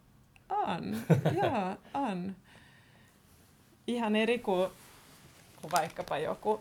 On, 0.49 0.97
joo, 1.43 1.77
on. 1.93 2.35
Ihan 3.87 4.15
eri 4.15 4.39
kuin, 4.39 4.69
kuin 5.61 5.71
vaikkapa 5.71 6.17
joku 6.17 6.59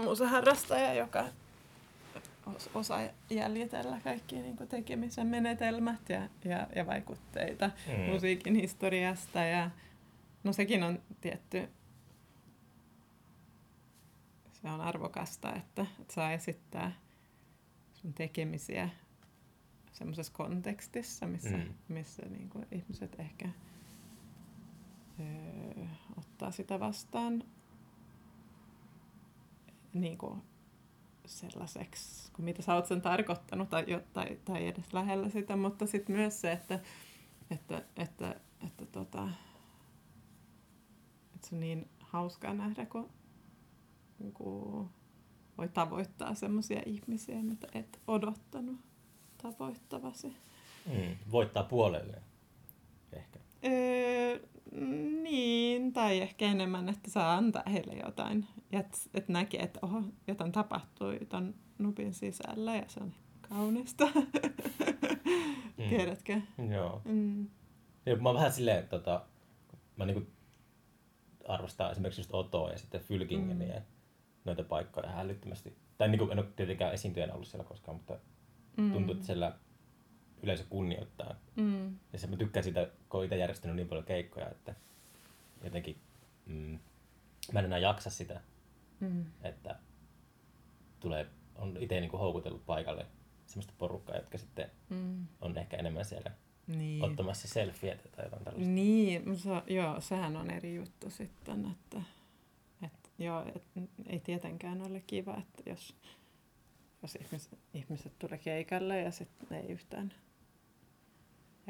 musaharrastaja, 0.00 0.94
joka 0.94 1.24
os- 2.46 2.70
osaa 2.74 3.00
jäljitellä 3.30 4.00
kaikki 4.04 4.36
niin 4.36 4.56
kuin 4.56 4.68
tekemisen 4.68 5.26
menetelmät 5.26 6.08
ja, 6.08 6.28
ja, 6.44 6.66
ja 6.76 6.86
vaikutteita 6.86 7.70
Mm. 7.86 8.12
musiikin 8.12 8.54
historiasta. 8.54 9.40
Ja, 9.40 9.70
no 10.44 10.52
sekin 10.52 10.82
on 10.82 11.02
tietty, 11.20 11.68
se 14.52 14.68
on 14.68 14.80
arvokasta, 14.80 15.54
että, 15.54 15.86
että 16.00 16.14
saa 16.14 16.32
esittää 16.32 16.92
sun 17.94 18.14
tekemisiä 18.14 18.88
semmoisessa 19.92 20.32
kontekstissa, 20.32 21.26
missä, 21.26 21.56
Mm. 21.56 21.62
mm. 21.62 21.74
missä 21.88 22.22
niin 22.26 22.48
kuin 22.48 22.66
ihmiset 22.72 23.20
ehkä 23.20 23.48
öö, 25.20 25.84
ottaa 26.18 26.50
sitä 26.50 26.80
vastaan 26.80 27.44
niin 29.92 30.18
kuin 30.18 30.42
sellaiseksi, 31.26 32.32
kuin 32.32 32.44
mitä 32.44 32.62
sä 32.62 32.74
oot 32.74 32.86
sen 32.86 33.02
tarkoittanut 33.02 33.68
tai, 33.68 33.84
tai, 34.12 34.38
tai 34.44 34.66
edes 34.66 34.92
lähellä 34.92 35.28
sitä, 35.28 35.56
mutta 35.56 35.86
sitten 35.86 36.16
myös 36.16 36.40
se, 36.40 36.52
että, 36.52 36.80
että, 37.50 37.82
että, 37.96 38.40
että, 38.66 38.86
tota, 38.86 39.28
että 41.34 41.48
se 41.48 41.54
on 41.54 41.60
niin 41.60 41.88
hauskaa 42.00 42.54
nähdä, 42.54 42.86
kun, 42.86 43.10
kun 44.34 44.90
voi 45.58 45.68
tavoittaa 45.68 46.34
sellaisia 46.34 46.82
ihmisiä, 46.86 47.42
mitä 47.42 47.66
et 47.74 48.00
odottanut 48.06 48.80
tavoittavasi. 49.42 50.36
Mm. 50.86 51.16
Voittaa 51.30 51.62
puolelle. 51.62 52.22
Ehkä. 53.12 53.38
Öö, 53.64 54.38
niin, 55.22 55.92
tai 55.92 56.20
ehkä 56.20 56.44
enemmän, 56.44 56.88
että 56.88 57.10
saa 57.10 57.36
antaa 57.36 57.62
heille 57.72 57.94
jotain. 58.04 58.46
Ja 58.72 58.80
että 58.80 58.98
et 59.14 59.28
näkee, 59.28 59.62
että 59.62 59.78
oho, 59.82 60.02
jotain 60.26 60.52
tapahtui 60.52 61.18
ton 61.28 61.54
nupin 61.78 62.14
sisällä 62.14 62.76
ja 62.76 62.84
se 62.88 63.00
on 63.00 63.12
kaunista. 63.48 64.08
Mm. 65.78 65.88
Tiedätkö? 65.88 66.40
Joo. 66.74 67.02
Mm. 67.04 67.48
Ja 68.06 68.16
mä 68.16 68.28
oon 68.28 68.36
vähän 68.36 68.52
silleen, 68.52 68.88
tota, 68.88 69.26
mä 69.96 70.06
niinku 70.06 70.26
arvostan 71.48 71.90
esimerkiksi 71.92 72.20
just 72.20 72.34
Otoa 72.34 72.70
ja 72.70 72.78
sitten 72.78 73.00
Fylkingeniä 73.00 73.74
ja 73.74 73.80
noita 74.44 74.64
paikkoja 74.64 75.18
älyttömästi. 75.20 75.76
Tai 75.98 76.08
niinku, 76.08 76.30
en 76.30 76.38
ole 76.38 76.46
tietenkään 76.56 76.92
esiintyjänä 76.94 77.34
ollut 77.34 77.48
siellä 77.48 77.64
koskaan, 77.64 77.96
mutta 77.96 78.18
Mm. 78.76 78.92
tuntuu, 78.92 79.14
että 79.14 79.26
siellä 79.26 79.54
yleisö 80.42 80.64
kunnioittaa. 80.68 81.34
Mm. 81.56 81.98
Ja 82.12 82.18
se, 82.18 82.26
mä 82.26 82.36
tykkään 82.36 82.64
siitä, 82.64 82.88
kun 83.08 83.24
itse 83.24 83.36
järjestänyt 83.36 83.76
niin 83.76 83.88
paljon 83.88 84.04
keikkoja, 84.04 84.50
että 84.50 84.74
jotenkin 85.64 85.98
mm, 86.46 86.78
mä 87.52 87.58
en 87.58 87.64
enää 87.64 87.78
jaksa 87.78 88.10
sitä, 88.10 88.40
Mm. 89.00 89.24
että 89.42 89.76
tulee, 91.00 91.26
on 91.56 91.76
itse 91.80 92.00
niin 92.00 92.10
houkutellut 92.10 92.66
paikalle 92.66 93.06
semmoista 93.46 93.72
porukkaa, 93.78 94.16
jotka 94.16 94.38
sitten 94.38 94.70
Mm. 94.90 95.26
on 95.40 95.58
ehkä 95.58 95.76
enemmän 95.76 96.04
siellä 96.04 96.30
Niin. 96.66 97.04
ottamassa 97.04 97.48
selfieitä 97.48 98.08
tai 98.16 98.24
jotain 98.24 98.44
tällaista. 98.44 98.70
Niin, 98.70 99.28
mutta 99.28 99.42
se, 99.42 99.74
joo, 99.74 100.00
sehän 100.00 100.36
on 100.36 100.50
eri 100.50 100.74
juttu 100.74 101.10
sitten, 101.10 101.66
että, 101.70 102.02
että 102.86 103.08
joo, 103.18 103.44
et, 103.56 103.62
ei 104.06 104.20
tietenkään 104.20 104.82
ole 104.82 105.00
kiva, 105.06 105.36
että 105.38 105.70
jos, 105.70 105.96
jos 107.02 107.14
ihmiset, 107.16 107.58
ihmiset 107.74 108.18
tulee 108.18 108.38
keikalle 108.38 109.00
ja 109.00 109.10
sitten 109.10 109.52
ei 109.58 109.68
yhtään 109.72 110.12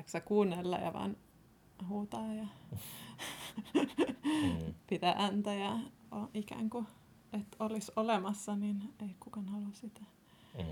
jaksa 0.01 0.21
kuunnella 0.21 0.77
ja 0.79 0.93
vaan 0.93 1.17
huutaa 1.89 2.35
ja 2.35 2.47
Mm. 4.45 4.75
pitää 4.91 5.15
ääntä 5.19 5.55
ja 5.55 5.79
ikään 6.35 6.71
kuin, 6.71 6.87
että 7.33 7.57
olisi 7.61 7.93
olemassa, 7.97 8.57
niin 8.57 8.95
ei 9.03 9.17
kukaan 9.21 9.49
halua 9.49 9.69
sitä. 9.73 10.01
Mm. 10.59 10.65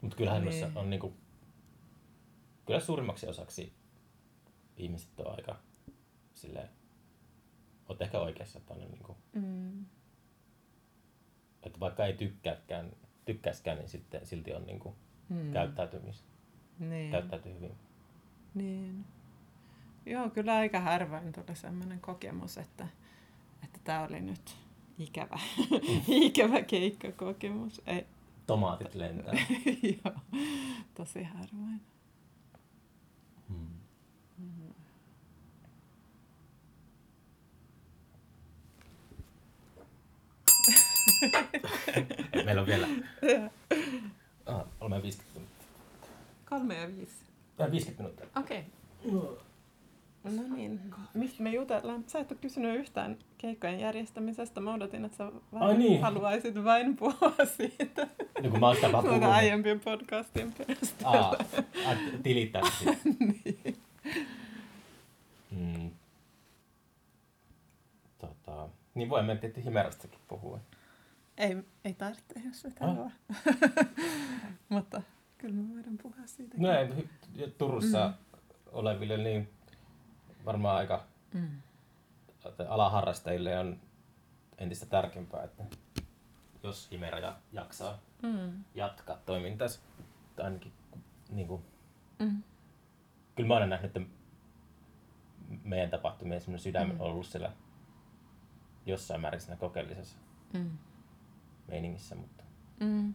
Mutta 0.00 0.16
kyllähän 0.16 0.44
Niin. 0.44 0.60
noissa 0.60 0.80
on 0.80 0.90
niinku, 0.90 1.14
kyllä 2.66 2.80
suurimmaksi 2.80 3.26
osaksi 3.26 3.72
ihmiset 4.76 5.20
on 5.20 5.30
aika 5.36 5.58
silleen, 6.34 6.68
oot 7.88 8.02
ehkä 8.02 8.18
oikeassa, 8.20 8.58
että 8.58 8.74
on 8.74 8.80
niinku, 8.80 9.16
Mm. 9.32 9.84
että 11.62 11.80
vaikka 11.80 12.06
ei 12.06 12.12
tykkääkään, 12.12 12.92
tykkäiskään, 13.24 13.78
niin 13.78 13.88
sitten 13.88 14.26
silti 14.26 14.54
on 14.54 14.66
niinku 14.66 14.96
Mm. 15.28 15.52
käyttäytymis, 15.52 16.24
Niin. 16.80 17.10
käyttäytyy 17.10 17.54
hyvin. 17.54 17.72
Niin. 18.54 19.04
Joo, 20.06 20.30
kyllä 20.30 20.54
aika 20.54 20.80
harvoin 20.80 21.32
tuli 21.32 21.56
sellainen 21.56 22.00
kokemus, 22.00 22.58
että 22.58 22.86
että 23.64 23.78
tämä 23.84 24.02
oli 24.04 24.20
nyt 24.20 24.56
ikävä, 24.98 25.38
ikävä 26.08 26.62
keikkakokemus. 26.62 27.82
Ei, 27.86 28.06
Tomaatit 28.46 28.94
lentää. 28.94 29.34
joo, 30.04 30.14
tosi 30.94 31.22
harvoin. 31.22 31.80
Mm. 33.48 33.66
Mm. 34.38 34.74
Ei, 42.32 42.44
Meillä 42.44 42.60
on 42.60 42.66
vielä 42.66 42.86
ah, 44.46 44.62
olemme 44.80 45.02
50 45.02 45.34
minuuttia. 45.34 45.49
Kolme 46.50 46.74
ja 46.74 46.96
viisi. 46.96 47.24
Tai 47.56 47.70
50 47.70 48.02
minuuttia. 48.02 48.40
Okei. 48.42 48.64
Okay. 49.06 49.36
No 50.24 50.42
niin, 50.56 50.80
mistä 51.14 51.42
me 51.42 51.50
jutellaan? 51.50 52.04
Sä 52.06 52.18
et 52.18 52.30
ole 52.32 52.38
kysynyt 52.40 52.76
yhtään 52.80 53.18
keikkojen 53.38 53.80
järjestämisestä. 53.80 54.60
Mä 54.60 54.74
odotin, 54.74 55.04
että 55.04 55.16
sä 55.16 55.32
vain 55.52 55.62
Ai 55.62 55.78
niin. 55.78 56.02
haluaisit 56.02 56.64
vain 56.64 56.96
puhua 56.96 57.34
siitä. 57.56 58.06
Niin 58.40 58.50
kun 58.50 58.60
mä 58.60 58.66
oon 58.66 58.74
sitä 58.76 58.92
vaan 58.92 59.04
Tuota 59.04 59.16
puhunut. 59.18 59.36
aiempien 59.36 59.80
podcastin 59.80 60.52
perusteella. 60.52 61.18
Aa, 61.18 61.36
a, 61.86 61.96
tilittää 62.22 62.62
sitä. 62.78 62.90
niin. 63.44 63.76
Mm. 65.50 65.90
Tota, 68.18 68.68
niin 68.94 69.08
voimme 69.08 69.36
tietysti 69.36 69.64
Himerastakin 69.64 70.20
puhua. 70.28 70.60
Ei, 71.38 71.56
ei 71.84 71.94
tarvitse, 71.94 72.40
jos 72.46 72.64
et 72.64 72.76
Ah. 72.80 72.88
halua. 72.88 73.10
Mutta 74.68 75.02
kyllä 75.40 75.54
me 75.54 75.74
voidaan 75.74 75.98
puhua 76.02 76.26
siitä. 76.26 76.54
No 76.58 76.72
ei, 76.72 76.88
hy- 76.88 77.50
Turussa 77.58 78.08
mm. 78.08 78.14
oleville 78.72 79.16
niin 79.16 79.50
varmaan 80.44 80.76
aika 80.76 81.04
Mm. 81.34 81.62
alaharrastajille 82.68 83.58
on 83.58 83.80
entistä 84.58 84.86
tärkeämpää, 84.86 85.44
että 85.44 85.64
jos 86.62 86.90
Himera 86.90 87.18
ja 87.18 87.36
jaksaa 87.52 87.98
Mm. 88.22 88.64
jatkaa 88.74 89.16
toimintaansa, 89.26 89.80
tai 90.36 90.44
ainakin 90.44 90.72
niin 91.30 91.48
kuin, 91.48 91.62
Mm. 92.18 92.42
kyllä 93.36 93.46
mä 93.48 93.54
aina 93.54 93.66
nähnyt, 93.66 93.96
että 93.96 94.10
meidän 95.64 95.90
tapahtumien 95.90 96.40
semmoinen 96.40 96.62
sydän 96.62 96.88
Mm. 96.88 97.00
on 97.00 97.06
ollut 97.06 97.26
siellä 97.26 97.52
jossain 98.86 99.20
määrin 99.20 99.40
siinä 99.40 99.56
kokeellisessa 99.56 100.18
Mm. 100.52 100.70
meiningissä, 101.68 102.14
mutta 102.14 102.44
Mm. 102.80 103.14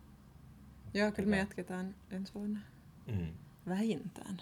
Joo, 0.95 1.11
kyllä 1.11 1.29
me 1.29 1.37
jatketaan 1.37 1.95
ensi 2.11 2.33
vuonna. 2.33 2.59
mm. 3.07 3.33
Vähintään. 3.67 4.37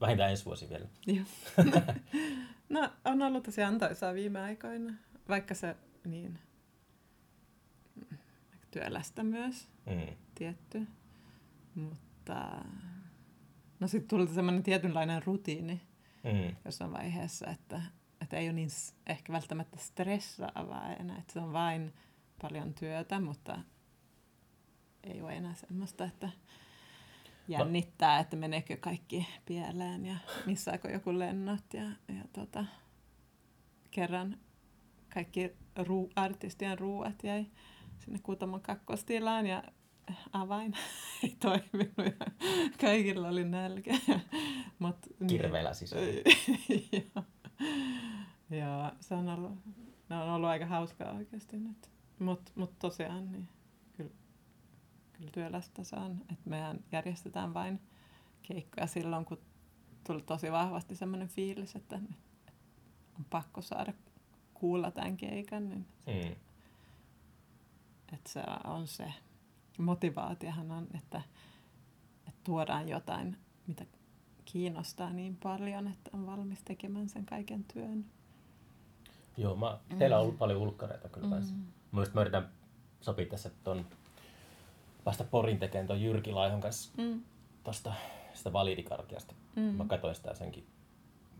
vähintään 0.00 0.30
ensi 0.30 0.44
vuosi 0.44 0.68
vielä. 0.68 0.86
Joo. 1.06 1.24
no, 2.68 2.90
on 3.04 3.22
ollut 3.22 3.42
tosi 3.44 3.62
antoisaa 3.62 4.14
viime 4.14 4.40
aikoina, 4.40 4.94
vaikka 5.28 5.54
se 5.54 5.76
niin 6.04 6.38
työlästä 8.70 9.22
myös, 9.22 9.68
Mm. 9.86 10.16
tietty. 10.34 10.86
Mutta 11.74 12.64
no 13.80 13.88
sitten 13.88 14.08
tuli 14.08 14.34
semmoinen 14.34 14.62
tietynlainen 14.62 15.22
rutiini 15.26 15.80
Mm. 16.24 16.56
jossain 16.64 16.92
vaiheessa, 16.92 17.46
että, 17.50 17.82
että 18.20 18.36
ei 18.36 18.46
ole 18.46 18.52
niin 18.52 18.68
ehkä 19.06 19.32
välttämättä 19.32 19.76
stressaavaa 19.76 20.92
enää, 20.94 21.18
että 21.18 21.32
se 21.32 21.40
on 21.40 21.52
vain 21.52 21.92
paljon 22.42 22.74
työtä, 22.74 23.20
mutta 23.20 23.58
ei 25.06 25.22
ole 25.22 25.32
enää 25.36 25.54
semmoista, 25.54 26.04
että 26.04 26.28
jännittää, 27.48 28.18
että 28.18 28.36
meneekö 28.36 28.76
kaikki 28.76 29.26
pieleen 29.46 30.06
ja 30.06 30.16
missaako 30.46 30.88
joku 30.88 31.18
lennot 31.18 31.74
ja, 31.74 31.84
ja 32.08 32.24
tota, 32.32 32.64
kerran 33.90 34.38
kaikki 35.14 35.52
ruu, 35.76 36.10
artistien 36.16 36.78
ruuat 36.78 37.24
jäi 37.24 37.46
sinne 37.98 38.18
Kuutamon 38.22 38.60
kakkostilaan 38.60 39.46
ja 39.46 39.62
avain 40.32 40.74
ei 41.22 41.36
toiminut 41.40 41.98
ja 42.20 42.26
kaikilla 42.80 43.28
oli 43.28 43.44
nälkä. 43.44 43.94
Mut, 44.78 44.96
niin- 45.20 45.26
Kirveellä 45.28 45.74
sisään. 45.74 46.02
Joo. 46.92 47.24
Joo, 48.50 48.90
se 49.00 49.14
on 49.14 49.28
ollut, 49.28 49.58
ne 50.08 50.16
on 50.16 50.28
ollut 50.30 50.48
aika 50.48 50.66
hauskaa 50.66 51.12
oikeasti 51.12 51.56
nyt. 51.58 51.90
Mutta 52.18 52.52
mut 52.54 52.78
tosiaan, 52.78 53.32
niin 53.32 53.48
kyllä, 55.32 55.32
työlästä 55.32 55.84
se 55.84 55.96
on. 55.96 56.20
Että 56.20 56.50
mehän 56.50 56.80
järjestetään 56.92 57.54
vain 57.54 57.80
keikkoja 58.42 58.86
silloin, 58.86 59.24
kun 59.24 59.38
tuli 60.06 60.22
tosi 60.22 60.52
vahvasti 60.52 60.96
semmoinen 60.96 61.28
fiilis, 61.28 61.76
että 61.76 62.00
on 63.18 63.24
pakko 63.30 63.62
saada 63.62 63.92
kuulla 64.54 64.90
tämän 64.90 65.16
keikan. 65.16 65.68
Niin 65.68 65.86
Mm. 66.06 66.36
että 68.12 68.30
se 68.30 68.42
on 68.64 68.86
se 68.86 69.12
motivaatiohan 69.78 70.70
on, 70.70 70.86
että, 70.94 71.22
että 72.28 72.40
tuodaan 72.44 72.88
jotain, 72.88 73.36
mitä 73.66 73.86
kiinnostaa 74.44 75.12
niin 75.12 75.36
paljon, 75.36 75.88
että 75.88 76.10
on 76.12 76.26
valmis 76.26 76.62
tekemään 76.64 77.08
sen 77.08 77.26
kaiken 77.26 77.64
työn. 77.64 78.04
Joo, 79.36 79.56
mä, 79.56 79.78
teillä 79.98 80.16
on 80.16 80.22
ollut 80.22 80.38
paljon 80.38 80.60
ulkkareita 80.60 81.08
kyllä. 81.08 81.40
Mm. 81.40 81.66
Mä, 81.92 82.00
just, 82.00 82.14
mä 82.14 82.20
yritän 82.20 82.48
sopia 83.00 83.26
tässä 83.26 83.50
ton, 83.64 83.86
päästä 85.04 85.24
Porin 85.24 85.58
tekemään 85.58 85.86
ton 85.86 86.02
Jyrki 86.02 86.32
Laihon 86.32 86.60
kanssa 86.60 86.90
Mm. 87.02 87.22
tosta 87.64 87.94
sitä 88.34 88.52
validikarkiasta. 88.52 89.34
Mm. 89.56 89.62
Mä 89.62 89.84
katsoin 89.84 90.14
sitä 90.14 90.34
senkin, 90.34 90.66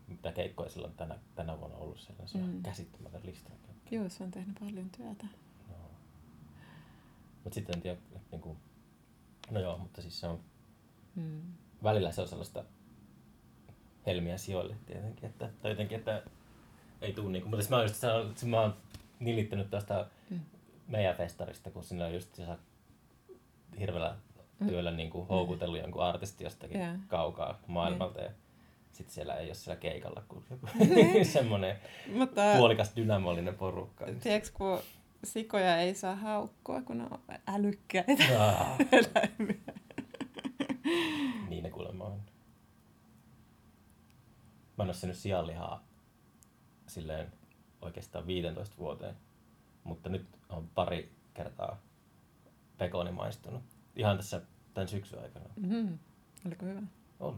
mitä 0.09 0.33
keikkoja 0.33 0.71
silloin 0.71 0.95
tänä, 0.95 1.19
tänä 1.35 1.61
vuonna 1.61 1.77
ollut 1.77 1.99
siellä. 2.01 2.27
Se 2.27 2.39
on 2.39 2.45
Mm. 2.51 2.63
käsittämätön 2.63 3.21
lista. 3.25 3.51
Joo, 3.91 4.09
se 4.09 4.25
on 4.25 4.31
tehnyt 4.31 4.57
paljon 4.61 4.91
työtä. 4.91 5.27
Joo. 5.71 5.91
Mut 7.45 7.53
sitten 7.53 7.75
en 7.77 7.83
tiedä, 7.83 7.99
että 8.17 8.21
niinku, 8.31 8.57
no 9.51 9.61
joo, 9.61 9.79
mutta 9.79 10.03
siis 10.03 10.21
se 10.21 10.27
on, 10.27 10.41
Mm. 11.15 11.41
välillä 11.83 12.13
se 12.13 12.21
on 12.21 12.29
sellaista 12.29 12.65
helmiä 14.07 14.39
sijoille 14.39 14.77
tietenkin, 14.87 15.25
että, 15.25 15.51
tai 15.63 15.71
jotenkin, 15.71 15.99
että 15.99 16.23
ei 17.01 17.13
tuu 17.13 17.29
niinku, 17.29 17.49
mutta 17.49 17.63
siis 17.63 17.71
mä 17.71 17.77
oon 17.77 17.85
just 17.85 17.95
sanonut, 17.97 18.31
että 18.31 18.47
mä 18.47 18.61
oon 18.61 18.77
nilittänyt 19.21 19.71
tuosta 19.71 20.07
Mm. 20.31 20.41
meidän 20.89 21.17
festarista, 21.17 21.71
kun 21.71 21.85
sinne 21.85 22.05
on 22.05 22.15
just 22.15 22.35
se 22.35 22.47
hirveällä 23.81 24.17
työllä 24.69 24.91
niin 24.91 25.11
kuin 25.11 25.29
houkutellut 25.29 25.79
jonkun 25.81 26.03
artisti 26.05 26.45
jostakin 26.45 26.81
Joo. 26.81 26.93
kaukaa 27.09 27.59
maailmalta 27.67 28.21
ja 28.21 28.31
sitten 28.93 29.15
siellä 29.15 29.35
ei 29.35 29.47
ole 29.47 29.55
siellä 29.55 29.81
keikalla 29.81 30.23
kuin 30.29 30.45
joku 30.51 30.67
Niin. 30.95 31.27
semmoinen 31.39 31.77
Mutta 32.13 32.43
puolikas 32.57 32.93
dynamollinen 32.97 33.55
porukka. 33.55 34.07
tiedätkö, 34.23 34.51
kun 34.55 34.79
sikoja 35.25 35.77
ei 35.77 35.95
saa 35.95 36.15
haukkua, 36.17 36.83
kun 36.83 36.99
ne 36.99 37.05
on 37.11 37.19
älykkäitä 37.49 38.13
Ah, 38.41 38.77
eläimiä. 38.93 39.75
niin 41.49 41.63
ne 41.65 41.71
kuulemma 41.71 42.05
on. 42.05 42.21
Mä 44.79 44.85
en 44.85 44.89
ole 44.89 44.95
syönyt 44.95 45.17
sianlihaa 45.17 45.85
silleen 46.87 47.33
oikeastaan 47.83 48.27
15 48.27 48.77
vuoteen, 48.79 49.15
mutta 49.85 50.09
nyt 50.09 50.27
on 50.49 50.69
pari 50.75 51.13
kertaa 51.35 51.79
pekoni 52.85 53.13
maistunut. 53.13 53.63
Ihan 53.97 54.17
tässä 54.17 54.41
tämän 54.75 54.89
syksyn 54.89 55.19
aikana. 55.23 55.45
Mm. 55.57 55.99
Oliko 56.47 56.67
hyvä? 56.67 56.83
Oli. 57.21 57.37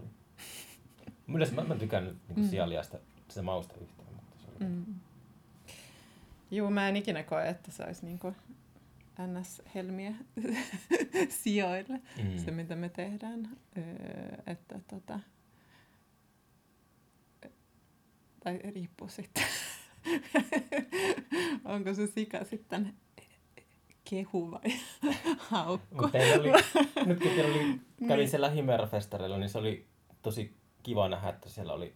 Yleensä 1.35 1.55
mä, 1.55 1.65
mä 1.65 1.75
en 1.75 1.81
tykännyt 1.81 2.17
niin 2.29 2.41
Mm. 2.41 2.49
sianlihasta 2.49 2.99
sitä 3.29 3.43
mausta 3.43 3.75
yhtään, 3.81 4.09
mutta 4.15 4.37
se 4.39 4.47
oli. 4.51 4.71
Mm. 4.71 4.95
Juu, 6.51 6.71
mä 6.71 6.89
en 6.89 6.97
ikinä 6.97 7.23
koe, 7.23 7.49
että 7.49 7.71
se 7.71 7.83
olisi 7.85 8.07
niinku 8.07 8.35
NS-helmiä 9.19 10.15
sijoille, 11.43 12.01
Mm. 12.23 12.39
se 12.45 12.51
mitä 12.51 12.77
me 12.77 12.89
tehdään. 12.89 13.49
Öö, 13.79 13.85
että 14.47 14.81
tota, 14.91 15.21
tai 18.45 18.59
riippuu 18.75 19.09
sitten, 19.09 19.45
onko 21.65 21.95
se 21.95 22.07
sika 22.07 22.45
sitten 22.45 22.95
kehu 24.11 24.51
vai 24.51 24.61
haukku. 25.51 26.05
Oli, 26.05 26.53
nyt 27.07 27.19
kun 27.23 27.31
teillä 27.31 27.55
oli, 27.55 27.59
kävin 28.09 28.17
Niin. 28.19 28.29
siellä 28.29 28.49
Himera-festareilla, 28.51 29.39
niin 29.39 29.49
se 29.49 29.59
oli 29.59 29.87
tosi 30.23 30.57
kiva 30.83 31.09
nähdä, 31.09 31.29
että 31.29 31.49
siellä 31.49 31.73
oli 31.73 31.95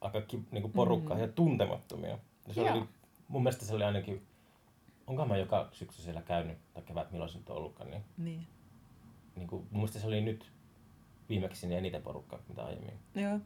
aika 0.00 0.20
ki, 0.20 0.40
niinku 0.50 0.68
porukkaa 0.68 1.16
Mm. 1.16 1.22
ja 1.22 1.28
tuntemattomia. 1.28 2.18
Ja 2.48 2.54
se 2.54 2.60
Joo. 2.60 2.72
oli, 2.76 2.84
mun 3.28 3.42
mielestä 3.42 3.64
se 3.64 3.74
oli 3.74 3.84
ainakin, 3.84 4.26
onkohan 5.06 5.28
mä 5.28 5.36
joka 5.36 5.68
syksy 5.72 6.02
siellä 6.02 6.22
käynyt, 6.22 6.58
tai 6.74 6.82
kevät 6.82 7.10
milloin 7.12 7.30
se 7.30 7.38
nyt 7.38 7.50
on 7.50 7.56
ollutkaan, 7.56 7.90
niin, 7.90 8.04
Niin. 8.18 8.46
niin 9.36 9.48
kuin, 9.48 9.62
mun 9.62 9.72
mielestä 9.80 9.98
se 9.98 10.06
oli 10.06 10.20
nyt 10.20 10.52
viimeksi 11.28 11.66
niin 11.66 11.78
eniten 11.78 12.02
porukkaa, 12.02 12.38
mitä 12.48 12.64
aiemmin. 12.64 12.94
Joo. 13.14 13.38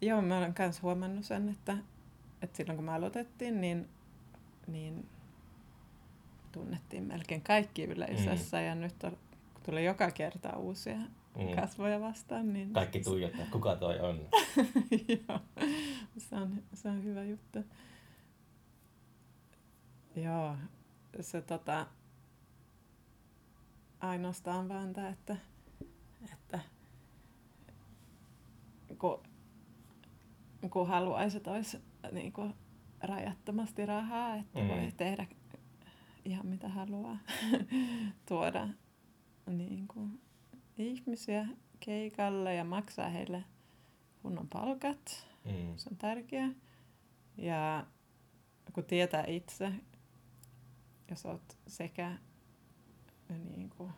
Joo, 0.00 0.22
mä 0.22 0.38
olen 0.38 0.54
myös 0.58 0.82
huomannut 0.82 1.24
sen, 1.24 1.48
että, 1.48 1.76
että 2.42 2.56
silloin 2.56 2.76
kun 2.76 2.84
me 2.84 2.92
aloitettiin, 2.92 3.60
niin, 3.60 3.88
niin 4.66 5.08
tunnettiin 6.56 7.04
melkein 7.04 7.42
kaikki 7.42 7.84
yleisössä 7.84 8.56
mm. 8.56 8.64
ja 8.64 8.74
nyt 8.74 9.04
on, 9.04 9.16
tulee 9.62 9.82
joka 9.82 10.10
kerta 10.10 10.56
uusia 10.56 10.96
mm. 10.96 11.54
Kasvoja 11.54 12.00
vastaan, 12.00 12.52
niin 12.52 12.72
Kaikki 12.72 13.00
tuijottaa, 13.00 13.46
kuka 13.50 13.76
toi 13.76 14.00
on. 14.00 14.20
Joo, 15.28 15.40
se 16.18 16.36
on, 16.36 16.62
se 16.74 16.88
on 16.88 17.04
hyvä 17.04 17.24
juttu. 17.24 17.58
Joo, 20.16 20.56
se 21.20 21.42
tota, 21.42 21.86
ainoastaan 24.00 24.68
vaan 24.68 24.92
tämä, 24.92 25.08
että, 25.08 25.36
että 26.32 26.60
kun, 28.98 29.22
kun 30.70 30.88
haluaisi, 30.88 31.36
että 31.36 31.50
olisi 31.50 31.78
niin 32.12 32.32
kuin 32.32 32.54
rajattomasti 33.00 33.86
rahaa, 33.86 34.36
että. 34.36 34.60
Mm. 34.60 34.68
voi 34.68 34.92
tehdä 34.96 35.26
ihan 36.26 36.46
mitä 36.46 36.68
haluaa, 36.68 37.18
tuoda 38.28 38.68
niin 39.46 39.88
kuin, 39.88 40.20
ihmisiä 40.78 41.46
keikalle 41.80 42.54
ja 42.54 42.64
maksaa 42.64 43.08
heille 43.08 43.44
kunnon 44.22 44.48
palkat. 44.48 45.26
Mm. 45.44 45.76
Se 45.76 45.88
on 45.90 45.96
tärkeää. 45.96 46.50
Ja 47.36 47.86
kun 48.72 48.84
tietää 48.84 49.24
itse, 49.26 49.72
jos 51.10 51.26
olet 51.26 51.58
sekä 51.66 52.12
niin 53.28 53.70
kuin 53.70 53.92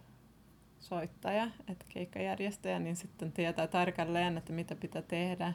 soittaja 0.81 1.51
että 1.69 1.85
keikkajärjestäjä, 1.89 2.79
niin 2.79 2.97
sitten 2.97 3.33
tietää 3.33 3.67
tarkalleen, 3.67 4.39
että 4.39 4.53
mitä 4.53 4.75
pitää 4.75 5.03
tehdä, 5.03 5.55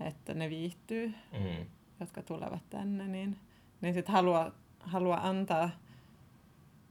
että 0.00 0.34
ne 0.34 0.50
viihtyy, 0.50 1.14
Mm. 1.32 1.66
jotka 2.00 2.22
tulevat 2.22 2.70
tänne, 2.70 3.08
niin, 3.08 3.38
niin 3.80 3.94
sitten 3.94 4.12
haluaa, 4.12 4.52
haluaa 4.80 5.28
antaa 5.28 5.70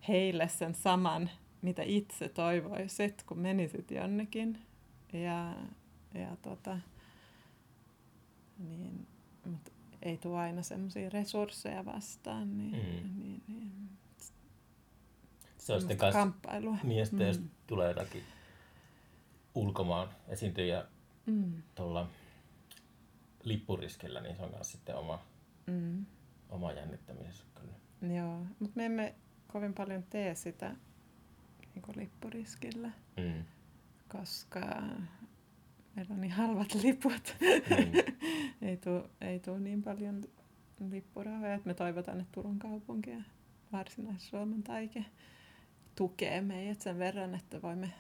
heille 0.08 0.48
sen 0.48 0.76
saman, 0.76 1.30
mitä 1.62 1.84
itse 1.84 2.30
toivoisit, 2.30 3.24
kun 3.24 3.40
menisit 3.40 3.92
jonnekin. 3.92 4.62
Ja, 5.14 5.54
ja 6.14 6.36
tota, 6.42 6.78
niin, 8.60 9.08
mutta 9.46 9.72
ei 10.02 10.18
tule 10.18 10.40
aina 10.40 10.62
semmoisia 10.62 11.10
resursseja 11.10 11.86
vastaan, 11.86 12.58
niin, 12.58 12.72
Mm. 12.72 13.20
niin, 13.22 13.42
niin 13.48 13.90
Se 15.58 15.74
on 15.74 15.80
sitten 15.82 15.98
kans, 15.98 16.14
kamppailua. 16.14 16.78
niin 16.84 17.00
ja 17.00 17.06
sitten 17.06 17.28
jos 17.28 17.40
Mm. 17.40 17.50
tulee 17.68 17.88
jotakin 17.88 18.24
ulkomaan 19.56 20.10
esiintyjä 20.28 20.86
Mm. 21.26 21.62
tuolla 21.76 22.08
lippuriskillä, 23.44 24.22
niin 24.22 24.36
se 24.36 24.42
on 24.42 24.52
myös 24.52 24.72
sitten 24.72 24.96
oma, 24.96 25.20
Mm. 25.68 26.06
Oma 26.50 26.72
jännittämisensä 26.72 27.44
kyllä. 27.56 28.14
Joo, 28.16 28.46
mutta 28.60 28.76
me 28.76 28.86
emme 28.86 29.16
kovin 29.48 29.74
paljon 29.74 30.04
tee 30.04 30.36
sitä 30.36 30.76
niin 31.76 31.84
lippuriskillä, 31.96 32.92
Mm. 33.18 33.44
koska 34.08 34.60
meillä 35.96 36.14
on 36.14 36.22
niin 36.22 36.32
halvat 36.32 36.74
liput. 36.84 37.36
Niin. 37.70 37.94
ei 38.62 38.78
tule 38.78 39.10
ei 39.22 39.40
tuu 39.40 39.58
niin 39.58 39.84
paljon 39.84 40.24
lippurahoja, 40.90 41.54
että 41.54 41.68
me 41.68 41.74
toivotaan, 41.74 42.20
että 42.20 42.32
Turun 42.32 42.60
kaupunki 42.60 43.10
ja 43.10 43.22
Varsinais-Suomen 43.72 44.64
taike 44.64 45.06
tukee 45.96 46.42
meidät 46.42 46.82
sen 46.82 47.00
verran, 47.00 47.36
että 47.36 47.62
voimme 47.62 47.94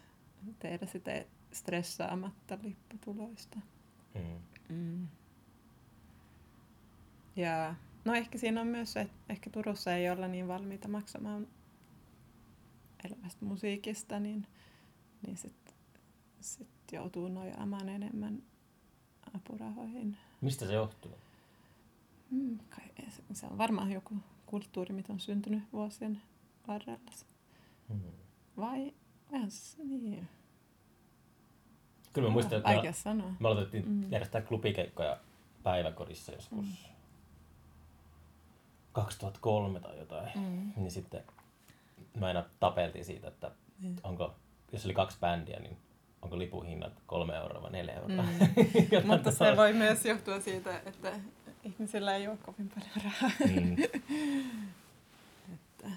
tehdä 0.60 0.86
sitä 0.86 1.26
stressaamatta 1.52 2.58
lipputuloista. 2.64 3.60
Mm. 4.16 4.76
Mm. 4.76 5.08
Ja 7.36 7.76
no 8.08 8.14
ehkä 8.14 8.38
siinä 8.38 8.62
on 8.62 8.68
myös 8.68 8.94
se, 8.94 9.02
että 9.02 9.16
ehkä 9.30 9.50
Turussa 9.50 9.94
ei 9.96 10.10
olla 10.10 10.28
niin 10.28 10.48
valmiita 10.48 10.88
maksamaan 10.88 11.48
elävästä 13.06 13.46
musiikista, 13.46 14.20
niin, 14.20 14.48
niin 15.26 15.38
sitten 15.38 15.74
sit 16.42 16.68
joutuu 16.92 17.28
nojaamaan 17.28 17.90
enemmän 17.90 18.44
apurahoihin. 19.36 20.18
Mistä 20.42 20.66
se 20.68 20.74
johtuu? 20.74 21.12
Mm, 22.32 22.60
kai, 22.70 22.84
se- 23.34 23.48
on 23.48 23.58
varmaan 23.58 23.92
joku 23.92 24.16
kulttuuri, 24.46 24.94
mitä 24.96 25.14
on 25.14 25.20
syntynyt 25.20 25.64
vuosien 25.74 26.22
varrella. 26.68 27.12
Mm. 27.90 28.00
Vai, 28.58 28.94
vähän 29.32 29.50
niin. 29.84 30.28
Kyllä 32.14 32.28
mä 32.28 32.34
muistan, 32.34 32.58
että 32.58 33.14
me, 33.14 33.24
me 33.40 33.48
aloitettiin 33.48 33.90
Mm. 33.90 34.12
järjestää 34.12 34.42
klubikeikkoja 34.42 35.18
päiväkodissa 35.64 36.32
joskus 36.32 36.58
Mm. 36.66 36.97
2003 39.02 39.80
tai 39.80 39.98
jotain. 40.00 40.30
Mm. 40.36 40.72
Niin 40.76 40.92
sitten 40.92 41.24
me 42.20 42.26
aina 42.26 42.44
tapeltiin 42.60 43.06
siitä, 43.06 43.28
että 43.28 43.52
Niin. 43.80 43.96
onko, 44.04 44.36
jos 44.72 44.86
oli 44.86 44.94
kaksi 44.94 45.18
bändiä, 45.20 45.60
niin 45.60 45.78
onko 46.22 46.38
lipuhinnat 46.38 46.94
kolme 47.06 47.36
euroa 47.36 47.62
vai 47.62 47.72
neljä 47.72 47.94
euroa. 47.94 48.24
Mm. 48.24 49.08
Mutta 49.12 49.32
se 49.32 49.58
voi 49.58 49.74
myös 49.74 50.06
johtua 50.06 50.40
siitä, 50.40 50.82
että 50.86 51.20
ihmisillä 51.64 52.16
ei 52.16 52.28
ole 52.28 52.38
kovin 52.38 52.70
paljon 52.70 52.92
rahaa. 53.04 53.32
Mm. 53.46 53.76
Että 55.54 55.92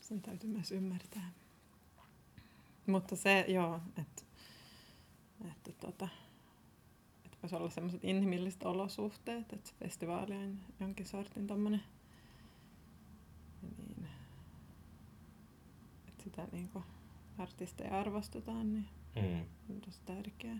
sen 0.00 0.22
täytyy 0.22 0.50
myös 0.50 0.72
ymmärtää. 0.72 1.30
Mutta 2.86 3.16
se, 3.16 3.44
joo, 3.48 3.80
että, 3.98 4.22
että, 5.50 5.72
tota, 5.86 6.08
että 7.24 7.38
voisi 7.42 7.56
olla 7.56 7.70
sellaiset 7.70 8.04
inhimilliset 8.04 8.62
olosuhteet, 8.62 9.52
että 9.52 9.68
se 9.68 9.74
festivaali 9.78 10.34
on 10.36 10.58
jonkin 10.80 11.06
sortin 11.06 11.46
tommonen, 11.46 11.82
sitä 16.20 16.46
niinku 16.52 16.82
artisteja 17.38 18.00
arvostetaan, 18.00 18.72
niin 18.74 18.88
Mm. 19.16 19.40
on 19.70 19.80
tosi 19.80 20.00
tärkeää. 20.06 20.58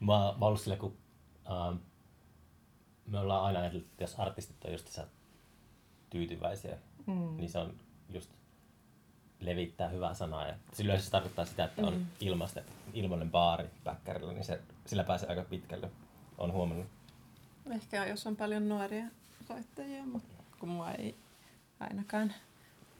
Mä, 0.00 0.34
mä 0.38 0.46
ollut 0.46 0.60
sillä, 0.60 0.76
kun 0.76 0.96
ähm, 1.50 1.76
me 3.06 3.18
ollaan 3.18 3.44
aina 3.44 3.58
ajatellut, 3.60 3.86
että 3.90 4.04
jos 4.04 4.14
artistit 4.20 4.64
on 4.64 4.72
just 4.72 4.98
tyytyväisiä, 6.10 6.78
Mm. 7.06 7.36
niin 7.36 7.50
se 7.50 7.58
on 7.58 7.74
just 8.10 8.30
levittää 9.40 9.88
hyvää 9.88 10.14
sanaa. 10.14 10.46
Ja 10.46 10.54
yleensä 10.82 11.04
se 11.04 11.10
tarkoittaa 11.10 11.44
sitä, 11.44 11.64
että 11.64 11.82
on 11.86 11.94
Mm. 11.94 12.06
ilmaste, 12.20 12.64
ilmainen 12.94 13.30
baari 13.30 13.64
päkkärillä, 13.84 14.32
niin 14.32 14.44
se, 14.44 14.60
sillä 14.86 15.04
pääsee 15.04 15.28
aika 15.28 15.44
pitkälle. 15.44 15.90
on 16.38 16.52
huomannut. 16.52 16.86
Ehkä 17.70 18.06
jos 18.06 18.26
on 18.26 18.36
paljon 18.36 18.68
nuoria 18.68 19.04
soittajia, 19.48 20.06
mutta 20.06 20.34
kun 20.60 20.68
mua 20.68 20.90
ei 20.92 21.16
ainakaan 21.80 22.34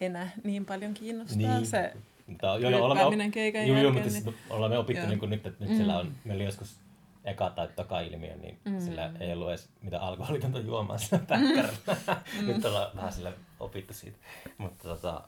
enää 0.00 0.30
niin 0.44 0.66
paljon 0.66 0.94
kiinnostaa 0.94 1.38
Niin. 1.38 1.66
se 1.66 1.92
Mutta 2.26 2.46
joo, 2.46 2.70
joo, 2.70 2.84
olemme, 2.84 3.30
keikan 3.30 3.66
joo, 3.66 3.78
joo, 3.78 3.92
mutta 3.92 4.08
niin, 4.10 4.22
siis 4.22 4.36
olemme 4.50 4.78
opittu 4.78 5.00
Joo. 5.00 5.08
niin 5.08 5.18
kuin 5.18 5.30
nyt, 5.30 5.46
että 5.46 5.64
nyt 5.64 5.70
Mm. 5.72 5.76
sillä 5.78 5.98
on, 5.98 6.12
meillä 6.24 6.38
oli 6.40 6.44
joskus 6.48 6.80
eka 7.24 7.50
tai 7.50 7.68
toka 7.76 8.00
ilmiö, 8.00 8.36
niin 8.36 8.58
Mm. 8.64 8.80
sillä 8.80 9.12
ei 9.20 9.32
ollut 9.32 9.48
edes 9.48 9.68
mitään 9.82 10.02
alkoholitonta 10.02 10.58
juomaa 10.58 10.98
sillä 10.98 11.18
päkkärillä. 11.28 11.96
Mm. 12.40 12.46
nyt 12.46 12.64
ollaan 12.64 12.90
vähän 12.96 13.12
sillä 13.12 13.32
opittu 13.60 13.94
siitä. 13.94 14.18
Mutta 14.58 14.82
tota, 14.88 15.22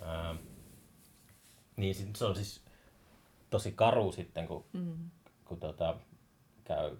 ää, 0.00 0.34
niin 1.76 1.94
se 2.16 2.24
on 2.24 2.36
siis 2.36 2.60
tosi 3.50 3.72
karu 3.72 4.12
sitten, 4.12 4.46
kun, 4.48 4.64
mm, 4.72 5.10
kun 5.44 5.60
tota, 5.60 5.94
käy, 6.64 6.96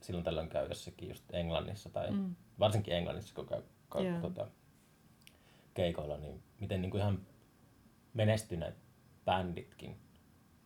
silloin 0.00 0.24
tällöin 0.24 0.48
käy 0.48 0.68
jossakin 0.68 1.08
just 1.08 1.24
Englannissa 1.34 1.90
tai 1.90 2.10
mm, 2.10 2.34
varsinkin 2.58 2.94
Englannissa, 2.94 3.34
kun 3.34 3.46
käy, 3.46 3.62
käy 3.92 4.06
Joo. 4.06 4.20
tota, 4.20 4.46
keikoilla, 5.78 6.16
niin 6.16 6.42
miten 6.60 6.82
niin 6.82 6.90
kuin 6.90 7.00
ihan 7.00 7.26
menestyneet 8.14 8.74
bänditkin, 9.24 9.96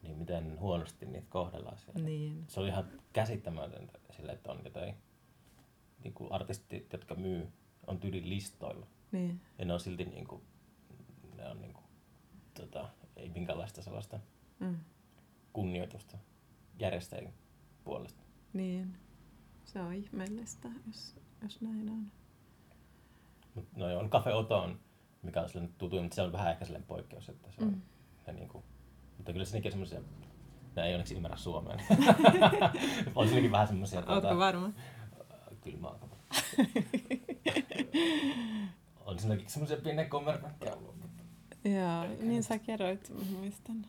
niin 0.03 0.19
miten 0.19 0.61
huonosti 0.61 1.07
niitä 1.07 1.27
kohdellaan 1.31 1.79
siellä. 1.79 2.01
niin. 2.05 2.45
Se 2.49 2.61
oli 2.61 2.69
ihan 2.69 2.85
käsittämätöntä 3.13 3.99
sille, 4.11 4.33
että 4.33 4.53
on 4.53 4.61
jotain 4.65 4.95
niin 6.05 6.15
kuin 6.15 6.33
artistit, 6.33 6.93
jotka 6.93 7.15
myy, 7.15 7.49
on 7.87 7.99
tyylin 8.01 8.29
listoilla. 8.29 8.87
Niin. 9.13 9.41
Ja 9.59 9.65
ne 9.65 9.73
on 9.73 9.81
silti 9.81 10.05
niin 10.05 10.27
kuin, 10.27 10.43
ne 11.37 11.49
on 11.49 11.61
niin 11.61 11.73
kuin, 11.73 11.85
tota, 12.55 12.89
ei 13.17 13.29
minkäänlaista 13.29 13.83
sellaista 13.83 14.21
Mm, 14.61 14.77
kunnioitusta 15.53 16.19
järjestäjien 16.79 17.33
puolesta. 17.85 18.23
niin. 18.53 18.97
Se 19.65 19.81
on 19.81 19.93
ihmeellistä, 19.95 20.69
jos, 20.87 21.17
jos 21.43 21.61
näin 21.61 21.89
on. 21.89 22.07
Mut 23.55 23.69
no 23.77 23.91
joo, 23.91 24.09
Cafe 24.09 24.33
Oto 24.35 24.59
on, 24.59 24.81
mikä 25.23 25.41
on 25.43 25.49
sellainen 25.49 25.75
tutu, 25.79 26.03
mutta 26.03 26.15
se 26.15 26.23
on 26.23 26.33
vähän 26.33 26.51
ehkä 26.53 26.65
sellainen 26.65 26.87
poikkeus, 26.89 27.29
että 27.29 27.51
se 27.51 27.63
on, 27.65 27.69
Mm. 27.69 27.81
ne 28.27 28.33
niinku, 28.33 28.65
mutta 29.17 29.33
kyllä 29.33 29.45
siinäkin 29.45 29.69
on 29.69 29.73
semmoisia, 29.73 30.01
ne 30.77 30.83
ei 30.83 30.95
onneksi 30.95 31.15
ymmärrä 31.15 31.37
suomea, 31.37 31.77
niin 31.77 31.87
on 33.15 33.27
siinäkin 33.27 33.53
vähän 33.53 33.69
semmoisia, 33.69 34.03
Oletko 34.07 34.39
varma? 34.39 34.71
kyllä 35.61 35.79
mä 35.79 35.89
aika 35.89 36.07
on 39.07 39.19
siinäkin 39.19 39.51
semmoisia 39.51 39.77
pieniä 39.77 40.05
kommervenkkeja 40.09 40.75
ollut. 40.75 40.95
Joo, 41.65 42.05
niin 42.23 42.43
sä 42.43 42.59
kerroit, 42.59 43.11
mä 43.11 43.39
muistan. 43.39 43.87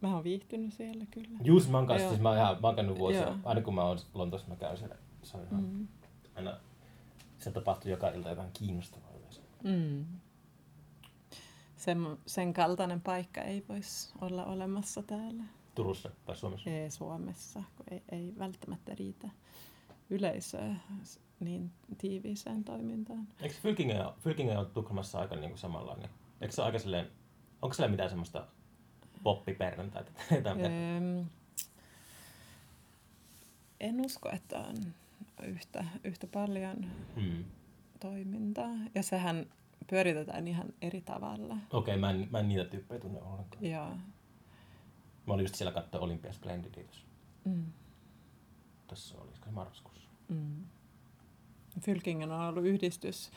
Mä 0.00 0.14
oon 0.14 0.24
viihtynyt 0.24 0.72
siellä 0.74 1.04
kyllä. 1.10 1.38
Juus, 1.44 1.68
mä 1.68 1.78
oon 1.78 1.86
kanssa, 1.86 2.08
siis 2.08 2.20
mä 2.20 2.28
oon 2.28 2.38
ihan, 2.38 2.56
mä 2.62 2.68
oon 2.68 2.76
käynyt 2.76 2.98
vuosia, 2.98 3.22
Joo. 3.22 3.36
aina 3.44 3.60
kun 3.60 3.74
mä 3.74 3.84
oon 3.84 3.98
Lontoossa, 4.14 4.48
mä 4.48 4.56
käyn 4.56 4.76
siellä, 4.76 4.96
se 5.22 5.36
on 5.36 5.42
ihan, 5.46 5.62
Mm. 5.64 5.88
aina, 6.36 6.56
se 7.38 7.50
tapahtuu 7.50 7.90
joka 7.90 8.08
ilta 8.08 8.28
jotain 8.28 8.50
kiinnostavaa. 8.52 9.01
Mm. 9.64 10.04
Sen, 11.76 11.98
sen 12.26 12.52
kaltainen 12.52 13.00
paikka 13.00 13.40
ei 13.40 13.64
voisi 13.68 14.12
olla 14.20 14.44
olemassa 14.44 15.02
täällä. 15.02 15.44
Turussa 15.74 16.10
tai 16.24 16.36
Suomessa. 16.36 16.70
Ei 16.70 16.90
Suomessa, 16.90 17.62
kun 17.76 17.86
ei, 17.90 18.02
ei 18.12 18.34
välttämättä 18.38 18.94
riitä 18.94 19.28
yleisöä 20.10 20.74
niin 21.40 21.72
tiiviiseen 21.98 22.64
toimintaan. 22.64 23.28
Eikö 23.40 23.54
Fylkingen, 23.54 24.06
Fylkingen 24.20 24.58
on 24.58 24.66
Tukholmassa 24.66 25.18
aika 25.18 25.36
niinku 25.36 25.58
samanlainen? 25.58 26.10
Eikö 26.40 26.54
se 26.54 26.62
aika 26.62 26.78
silleen, 26.78 27.10
onko 27.62 27.74
siellä 27.74 27.90
mitään 27.90 28.08
semmoista 28.10 28.46
poppiperjantaita 29.22 30.12
tai 30.28 30.38
jotain? 30.38 30.60
en 33.80 34.00
usko, 34.00 34.30
että 34.32 34.58
on 34.58 34.76
yhtä, 35.44 35.84
yhtä 36.04 36.26
paljon 36.26 36.86
Mm. 37.16 37.44
Toimintaa. 38.02 38.70
Ja 38.94 39.02
sehän 39.02 39.46
pyöritetään 39.90 40.48
ihan 40.48 40.66
eri 40.82 41.00
tavalla. 41.00 41.56
Okei, 41.72 41.96
mä, 41.96 42.10
en, 42.10 42.28
mä 42.30 42.38
en 42.38 42.48
niitä 42.48 42.64
tyyppejä 42.64 43.00
tunne 43.00 43.22
ollenkaan. 43.22 43.64
Ja, 43.64 43.96
Mä 45.26 45.34
olin 45.34 45.44
just 45.44 45.54
siellä 45.54 45.72
katsoa 45.72 46.00
Olympia 46.00 46.32
Splendidia 46.32 46.84
tuossa. 46.84 47.04
mm, 47.44 47.64
Tuossa 48.86 49.18
olisiko 49.20 49.44
se 49.46 49.50
marraskuussa. 49.52 50.08
mm. 50.28 50.64
Fylkingen 51.80 52.32
on 52.32 52.40
ollut 52.40 52.64
yhdistys. 52.64 53.30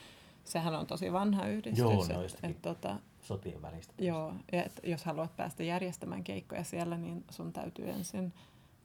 Sehän 0.44 0.76
on 0.76 0.88
tosi 0.88 1.14
vanha 1.14 1.48
yhdistys. 1.48 1.80
Joo, 1.80 2.08
ne 2.08 2.18
on 2.18 2.26
et, 2.26 2.40
et, 2.44 2.62
tota, 2.62 3.00
Sotien 3.22 3.62
välistä. 3.62 3.94
Joo, 4.04 4.34
ja 4.52 4.64
et 4.64 4.80
jos 4.84 5.06
haluat 5.06 5.36
päästä 5.36 5.64
järjestämään 5.64 6.24
keikkoja 6.24 6.64
siellä, 6.64 6.98
niin 6.98 7.24
sun 7.32 7.54
täytyy 7.54 7.90
ensin 7.90 8.34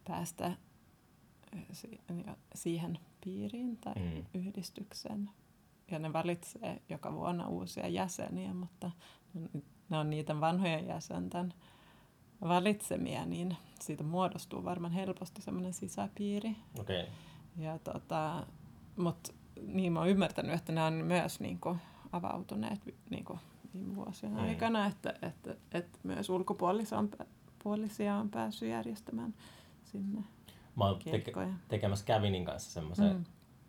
päästä 0.04 0.52
siihen 2.54 2.98
piiriin 3.24 3.76
tai 3.76 3.94
mm. 3.94 4.24
yhdistykseen. 4.34 5.30
Ja 5.90 5.98
ne 5.98 6.12
valitsee 6.12 6.82
joka 6.88 7.12
vuonna 7.14 7.48
uusia 7.48 7.88
jäseniä, 7.88 8.54
mutta 8.54 8.90
ne 9.88 9.98
on 9.98 10.10
niiden 10.10 10.40
vanhojen 10.40 10.86
jäsenten 10.86 11.54
valitsemia, 12.40 13.26
niin 13.26 13.56
siitä 13.80 14.04
muodostuu 14.04 14.64
varmaan 14.64 14.92
helposti 14.92 15.42
semmoinen 15.42 15.72
sisäpiiri. 15.72 16.56
Okei. 16.80 17.06
Ja 17.56 17.78
tota, 17.78 18.46
mut 18.96 19.34
niin 19.66 19.92
mä 19.92 19.98
oon 19.98 20.08
ymmärtänyt, 20.08 20.54
että 20.54 20.72
ne 20.72 20.82
on 20.82 20.92
myös 20.92 21.40
niinku 21.40 21.76
avautuneet 22.12 22.86
vi- 22.86 22.94
niinku 23.10 23.38
viime 23.74 23.94
vuosien 23.96 24.32
Mm. 24.32 24.38
aikana, 24.38 24.86
että, 24.86 25.14
että, 25.22 25.56
että 25.72 25.98
myös 26.02 26.30
ulkopuolisia 26.30 26.98
on, 26.98 27.10
puolisia 27.62 28.14
on 28.16 28.30
päässyt 28.30 28.68
järjestämään 28.68 29.34
sinne. 29.84 30.24
Mä 30.76 30.84
oon 30.84 30.98
teke- 30.98 31.48
tekemässä 31.68 32.04
Kävinin 32.04 32.44
kanssa 32.44 32.70
semmoisen 32.70 33.12
mm. 33.12 33.18
Mm. 33.18 33.24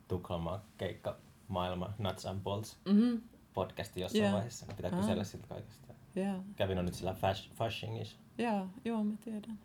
Tukholman 0.07 0.59
keikka 0.77 1.17
maailma 1.51 1.93
Nuts 1.97 2.25
and 2.25 2.41
Bolts 2.41 2.77
Mm-hmm. 2.85 3.21
podcasti 3.53 4.01
jossain 4.01 4.23
Joo. 4.23 4.33
vaiheessa. 4.33 4.65
Pitää 4.77 4.91
Ah. 4.93 4.99
kysellä 4.99 5.23
siltä 5.23 5.47
kaikesta. 5.47 5.93
Joo, 6.15 6.43
Kävin 6.55 6.77
on 6.79 6.85
nyt 6.85 6.93
sillä 6.93 7.13
Fash, 7.13 7.51
Fashingissa. 7.53 8.17
joo, 8.37 8.67
joo, 8.85 9.03
mä 9.03 9.13
tiedän. 9.23 9.59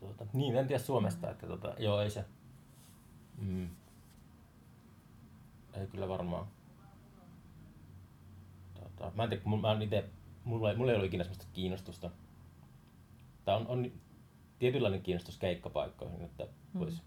Tuota, 0.00 0.26
niin, 0.32 0.56
en 0.56 0.66
tiedä 0.66 0.82
Suomesta, 0.82 1.30
että 1.30 1.46
tota, 1.46 1.74
joo, 1.78 2.00
ei 2.00 2.10
se. 2.10 2.24
Mm. 3.38 3.68
Ei 5.74 5.86
kyllä 5.86 6.08
varmaan. 6.08 6.46
Tota, 8.74 9.12
mä 9.14 9.22
en 9.22 9.28
tiedä, 9.28 9.42
kun 9.42 9.50
mulla- 9.50 9.76
mä 9.76 9.82
ite, 9.84 10.04
mulla, 10.44 10.70
ei- 10.70 10.76
mulla 10.76 10.90
ei 10.92 10.96
ollut 10.96 11.06
ikinä 11.08 11.24
semmoista 11.24 11.46
kiinnostusta. 11.52 12.10
Tää 13.44 13.56
on, 13.56 13.66
on 13.66 13.92
tietynlainen 14.58 15.02
kiinnostus 15.02 15.36
keikkapaikkoihin, 15.38 16.22
että 16.22 16.46
vois, 16.78 17.02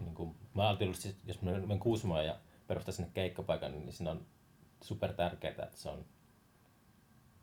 niin 0.00 0.14
kuin, 0.14 0.34
mä 0.62 0.68
ajattelin, 0.68 0.90
että 0.90 1.02
siis, 1.02 1.16
jos 1.26 1.42
mä 1.42 1.50
menen 1.52 1.78
Kuusamoon 1.78 2.26
ja 2.26 2.36
perustan 2.66 2.94
sinne 2.94 3.10
keikkapaikan, 3.14 3.72
niin 3.72 3.92
siinä 3.92 4.10
on 4.10 4.26
super 4.82 5.12
tärkeää, 5.12 5.52
että 5.64 5.76
se 5.78 5.88
on 5.88 6.04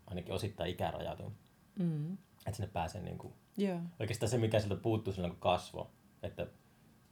ainakin 0.07 0.33
osittain 0.33 0.71
ikärajaton. 0.71 1.31
Mm. 1.79 2.13
Että 2.13 2.51
sinne 2.57 2.69
pääsee 2.73 3.01
niin 3.01 3.17
kuin, 3.17 3.33
Joo, 3.57 3.79
oikeastaan 3.99 4.29
se, 4.29 4.37
mikä 4.37 4.59
sieltä 4.59 4.75
puuttuu 4.81 5.13
silloin, 5.13 5.31
kun 5.33 5.39
kasvo, 5.41 5.91
että 6.23 6.47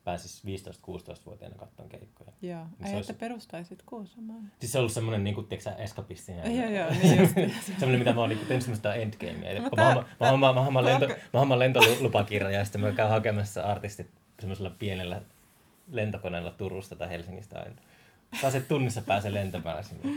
pääsis 0.03 0.43
15-16-vuotiaana 0.45 1.55
katsomaan 1.57 1.89
keikkoja. 1.89 2.31
joo. 2.41 2.65
se 2.81 2.87
Ai, 2.89 2.95
olisi- 2.95 3.11
että 3.11 3.19
perustaisit 3.19 3.83
Kuusamoon. 3.85 4.43
Siis 4.59 4.71
se 4.71 4.77
on 4.77 4.79
ollut 4.81 4.91
semmoinen 4.93 5.23
niin 5.23 5.35
kuin, 5.35 5.47
tiedätkö, 5.47 5.69
sä, 5.69 5.75
eskapistinen. 5.75 6.57
Joo, 6.57 6.69
joo, 6.69 6.89
niin 6.89 7.19
just. 7.19 7.33
semmoinen, 7.65 7.99
mitä 7.99 8.13
mä 8.13 8.19
oon 8.21 8.29
niin 8.29 8.39
tehnyt 8.39 8.61
semmoista 8.61 8.95
endgamea. 8.95 9.61
No 9.61 9.69
Mä, 9.77 9.95
mä, 10.19 10.37
mä, 10.37 10.53
mä, 10.53 10.53
mä, 10.63 10.71
mä, 10.71 10.83
lento, 10.85 11.07
mä 11.47 11.59
lentolupakirjan 11.59 12.53
ja 12.53 12.65
sitten 12.65 12.81
mä 12.81 12.91
käyn 12.91 13.09
hakemassa 13.09 13.63
artistit 13.63 14.11
semmoisella 14.39 14.69
pienellä 14.69 15.21
lentokoneella 15.93 16.51
Turusta 16.51 16.95
tai 16.95 17.09
Helsingistä 17.09 17.59
aina. 17.59 17.75
Saa 18.41 18.51
se 18.51 18.59
tunnissa 18.61 19.01
pääsee 19.01 19.33
lentämään 19.33 19.83
sinne. 19.83 20.09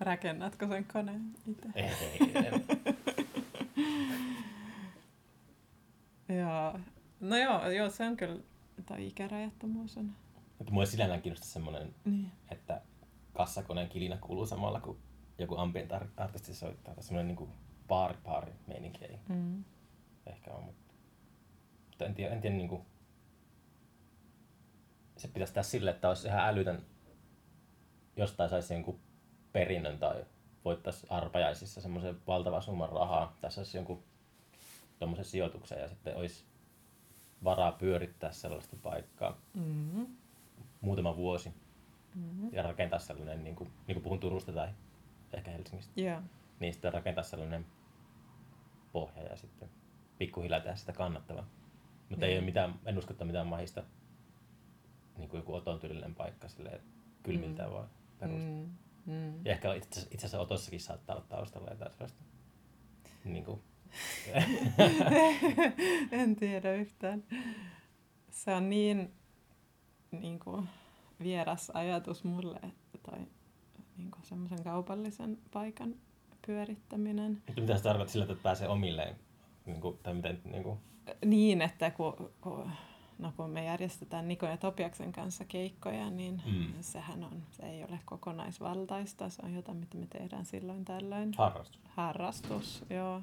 Rakennatko 0.00 0.66
sen 0.68 0.84
koneen 0.84 1.22
itse? 1.46 1.68
Ei, 1.74 1.84
ei, 1.84 2.18
ei. 2.34 2.52
Joo. 6.38 6.78
No 7.20 7.36
joo, 7.36 7.70
joo, 7.70 7.90
se 7.90 8.04
on 8.04 8.16
kyllä, 8.16 8.40
tai 8.86 9.06
ikärajattomuus 9.06 9.96
on. 9.96 10.10
Mutta 10.58 10.72
mua 10.72 10.86
sinällään 10.86 11.22
kiinnosta 11.22 11.46
semmoinen, 11.46 11.94
Niin. 12.04 12.32
että 12.50 12.80
kassakoneen 13.32 13.88
kilinä 13.88 14.16
kuuluu 14.20 14.46
samalla, 14.46 14.80
kun 14.80 14.98
joku 15.38 15.56
ambient 15.56 15.92
ar- 15.92 16.06
artisti 16.16 16.54
soittaa. 16.54 16.94
Tai 16.94 17.04
semmoinen 17.04 17.36
niin 17.36 17.48
baari 17.88 18.16
baari 18.24 18.52
meininki 18.66 19.04
ei 19.04 19.18
Mm. 19.28 19.64
ehkä 20.26 20.50
ole. 20.50 20.64
Mutta, 20.64 20.94
mutta 21.88 22.04
en 22.04 22.14
tiedä, 22.14 22.34
en 22.34 22.40
tiedä 22.40 22.56
niin 22.56 22.68
kuin, 22.68 22.82
se 25.22 25.28
pitäisi 25.28 25.52
tehdä 25.54 25.62
sille, 25.62 25.90
että 25.90 26.08
olisi 26.08 26.28
ihan 26.28 26.48
älytön, 26.48 26.82
jostain 28.16 28.50
saisi 28.50 28.74
jonkun 28.74 29.00
perinnön 29.52 29.98
tai 29.98 30.24
voittaisi 30.64 31.06
arpajaisissa 31.10 31.80
semmoisen 31.80 32.16
valtavan 32.26 32.62
summan 32.62 32.88
rahaa. 32.88 33.36
Tässä 33.40 33.60
olisi 33.60 33.78
jonkun 33.78 34.02
tuommoisen 34.98 35.24
sijoituksen 35.24 35.80
ja 35.80 35.88
sitten 35.88 36.16
olisi 36.16 36.44
varaa 37.44 37.72
pyörittää 37.72 38.32
sellaista 38.32 38.76
paikkaa 38.82 39.38
Mm. 39.54 40.06
muutama 40.80 41.16
vuosi 41.16 41.52
Mm. 42.14 42.52
ja 42.52 42.62
rakentaa 42.62 42.98
sellainen, 42.98 43.44
niin 43.44 43.56
kuin, 43.56 43.72
niin 43.86 43.94
kuin 43.94 44.02
puhun 44.02 44.20
Turusta 44.20 44.52
tai 44.52 44.68
ehkä 45.32 45.50
Helsingistä, 45.50 46.00
Joo. 46.00 46.20
niin 46.60 46.72
sitten 46.72 46.92
rakentaa 46.92 47.24
sellainen 47.24 47.66
pohja 48.92 49.22
ja 49.22 49.36
sitten 49.36 49.68
pikkuhiljaa 50.18 50.60
tehdä 50.60 50.76
sitä 50.76 50.92
kannattavaa. 50.92 51.46
Mutta 52.08 52.26
ei 52.26 52.32
Mm. 52.34 52.38
ole 52.38 52.44
mitään, 52.44 52.74
en 52.86 52.98
usko, 52.98 53.12
että 53.12 53.24
mitään 53.24 53.46
mahista 53.46 53.82
niin 55.18 55.28
kuin 55.28 55.38
joku 55.38 55.54
Oton 55.54 55.80
tyylinen 55.80 56.14
paikka 56.14 56.48
silleen, 56.48 56.80
kylmiltään 57.22 57.68
mm. 57.68 57.74
vaan 57.74 57.88
perustaa. 58.18 58.50
Mm. 58.50 58.82
Mm. 59.06 59.46
Ja 59.46 59.52
ehkä 59.52 59.74
itse 59.74 60.00
itse 60.00 60.16
asiassa 60.16 60.40
Otossakin 60.40 60.80
saattaa 60.80 61.16
olla 61.16 61.26
taustalla 61.28 61.70
jotain 61.70 61.92
sellaista. 61.92 62.22
Niin 63.24 63.44
kuin, 63.44 63.62
en 66.12 66.36
tiedä 66.36 66.74
yhtään. 66.74 67.24
Se 68.30 68.54
on 68.54 68.70
niin, 68.70 69.12
niin 70.10 70.38
kuin, 70.38 70.68
vieras 71.22 71.70
ajatus 71.70 72.24
mulle, 72.24 72.60
tai 73.02 73.18
niin 73.96 74.10
kuin 74.10 74.24
semmoisen 74.24 74.64
kaupallisen 74.64 75.38
paikan 75.52 75.94
pyörittäminen. 76.46 77.42
mitä 77.60 77.76
se 77.76 77.82
tarkoittaa 77.82 78.12
sillä, 78.12 78.24
että 78.24 78.42
pääsee 78.42 78.68
omilleen? 78.68 79.16
Niin 79.66 79.80
kuin, 79.80 79.98
tai 80.02 80.14
miten, 80.14 80.40
niin 80.44 80.62
kuin, 80.62 80.78
Niin, 81.24 81.62
että 81.62 81.90
kun, 81.90 82.32
kun, 82.40 82.70
no 83.18 83.32
kun 83.36 83.50
me 83.50 83.64
järjestetään 83.64 84.28
Niko 84.28 84.46
ja 84.46 84.56
Topiaksen 84.56 85.12
kanssa 85.12 85.44
keikkoja, 85.44 86.10
niin 86.10 86.42
Mm. 86.46 86.72
sehän 86.80 87.24
on, 87.24 87.42
se 87.50 87.62
ei 87.62 87.84
ole 87.84 88.00
kokonaisvaltaista, 88.04 89.28
se 89.28 89.42
on 89.44 89.54
jotain, 89.54 89.76
mitä 89.78 89.96
me 89.96 90.06
tehdään 90.06 90.44
silloin 90.44 90.84
tällöin. 90.84 91.32
harrastus. 91.38 91.80
harrastus, 91.88 92.84
joo. 92.90 93.22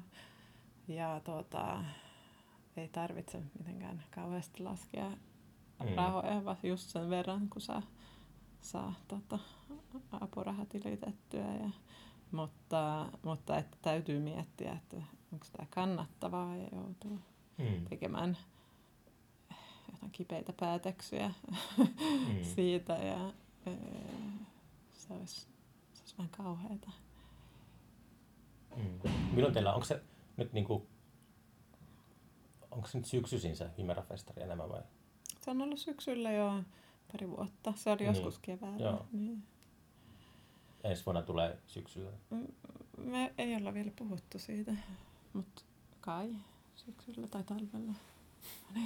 Ja 0.88 1.20
tuota, 1.24 1.84
ei 2.76 2.88
tarvitse 2.88 3.42
mitenkään 3.58 4.04
kauheasti 4.10 4.62
laskea 4.62 5.10
Mm. 5.84 5.94
rahoja, 5.96 6.44
vaan 6.44 6.56
just 6.62 6.88
sen 6.88 7.10
verran, 7.10 7.48
kun 7.48 7.60
saa, 7.62 7.82
saa 8.60 8.94
tota, 9.08 9.38
apurahat 10.20 10.68
tilitettyä. 10.68 11.54
Ja, 11.54 11.70
mutta, 12.32 13.06
mutta 13.22 13.56
että 13.58 13.76
täytyy 13.82 14.20
miettiä, 14.20 14.72
että 14.72 14.96
onko 15.32 15.46
tämä 15.52 15.66
kannattavaa 15.70 16.56
ja 16.56 16.68
joutuu 16.72 17.18
Mm. 17.58 17.84
tekemään 17.88 18.36
jotain 19.92 20.12
kipeitä 20.12 20.52
päätöksiä 20.60 21.32
Mm. 21.78 21.86
siitä 22.54 22.92
ja 22.92 23.32
se 24.92 25.12
olisi, 25.14 25.40
se 25.94 26.00
olisi 26.00 26.14
vähän 26.18 26.30
kauheata. 26.30 26.90
Mm. 28.76 29.10
Milloin 29.32 29.54
teillä, 29.54 29.72
onko 29.74 29.84
se 29.84 30.02
nyt 30.36 30.52
niinku, 30.52 30.86
onko 32.70 32.88
se 32.88 32.98
nyt 32.98 33.06
syksyisin 33.06 33.56
se 33.56 33.64
Himera-festari 33.78 34.42
enemmän 34.42 34.68
vai? 34.68 34.82
Se 35.40 35.50
on 35.50 35.62
ollut 35.62 35.78
syksyllä 35.78 36.32
jo 36.32 36.62
pari 37.12 37.30
vuotta. 37.30 37.72
Se 37.76 37.90
oli 37.90 37.98
Niin. 37.98 38.06
joskus 38.14 38.38
keväällä. 38.38 38.86
Joo. 38.86 39.06
Niin. 39.12 39.42
Ensi 40.84 41.06
vuonna 41.06 41.22
tulee 41.22 41.58
syksyllä. 41.66 42.10
Me 42.96 43.34
ei 43.38 43.56
olla 43.56 43.74
vielä 43.74 43.90
puhuttu 43.96 44.38
siitä, 44.38 44.72
mutta 45.32 45.62
kai 46.00 46.34
syksyllä 46.74 47.26
tai 47.28 47.44
talvella. 47.44 47.92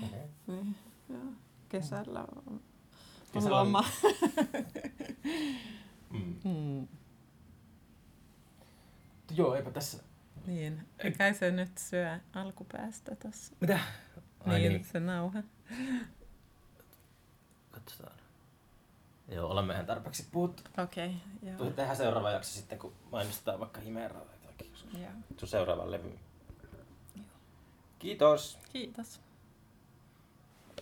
Okay. 0.06 0.18
Niin, 0.46 0.76
joo. 1.08 1.32
Kesällä 1.68 2.20
on, 2.20 2.42
on 2.46 2.60
Kesällä 3.32 3.60
on- 3.60 3.66
loma. 3.66 3.84
Mm. 6.10 6.34
Mm. 6.44 6.88
Joo, 9.30 9.54
eipä 9.54 9.70
tässä. 9.70 10.02
Niin, 10.46 10.86
kai 11.18 11.34
se 11.34 11.50
nyt 11.50 11.78
syö 11.78 12.18
alkupäästä 12.34 13.16
tossa. 13.16 13.54
Mitä? 13.60 13.80
Ai 14.46 14.58
Niin, 14.58 14.72
niin. 14.72 14.84
se 14.84 15.00
nauha. 15.00 15.42
Katsotaan. 17.70 18.16
Joo, 19.28 19.50
olemme 19.50 19.72
ihan 19.74 19.86
tarpeeksi 19.86 20.28
puhuttu. 20.32 20.62
Okei, 20.82 21.16
okay, 21.42 21.50
joo. 21.66 21.70
Tehdään 21.70 21.96
seuraava 21.96 22.30
jakso 22.30 22.54
sitten, 22.54 22.78
kun 22.78 22.92
mainostetaan 23.12 23.60
vaikka 23.60 23.80
Himeraa 23.80 24.24
tai 24.24 24.36
jotakin. 24.44 24.72
joo. 25.00 25.10
Sun 25.36 25.48
seuraava 25.48 25.90
levy. 25.90 26.18
Kiitos. 27.98 28.58
Kiitos. 28.72 29.20